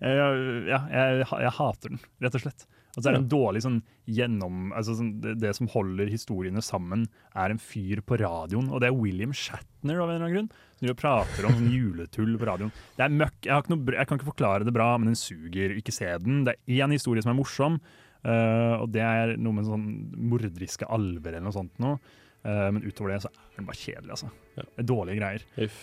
jeg, 0.00 0.66
Ja, 0.70 0.78
jeg, 0.88 1.26
jeg 1.28 1.52
hater 1.58 1.88
den, 1.92 2.00
rett 2.22 2.34
og 2.38 2.40
slett. 2.40 2.64
Og 2.96 3.02
så 3.02 3.10
er 3.10 3.14
det 3.14 3.20
en 3.20 3.30
dårlig 3.30 3.62
sånn 3.62 3.78
gjennom 4.10 4.72
altså 4.74 4.96
sånn, 4.98 5.12
det, 5.22 5.36
det 5.42 5.52
som 5.54 5.68
holder 5.70 6.10
historiene 6.10 6.62
sammen, 6.64 7.04
er 7.38 7.52
en 7.52 7.60
fyr 7.62 8.02
på 8.02 8.18
radioen, 8.18 8.70
og 8.70 8.82
det 8.82 8.90
er 8.90 8.96
William 8.98 9.34
Shatner 9.36 10.00
av 10.00 10.10
en 10.10 10.16
eller 10.16 10.26
annen 10.26 10.34
grunn. 10.34 10.48
Som 10.80 10.98
prater 10.98 11.46
om 11.46 11.54
sånn 11.54 11.70
juletull 11.70 12.34
på 12.40 12.48
radioen. 12.48 12.72
Det 12.96 13.06
er 13.06 13.14
møkk. 13.14 13.38
Jeg, 13.46 13.70
noe, 13.70 13.94
jeg 13.94 14.10
kan 14.10 14.18
ikke 14.18 14.30
forklare 14.32 14.66
det 14.66 14.74
bra, 14.74 14.88
men 14.98 15.12
den 15.12 15.20
suger. 15.20 15.76
Ikke 15.78 15.94
se 15.94 16.08
den. 16.24 16.42
Det 16.48 16.56
er 16.56 16.80
én 16.80 16.96
historie 16.96 17.22
som 17.22 17.34
er 17.34 17.38
morsom, 17.38 17.78
uh, 18.24 18.80
og 18.80 18.88
det 18.94 19.04
er 19.06 19.36
noe 19.38 19.58
med 19.58 19.68
sånn 19.68 19.86
morderiske 20.32 20.88
alver 20.90 21.36
eller 21.36 21.46
noe 21.46 21.56
sånt 21.56 21.78
noe. 21.82 22.00
Uh, 22.40 22.70
men 22.72 22.82
utover 22.86 23.14
det 23.14 23.22
så 23.26 23.30
er 23.30 23.60
den 23.60 23.68
bare 23.68 23.82
kjedelig, 23.82 24.14
altså. 24.16 24.32
Det 24.56 24.66
er 24.82 24.88
dårlige 24.88 25.20
greier. 25.20 25.46
Uff. 25.66 25.82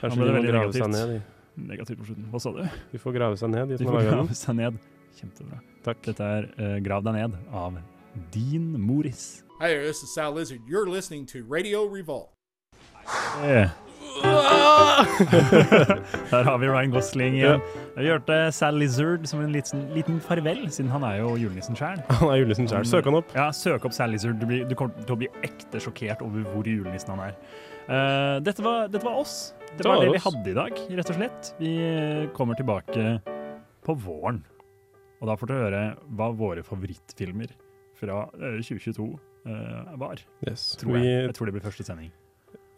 Kanskje 0.00 0.24
de 0.26 0.32
må 0.34 0.46
grave 0.48 0.72
seg 0.76 0.90
ned, 0.92 1.14
de. 1.14 1.20
Negativt 1.68 2.00
på 2.00 2.08
slutten. 2.08 2.30
Hva 2.32 2.40
sa 2.40 2.54
du? 2.56 2.64
De 2.90 3.00
får 3.00 3.14
grave 3.18 3.38
seg 3.40 3.52
ned, 3.52 3.68
de 3.68 3.78
som 3.78 3.92
får 3.92 4.00
har 4.00 4.08
laga 4.08 4.72
den. 4.72 4.80
Kjempebra. 5.12 5.60
Takk. 5.82 6.02
Dette 6.06 6.22
er 6.22 6.48
uh, 6.58 6.76
Grav 6.84 7.02
deg 7.06 7.16
ned 7.16 7.38
av 7.50 7.78
Dean 8.34 8.72
Moris. 8.78 9.42
Hi 9.60 9.74
this 9.78 10.02
is 10.02 10.14
Sal 10.14 10.34
Lizard. 10.34 10.60
You're 10.68 10.88
listening 10.88 11.26
to 11.26 11.42
Radio 11.48 11.84
Revolt. 11.86 12.30
Eh. 13.42 13.66
Der 16.30 16.44
har 16.44 16.58
vi 16.58 16.68
Ryan 16.68 16.90
Gosling 16.90 17.34
igjen. 17.34 17.60
Vi 17.96 18.06
hørte 18.06 18.52
Sal 18.54 18.78
Lizard 18.78 19.26
som 19.26 19.40
en 19.42 19.50
liten, 19.52 19.82
liten 19.94 20.20
farvel, 20.22 20.70
siden 20.70 20.90
han 20.92 21.02
er 21.02 21.16
jo 21.22 21.34
julenissen 21.40 21.76
sjæl. 21.78 21.98
Han 22.20 22.30
er 22.30 22.36
julenissen 22.42 22.68
selv. 22.70 22.86
Søk 22.86 23.08
han 23.10 23.18
opp. 23.18 23.34
Ja, 23.34 23.48
søk 23.56 23.84
opp 23.88 23.96
Sal 23.96 24.14
Lizard. 24.14 24.38
Du, 24.38 24.46
blir, 24.46 24.62
du 24.68 24.76
kommer 24.78 25.02
til 25.02 25.16
å 25.16 25.20
bli 25.24 25.30
ekte 25.42 25.82
sjokkert 25.82 26.22
over 26.22 26.46
hvor 26.52 26.68
julenissen 26.68 27.10
han 27.16 27.26
er. 27.30 27.34
Uh, 27.88 28.38
dette, 28.46 28.62
var, 28.62 28.86
dette 28.92 29.02
var 29.06 29.18
oss. 29.24 29.36
Det, 29.72 29.82
Det 29.82 29.88
var 29.88 29.98
var 29.98 30.06
det 30.06 30.14
vi 30.14 30.24
hadde 30.28 30.50
i 30.52 30.58
dag, 30.60 30.82
rett 31.00 31.10
og 31.10 31.18
slett. 31.18 31.54
Vi 31.58 31.74
kommer 32.36 32.58
tilbake 32.58 33.16
på 33.82 33.98
våren. 33.98 34.44
Og 35.22 35.28
da 35.30 35.36
får 35.38 35.50
du 35.50 35.54
høre 35.54 35.82
hva 36.18 36.32
våre 36.34 36.64
favorittfilmer 36.66 37.52
fra 37.98 38.24
eh, 38.34 38.58
2022 38.58 39.06
uh, 39.46 39.94
var. 40.00 40.18
Yes. 40.42 40.72
Tror 40.80 40.98
jeg. 40.98 41.28
jeg 41.28 41.36
tror 41.38 41.48
det 41.48 41.54
blir 41.56 41.64
første 41.64 41.86
sending. 41.86 42.10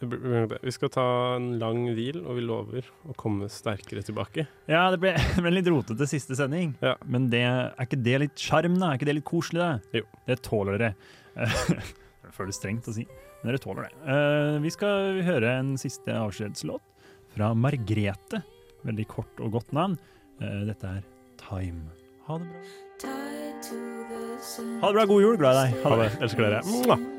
Vi 0.05 0.73
skal 0.75 0.91
ta 0.93 1.07
en 1.39 1.55
lang 1.57 1.87
hvil, 1.97 2.19
og 2.27 2.37
vi 2.37 2.45
lover 2.45 2.89
å 3.09 3.15
komme 3.17 3.49
sterkere 3.49 4.03
tilbake. 4.05 4.45
Ja, 4.69 4.91
det 4.93 5.01
ble, 5.01 5.15
det 5.37 5.41
ble 5.41 5.53
en 5.55 5.57
litt 5.57 5.73
rotete 5.73 6.09
siste 6.11 6.37
sending. 6.37 6.75
Men 7.09 7.31
det, 7.33 7.45
er 7.49 7.87
ikke 7.87 8.03
det 8.05 8.21
litt 8.27 8.45
sjarm, 8.45 8.77
da? 8.77 8.93
Er 8.93 9.01
ikke 9.01 9.09
det 9.09 9.19
litt 9.23 9.29
koselig, 9.31 9.65
da? 9.65 10.03
Jo. 10.03 10.09
Det 10.29 10.41
tåler 10.45 10.77
dere. 10.77 10.93
det 12.27 12.35
føles 12.37 12.61
strengt 12.61 12.93
å 12.93 12.97
si, 12.97 13.07
men 13.41 13.55
dere 13.55 13.65
tåler 13.65 13.89
det. 13.89 13.97
Eh, 14.05 14.61
vi 14.67 14.75
skal 14.75 15.25
høre 15.25 15.57
en 15.63 15.75
siste 15.81 16.13
avskjedslåt 16.13 17.09
fra 17.35 17.55
Margrete. 17.57 18.45
Veldig 18.85 19.09
kort 19.09 19.41
og 19.41 19.57
godt 19.57 19.73
navn. 19.77 19.97
Eh, 20.45 20.65
dette 20.69 20.97
er 20.99 21.05
Time. 21.41 22.04
Ha 22.27 22.39
det 22.39 22.45
bra. 22.45 22.61
Ha 24.81 24.87
det 24.89 24.95
bra. 24.95 25.05
God 25.07 25.23
jul. 25.23 25.37
Glad 25.37 25.57
i 25.57 25.73
deg. 25.73 25.83
Ha 25.85 25.97
det. 26.03 26.11
Elsker 26.23 26.47
dere. 26.47 26.63
Mwah. 26.65 27.14